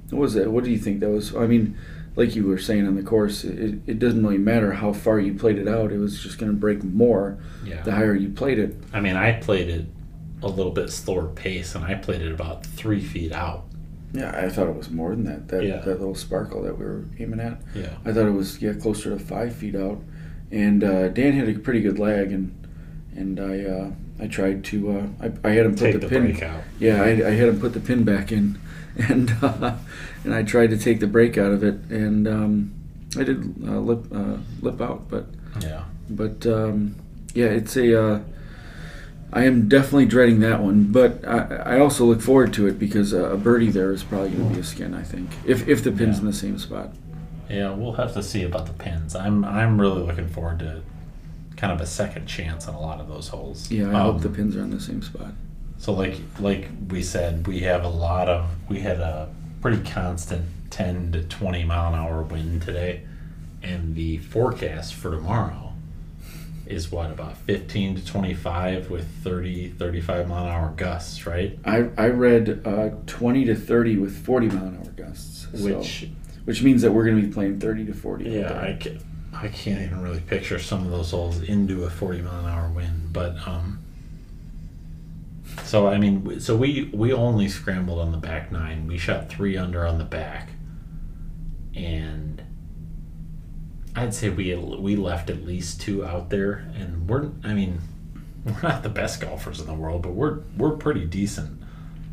What 0.09 0.21
was 0.21 0.33
that? 0.35 0.51
What 0.51 0.63
do 0.63 0.71
you 0.71 0.77
think 0.77 1.01
that 1.01 1.09
was? 1.09 1.35
I 1.35 1.47
mean, 1.47 1.77
like 2.17 2.35
you 2.35 2.45
were 2.45 2.57
saying 2.57 2.85
on 2.85 2.95
the 2.95 3.03
course, 3.03 3.43
it, 3.45 3.79
it 3.87 3.99
doesn't 3.99 4.21
really 4.21 4.37
matter 4.37 4.73
how 4.73 4.91
far 4.91 5.19
you 5.19 5.33
played 5.33 5.57
it 5.57 5.67
out. 5.67 5.91
It 5.93 5.99
was 5.99 6.21
just 6.21 6.37
going 6.39 6.51
to 6.51 6.57
break 6.57 6.83
more 6.83 7.37
Yeah. 7.63 7.81
the 7.83 7.91
higher 7.93 8.13
you 8.15 8.29
played 8.29 8.59
it. 8.59 8.75
I 8.91 8.99
mean, 8.99 9.15
I 9.15 9.33
played 9.33 9.69
it 9.69 9.85
a 10.43 10.47
little 10.47 10.71
bit 10.73 10.89
slower 10.91 11.27
pace, 11.27 11.73
and 11.75 11.85
I 11.85 11.93
played 11.95 12.21
it 12.21 12.31
about 12.33 12.65
three 12.65 12.99
feet 13.01 13.31
out. 13.31 13.63
Yeah, 14.13 14.31
I 14.35 14.49
thought 14.49 14.67
it 14.67 14.75
was 14.75 14.89
more 14.89 15.11
than 15.11 15.23
that. 15.25 15.47
That 15.49 15.63
Yeah. 15.63 15.77
that 15.81 15.99
little 15.99 16.15
sparkle 16.15 16.63
that 16.63 16.77
we 16.77 16.85
were 16.85 17.05
aiming 17.19 17.39
at. 17.39 17.59
Yeah. 17.75 17.89
I 18.05 18.11
thought 18.13 18.25
it 18.27 18.31
was 18.33 18.61
yeah 18.61 18.73
closer 18.73 19.09
to 19.11 19.19
five 19.19 19.53
feet 19.55 19.75
out. 19.75 20.01
And 20.51 20.83
uh, 20.83 21.09
Dan 21.09 21.33
had 21.33 21.49
a 21.49 21.59
pretty 21.59 21.81
good 21.81 21.99
lag, 21.99 22.31
and 22.31 22.53
and 23.15 23.39
I 23.39 23.63
uh, 23.65 23.91
I 24.23 24.27
tried 24.27 24.63
to 24.65 24.91
uh, 24.91 25.07
I, 25.21 25.31
I 25.49 25.51
had 25.51 25.65
him 25.65 25.71
put 25.73 25.79
Take 25.81 25.93
the, 25.93 25.99
the 25.99 26.07
pin. 26.07 26.43
out. 26.43 26.63
Yeah, 26.79 27.01
I, 27.03 27.09
I 27.09 27.31
had 27.31 27.49
him 27.49 27.59
put 27.59 27.73
the 27.73 27.79
pin 27.81 28.03
back 28.05 28.31
in, 28.31 28.57
and 29.09 29.35
uh, 29.41 29.75
and 30.23 30.33
I 30.33 30.43
tried 30.43 30.69
to 30.71 30.77
take 30.77 30.99
the 30.99 31.07
break 31.07 31.37
out 31.37 31.51
of 31.51 31.63
it, 31.63 31.75
and 31.89 32.27
um, 32.27 32.73
I 33.17 33.23
did 33.23 33.37
uh, 33.67 33.79
lip 33.79 34.05
uh, 34.13 34.37
lip 34.61 34.81
out, 34.81 35.09
but 35.09 35.25
Yeah. 35.61 35.83
but 36.09 36.45
um, 36.45 36.95
yeah, 37.33 37.45
it's 37.45 37.75
a. 37.77 38.01
Uh, 38.15 38.19
I 39.33 39.43
am 39.43 39.67
definitely 39.67 40.05
dreading 40.05 40.39
that 40.39 40.61
one, 40.61 40.85
but 40.91 41.27
I, 41.27 41.75
I 41.75 41.79
also 41.79 42.05
look 42.05 42.21
forward 42.21 42.53
to 42.53 42.65
it 42.67 42.79
because 42.79 43.13
uh, 43.13 43.31
a 43.31 43.37
birdie 43.37 43.69
there 43.69 43.91
is 43.91 44.01
probably 44.01 44.29
going 44.29 44.47
to 44.47 44.53
be 44.55 44.61
a 44.61 44.63
skin. 44.63 44.93
I 44.93 45.03
think 45.03 45.29
if 45.45 45.67
if 45.67 45.83
the 45.83 45.91
pin's 45.91 46.15
Yeah. 46.15 46.21
in 46.21 46.25
the 46.27 46.33
same 46.33 46.57
spot. 46.57 46.91
Yeah, 47.49 47.73
we'll 47.73 47.93
have 47.93 48.13
to 48.13 48.23
see 48.23 48.43
about 48.43 48.65
the 48.67 48.73
pins. 48.73 49.15
I'm 49.15 49.43
I'm 49.45 49.79
really 49.79 50.01
looking 50.01 50.27
forward 50.29 50.59
to 50.59 50.81
kind 51.57 51.73
of 51.73 51.81
a 51.81 51.85
second 51.85 52.25
chance 52.27 52.67
on 52.67 52.75
a 52.75 52.79
lot 52.79 52.99
of 53.01 53.07
those 53.09 53.27
holes. 53.29 53.69
Yeah, 53.69 53.89
I 53.89 53.99
Um, 54.01 54.13
hope 54.13 54.21
the 54.21 54.29
pins 54.29 54.55
are 54.55 54.61
in 54.61 54.71
the 54.71 54.79
same 54.79 55.01
spot. 55.01 55.33
So 55.79 55.93
like 55.93 56.17
like 56.39 56.69
we 56.89 57.01
said, 57.03 57.47
we 57.47 57.59
have 57.61 57.83
a 57.83 57.89
lot 57.89 58.27
of 58.27 58.49
we 58.69 58.79
had 58.79 58.99
a 58.99 59.29
pretty 59.61 59.83
constant 59.89 60.45
10 60.69 61.11
to 61.13 61.23
20 61.23 61.63
mile 61.65 61.93
an 61.93 61.99
hour 61.99 62.21
wind 62.23 62.61
today, 62.61 63.03
and 63.63 63.95
the 63.95 64.17
forecast 64.17 64.93
for 64.95 65.11
tomorrow 65.11 65.73
is 66.65 66.91
what 66.91 67.09
about 67.09 67.37
15 67.37 67.95
to 67.95 68.05
25 68.05 68.89
with 68.89 69.07
30 69.23 69.69
35 69.69 70.27
mile 70.27 70.45
an 70.45 70.51
hour 70.51 70.73
gusts, 70.75 71.25
right? 71.25 71.57
I 71.63 71.89
I 71.97 72.07
read 72.09 72.61
uh, 72.65 72.89
20 73.05 73.45
to 73.45 73.55
30 73.55 73.97
with 73.97 74.25
40 74.25 74.47
mile 74.47 74.65
an 74.67 74.77
hour 74.83 74.91
gusts, 74.91 75.47
so- 75.51 75.77
Which 75.77 76.09
which 76.45 76.63
means 76.63 76.81
that 76.81 76.91
we're 76.93 77.03
going 77.05 77.21
to 77.21 77.27
be 77.27 77.33
playing 77.33 77.59
30 77.59 77.85
to 77.87 77.93
40. 77.93 78.29
yeah. 78.29 78.59
I 78.61 78.73
can 78.79 78.99
I 79.33 79.47
can't 79.49 79.81
even 79.81 80.01
really 80.01 80.21
picture 80.21 80.57
some 80.59 80.83
of 80.85 80.91
those 80.91 81.11
holes 81.11 81.41
into 81.41 81.83
a 81.83 81.89
40 81.89 82.21
mile 82.21 82.39
an 82.45 82.51
hour 82.51 82.69
wind, 82.71 83.13
but 83.13 83.35
um. 83.47 83.79
So 85.63 85.87
I 85.87 85.97
mean, 85.97 86.39
so 86.39 86.55
we 86.55 86.89
we 86.93 87.11
only 87.13 87.47
scrambled 87.49 87.99
on 87.99 88.11
the 88.11 88.17
back 88.17 88.51
nine. 88.51 88.87
We 88.87 88.97
shot 88.97 89.29
three 89.29 89.57
under 89.57 89.85
on 89.85 89.97
the 89.97 90.05
back, 90.05 90.49
and 91.75 92.41
I'd 93.95 94.13
say 94.13 94.29
we 94.29 94.55
we 94.55 94.95
left 94.95 95.29
at 95.29 95.43
least 95.45 95.81
two 95.81 96.05
out 96.05 96.29
there, 96.29 96.69
and 96.75 97.09
we're 97.09 97.29
I 97.43 97.53
mean, 97.53 97.79
we're 98.45 98.61
not 98.61 98.83
the 98.83 98.89
best 98.89 99.19
golfers 99.21 99.59
in 99.59 99.65
the 99.67 99.73
world, 99.73 100.03
but 100.03 100.13
we're 100.13 100.39
we're 100.57 100.77
pretty 100.77 101.05
decent. 101.05 101.61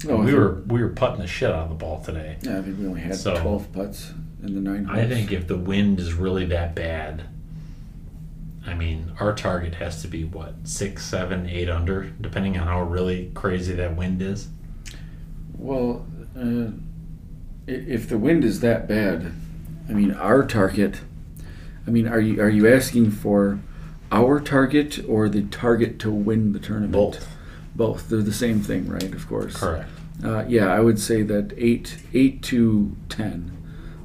Oh, 0.08 0.20
I 0.20 0.24
we 0.24 0.34
were 0.34 0.62
we 0.66 0.82
were 0.82 0.90
putting 0.90 1.18
the 1.20 1.26
shit 1.26 1.50
out 1.50 1.64
of 1.64 1.68
the 1.68 1.74
ball 1.76 2.02
today. 2.02 2.36
Yeah, 2.42 2.58
I 2.58 2.62
think 2.62 2.78
we 2.78 2.86
only 2.86 3.00
had 3.00 3.14
So- 3.14 3.36
12 3.40 3.72
putts 3.72 4.12
in 4.42 4.54
the 4.54 4.60
nine 4.60 4.84
holes. 4.84 4.98
I 4.98 5.06
think 5.06 5.32
if 5.32 5.46
the 5.46 5.56
wind 5.56 6.00
is 6.00 6.12
really 6.12 6.44
that 6.46 6.74
bad, 6.74 7.22
I 8.66 8.74
mean, 8.74 9.12
our 9.20 9.34
target 9.34 9.74
has 9.76 10.00
to 10.02 10.08
be 10.08 10.24
what 10.24 10.54
six, 10.64 11.04
seven, 11.04 11.48
eight 11.48 11.68
under, 11.68 12.04
depending 12.20 12.58
on 12.58 12.66
how 12.66 12.82
really 12.82 13.30
crazy 13.34 13.74
that 13.74 13.96
wind 13.96 14.22
is. 14.22 14.48
Well, 15.58 16.06
uh, 16.36 16.70
if 17.66 18.08
the 18.08 18.18
wind 18.18 18.44
is 18.44 18.60
that 18.60 18.88
bad, 18.88 19.32
I 19.88 19.92
mean, 19.92 20.12
our 20.12 20.46
target. 20.46 21.00
I 21.86 21.90
mean, 21.90 22.08
are 22.08 22.20
you 22.20 22.40
are 22.40 22.48
you 22.48 22.66
asking 22.72 23.10
for 23.10 23.60
our 24.10 24.40
target 24.40 25.04
or 25.06 25.28
the 25.28 25.42
target 25.42 25.98
to 26.00 26.10
win 26.10 26.52
the 26.52 26.58
tournament? 26.58 26.92
Both. 26.92 27.28
Both. 27.74 28.08
They're 28.08 28.22
the 28.22 28.32
same 28.32 28.60
thing, 28.60 28.88
right? 28.88 29.12
Of 29.12 29.28
course. 29.28 29.56
Correct. 29.56 29.88
Uh, 30.22 30.44
yeah, 30.48 30.72
I 30.72 30.80
would 30.80 30.98
say 30.98 31.22
that 31.22 31.52
eight, 31.56 31.98
eight 32.14 32.42
to 32.44 32.96
ten. 33.08 33.50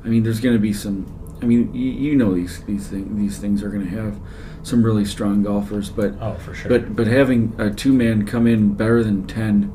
I 0.04 0.08
mean, 0.08 0.24
there's 0.24 0.42
going 0.42 0.56
to 0.56 0.62
be 0.62 0.74
some. 0.74 1.16
I 1.42 1.46
mean, 1.46 1.74
you, 1.74 1.92
you 1.92 2.16
know 2.16 2.34
these 2.34 2.62
these 2.66 2.88
things 2.88 3.18
these 3.18 3.38
things 3.38 3.64
are 3.64 3.70
going 3.70 3.86
to 3.90 3.92
have 3.92 4.20
some 4.70 4.84
really 4.84 5.06
strong 5.06 5.44
golfers, 5.44 5.90
but 5.90 6.14
Oh, 6.22 6.36
for 6.36 6.54
sure. 6.54 6.70
but 6.70 6.96
but 6.96 7.08
having 7.08 7.54
a 7.58 7.70
two 7.72 7.92
man 7.94 8.26
come 8.26 8.48
in 8.48 8.74
better 8.74 9.04
than 9.04 9.26
ten 9.28 9.72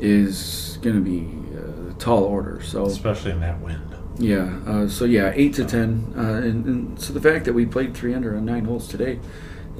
is 0.00 0.78
going 0.82 0.96
to 0.96 1.02
be 1.02 1.28
a 1.56 1.92
tall 1.94 2.24
order. 2.24 2.60
So 2.62 2.86
especially 2.86 3.30
in 3.32 3.40
that 3.40 3.60
wind. 3.60 3.80
yeah, 4.18 4.58
uh, 4.66 4.88
so 4.88 5.04
yeah, 5.04 5.32
eight 5.34 5.54
to 5.54 5.64
ten, 5.64 6.12
uh, 6.16 6.20
and, 6.42 6.64
and 6.66 7.00
so 7.00 7.12
the 7.12 7.20
fact 7.20 7.44
that 7.46 7.52
we 7.52 7.64
played 7.66 7.94
three 7.94 8.14
under 8.14 8.36
on 8.36 8.44
nine 8.44 8.64
holes 8.64 8.86
today 8.88 9.18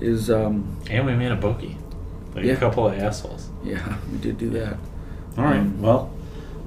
is 0.00 0.30
um, 0.30 0.76
And 0.90 1.06
we 1.06 1.14
made 1.14 1.30
a 1.32 1.36
bogey, 1.36 1.76
like 2.34 2.44
Yeah. 2.44 2.54
a 2.54 2.56
couple 2.56 2.86
of 2.86 2.98
assholes. 2.98 3.48
yeah, 3.64 3.96
we 4.12 4.18
did 4.18 4.38
do 4.38 4.50
that. 4.50 4.76
All 5.36 5.44
right. 5.44 5.58
Um, 5.60 5.82
Well, 5.82 6.10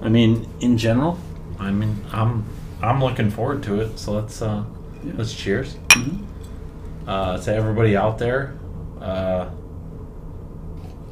I 0.01 0.09
mean, 0.09 0.47
in 0.59 0.77
general, 0.77 1.17
I 1.59 1.71
mean, 1.71 2.03
I'm 2.11 2.43
I'm 2.81 3.01
looking 3.01 3.31
forward 3.31 3.63
to 3.63 3.81
it. 3.81 3.97
So 3.97 4.11
let's 4.13 4.41
uh, 4.41 4.63
Yeah. 5.03 5.13
let's 5.17 5.33
cheers. 5.33 5.77
Mhm. 5.89 6.19
Uh, 7.07 7.37
to 7.39 7.55
everybody 7.55 7.95
out 7.95 8.17
there, 8.17 8.53
uh, 8.99 9.49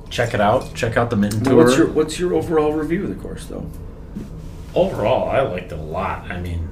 check 0.09 0.33
it 0.33 0.41
out. 0.41 0.73
Check 0.75 0.97
out 0.97 1.09
the 1.09 1.15
Mitten 1.15 1.41
Tour. 1.43 1.55
what's 1.63 1.77
your 1.77 1.87
what's 1.87 2.19
your 2.19 2.33
overall 2.33 2.73
review 2.73 3.03
of 3.03 3.09
the 3.09 3.15
course, 3.15 3.45
though? 3.45 3.65
Overall, 4.73 5.29
I 5.29 5.39
liked 5.41 5.71
it 5.71 5.79
a 5.79 5.81
lot. 5.81 6.29
I 6.29 6.41
mean, 6.41 6.67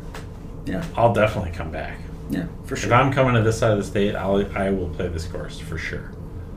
Yeah, 0.65 0.83
I'll 0.97 1.13
definitely 1.13 1.51
come 1.51 1.71
back. 1.71 1.99
yeah, 2.29 2.47
for 2.65 2.75
sure. 2.75 2.89
If. 2.89 2.93
I'm 2.93 3.13
coming 3.13 3.33
to 3.35 3.41
this 3.41 3.57
side 3.59 3.71
of 3.71 3.77
the 3.77 3.83
state, 3.85 4.13
I'll 4.13 4.45
I 4.57 4.69
will 4.71 4.89
play 4.89 5.07
this 5.07 5.25
course 5.25 5.57
for 5.57 5.77
sure. 5.77 6.11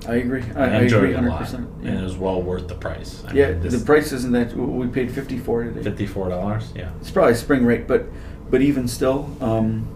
I 0.09 0.17
agree. 0.17 0.43
I, 0.57 0.61
I, 0.61 0.67
I 0.67 0.81
enjoyed 0.83 1.05
agree 1.05 1.15
it 1.15 1.25
a 1.25 1.29
lot, 1.29 1.39
percent 1.41 1.69
and 1.85 1.99
it 2.01 2.03
was 2.03 2.17
well 2.17 2.43
worth 2.43 2.67
the 2.67 2.75
price. 2.75 3.23
I 3.29 3.33
Yeah, 3.33 3.53
mean, 3.53 3.69
the 3.69 3.79
price 3.79 4.11
isn't 4.13 4.33
that 4.33 4.53
we 4.57 4.89
paid 4.89 5.13
54 5.13 5.65
today. 5.65 5.83
fifty-four 5.85 6.29
dollars. 6.31 6.73
Yeah, 6.75 6.91
It's 7.01 7.11
probably 7.13 7.35
spring 7.35 7.65
rate, 7.65 7.87
but 7.87 8.07
but 8.51 8.61
even 8.61 8.89
still, 8.89 9.31
um, 9.41 9.87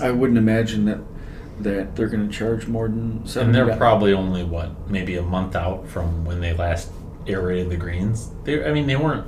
I 0.00 0.10
wouldn't 0.10 0.38
imagine 0.38 0.84
that 0.86 0.98
that 1.60 1.96
they're 1.96 2.08
going 2.08 2.28
to 2.28 2.32
charge 2.34 2.66
more 2.66 2.88
than 2.88 3.26
seven. 3.26 3.48
and 3.48 3.54
they're 3.54 3.76
probably 3.76 4.12
only 4.12 4.44
what 4.44 4.88
maybe 4.88 5.16
a 5.16 5.22
month 5.22 5.56
out 5.56 5.86
from 5.88 6.24
when 6.24 6.40
they 6.40 6.52
last 6.52 6.90
aerated 7.26 7.70
the 7.70 7.76
greens. 7.76 8.30
They, 8.44 8.64
I 8.64 8.72
mean, 8.72 8.86
they 8.86 8.96
weren't 8.96 9.26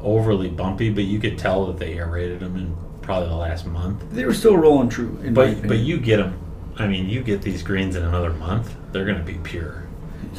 overly 0.00 0.48
bumpy, 0.48 0.90
but 0.90 1.04
you 1.04 1.18
could 1.20 1.38
tell 1.38 1.66
that 1.66 1.78
they 1.78 1.98
aerated 1.98 2.40
them 2.40 2.56
in 2.56 2.76
probably 3.02 3.28
the 3.28 3.36
last 3.36 3.66
month. 3.66 4.02
they 4.12 4.24
were 4.24 4.34
still 4.34 4.56
rolling 4.56 4.88
true. 4.88 5.18
In 5.22 5.34
But 5.34 5.66
but 5.66 5.78
you 5.78 5.98
get 5.98 6.18
them. 6.18 6.38
I 6.76 6.86
mean, 6.86 7.08
you 7.08 7.22
get 7.22 7.42
these 7.42 7.62
greens 7.62 7.96
in 7.96 8.04
another 8.04 8.32
month, 8.32 8.74
they're 8.92 9.04
going 9.04 9.18
to 9.18 9.24
be 9.24 9.38
pure. 9.42 9.84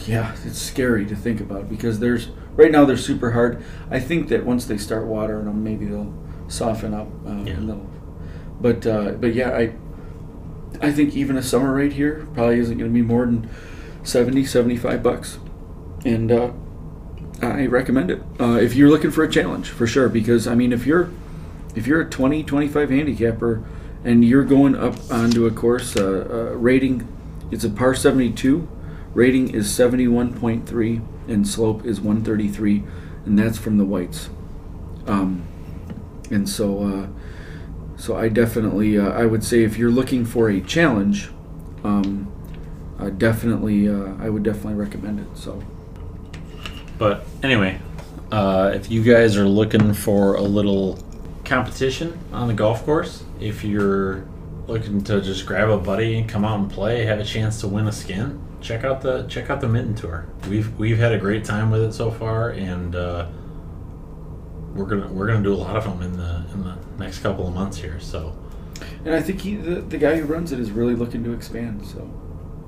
Yeah, 0.08 0.34
it's 0.46 0.58
scary 0.60 1.06
to 1.06 1.16
think 1.16 1.40
about 1.42 1.70
because 1.70 2.00
there's 2.00 2.30
right 2.56 2.72
now 2.72 2.86
they're 2.86 2.98
super 2.98 3.32
hard. 3.32 3.62
I 3.92 4.00
think 4.00 4.30
that 4.30 4.44
once 4.46 4.66
they 4.66 4.78
start 4.78 5.06
watering 5.06 5.46
them, 5.46 5.64
maybe 5.64 5.86
they'll 5.86 6.14
soften 6.48 6.94
up. 6.94 7.08
Uh, 7.28 7.44
Yeah. 7.44 7.76
but 8.60 8.88
uh, 8.88 9.12
but 9.12 9.34
yeah, 9.36 9.52
I 9.52 9.74
I 10.82 10.92
think 10.92 11.16
even 11.16 11.38
a 11.38 11.44
summer 11.44 11.74
rate 11.74 11.94
here 11.94 12.28
probably 12.34 12.60
isn't 12.60 12.78
going 12.78 12.92
to 12.92 12.94
be 12.94 13.02
more 13.02 13.26
than 13.26 13.50
70, 14.04 14.46
75 14.46 15.02
bucks, 15.02 15.40
and 16.06 16.32
uh, 16.32 16.52
I 17.42 17.66
recommend 17.66 18.12
it 18.12 18.22
uh, 18.40 18.60
if 18.62 18.76
you're 18.76 18.90
looking 18.90 19.12
for 19.12 19.24
a 19.24 19.32
challenge 19.32 19.70
for 19.70 19.88
sure. 19.88 20.10
Because 20.10 20.48
I 20.48 20.56
mean, 20.56 20.74
if 20.74 20.86
you're 20.86 21.10
if 21.76 21.88
you're 21.88 22.02
a 22.02 22.10
20, 22.10 22.44
25 22.44 22.90
handicapper 22.90 23.64
and 24.04 24.24
you're 24.24 24.44
going 24.44 24.76
up 24.76 24.96
onto 25.12 25.46
a 25.46 25.52
course, 25.52 25.96
uh, 25.96 26.28
uh, 26.30 26.56
rating 26.56 27.08
it's 27.54 27.64
a 27.64 27.70
par 27.70 27.94
72, 27.94 28.68
rating 29.14 29.54
is 29.54 29.68
71.3, 29.68 31.02
and 31.28 31.48
slope 31.48 31.86
is 31.86 32.02
133, 32.02 32.84
and 33.26 33.38
that's 33.38 33.60
from 33.60 33.78
the 33.78 33.86
whites. 33.86 34.30
Um, 35.06 35.46
and 36.32 36.50
so, 36.50 36.84
uh, 36.84 37.08
so 38.04 38.18
I 38.18 38.28
definitely, 38.28 38.98
uh, 38.98 39.12
I 39.12 39.26
would 39.26 39.46
say 39.46 39.64
if 39.64 39.78
you're 39.78 39.90
looking 39.90 40.26
for 40.26 40.50
a 40.50 40.60
challenge, 40.60 41.30
um, 41.86 42.30
definitely, 43.18 43.88
uh, 43.88 44.16
I 44.20 44.28
would 44.28 44.44
definitely 44.44 44.74
recommend 44.74 45.22
it. 45.22 45.38
So, 45.38 45.64
But 46.98 47.26
anyway, 47.42 47.80
uh, 48.30 48.72
if 48.76 48.92
you 48.92 49.04
guys 49.04 49.38
are 49.38 49.48
looking 49.48 49.94
for 49.94 50.36
a 50.36 50.42
little 50.42 51.02
competition 51.46 52.20
on 52.34 52.50
the 52.50 52.54
golf 52.54 52.84
course, 52.84 53.24
if 53.40 53.64
you're 53.64 54.26
looking 54.68 55.02
to 55.06 55.22
just 55.22 55.46
grab 55.46 55.70
a 55.70 55.78
buddy 55.78 56.18
and 56.18 56.28
come 56.28 56.44
out 56.44 56.60
and 56.60 56.70
play, 56.70 57.06
have 57.06 57.20
a 57.20 57.24
chance 57.24 57.62
to 57.62 57.70
win 57.70 57.88
a 57.88 57.94
skin, 57.94 58.38
check 58.60 58.84
out 58.84 59.00
the 59.00 59.24
check 59.28 59.50
out 59.50 59.62
the 59.62 59.70
Mitten 59.70 59.96
Tour. 59.96 60.26
We've 60.50 60.78
we've 60.78 60.98
had 60.98 61.14
a 61.14 61.18
great 61.18 61.46
time 61.46 61.72
with 61.72 61.82
it 61.82 61.94
so 61.94 62.12
far, 62.12 62.50
and 62.50 62.98
uh, 62.98 63.28
we're 64.74 64.86
gonna 64.86 65.08
we're 65.08 65.28
gonna 65.28 65.44
do 65.44 65.54
a 65.54 65.56
lot 65.56 65.76
of 65.76 65.84
them 65.84 66.02
in 66.02 66.18
the 66.18 66.44
in 66.54 66.64
the 66.64 66.78
next 66.98 67.20
couple 67.20 67.48
of 67.48 67.54
months 67.54 67.78
here. 67.78 68.00
So 68.00 68.36
and 69.06 69.14
I 69.14 69.22
think 69.22 69.42
he, 69.42 69.56
the, 69.56 69.82
the 69.82 69.98
guy 69.98 70.18
who 70.18 70.26
runs 70.26 70.52
it 70.52 70.60
is 70.60 70.72
really 70.72 70.96
looking 70.96 71.24
to 71.26 71.34
expand. 71.34 71.86
So, 71.86 72.10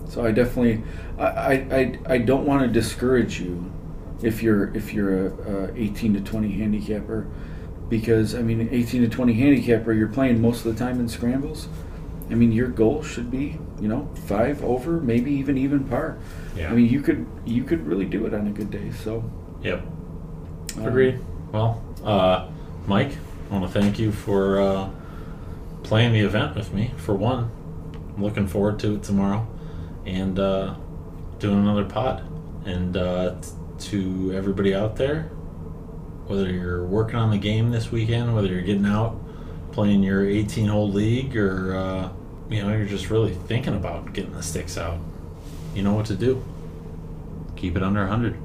so 0.09 0.25
I 0.25 0.31
definitely, 0.31 0.83
I, 1.17 1.53
I, 1.53 1.99
I, 2.07 2.17
don't 2.19 2.45
want 2.45 2.61
to 2.61 2.67
discourage 2.67 3.39
you 3.39 3.71
if 4.21 4.43
you're 4.43 4.75
if 4.75 4.93
you're 4.93 5.27
a, 5.27 5.71
a 5.71 5.75
18 5.75 6.13
to 6.15 6.21
20 6.21 6.51
handicapper, 6.51 7.27
because 7.89 8.35
I 8.35 8.41
mean 8.41 8.67
18 8.71 9.01
to 9.01 9.09
20 9.09 9.33
handicapper, 9.33 9.93
you're 9.93 10.07
playing 10.07 10.41
most 10.41 10.65
of 10.65 10.75
the 10.75 10.83
time 10.83 10.99
in 10.99 11.07
scrambles. 11.07 11.67
I 12.29 12.33
mean, 12.33 12.51
your 12.51 12.69
goal 12.69 13.03
should 13.03 13.29
be, 13.29 13.59
you 13.79 13.87
know, 13.87 14.09
five 14.25 14.63
over, 14.63 14.99
maybe 14.99 15.31
even 15.31 15.57
even 15.57 15.83
par. 15.83 16.17
yeah, 16.55 16.71
I 16.71 16.73
mean, 16.73 16.89
you 16.89 17.01
could 17.01 17.25
you 17.45 17.63
could 17.63 17.85
really 17.85 18.05
do 18.05 18.25
it 18.25 18.33
on 18.33 18.47
a 18.47 18.51
good 18.51 18.71
day. 18.71 18.91
So, 19.03 19.23
yep, 19.61 19.83
um, 20.77 20.85
agreed. 20.85 21.19
Well, 21.51 21.83
uh, 22.05 22.47
Mike, 22.85 23.11
I 23.49 23.53
want 23.53 23.71
to 23.71 23.79
thank 23.79 23.97
you 23.97 24.11
for 24.11 24.61
uh, 24.61 24.89
playing 25.83 26.13
the 26.13 26.19
event 26.19 26.55
with 26.55 26.71
me. 26.71 26.93
For 26.97 27.15
one, 27.15 27.49
I'm 28.15 28.23
looking 28.23 28.47
forward 28.47 28.79
to 28.79 28.95
it 28.95 29.03
tomorrow, 29.03 29.47
and 30.05 30.37
uh, 30.39 30.75
doing 31.39 31.59
another 31.59 31.85
pod. 31.85 32.23
And 32.65 32.95
uh, 32.95 33.35
to 33.79 34.33
everybody 34.33 34.73
out 34.73 34.95
there, 34.95 35.23
whether 36.27 36.49
you're 36.51 36.85
working 36.85 37.15
on 37.15 37.31
the 37.31 37.37
game 37.37 37.71
this 37.71 37.91
weekend, 37.91 38.33
whether 38.35 38.47
you're 38.47 38.61
getting 38.61 38.85
out 38.85 39.19
playing 39.71 40.03
your 40.03 40.25
18 40.27 40.67
hole 40.67 40.89
league, 40.89 41.35
or 41.35 41.75
uh, 41.75 42.09
you 42.49 42.61
know 42.61 42.69
you're 42.69 42.85
just 42.85 43.09
really 43.09 43.33
thinking 43.33 43.75
about 43.75 44.13
getting 44.13 44.33
the 44.33 44.43
sticks 44.43 44.77
out, 44.77 44.99
you 45.73 45.81
know 45.81 45.93
what 45.93 46.05
to 46.05 46.15
do. 46.15 46.43
Keep 47.55 47.77
it 47.77 47.83
under 47.83 48.01
100. 48.01 48.44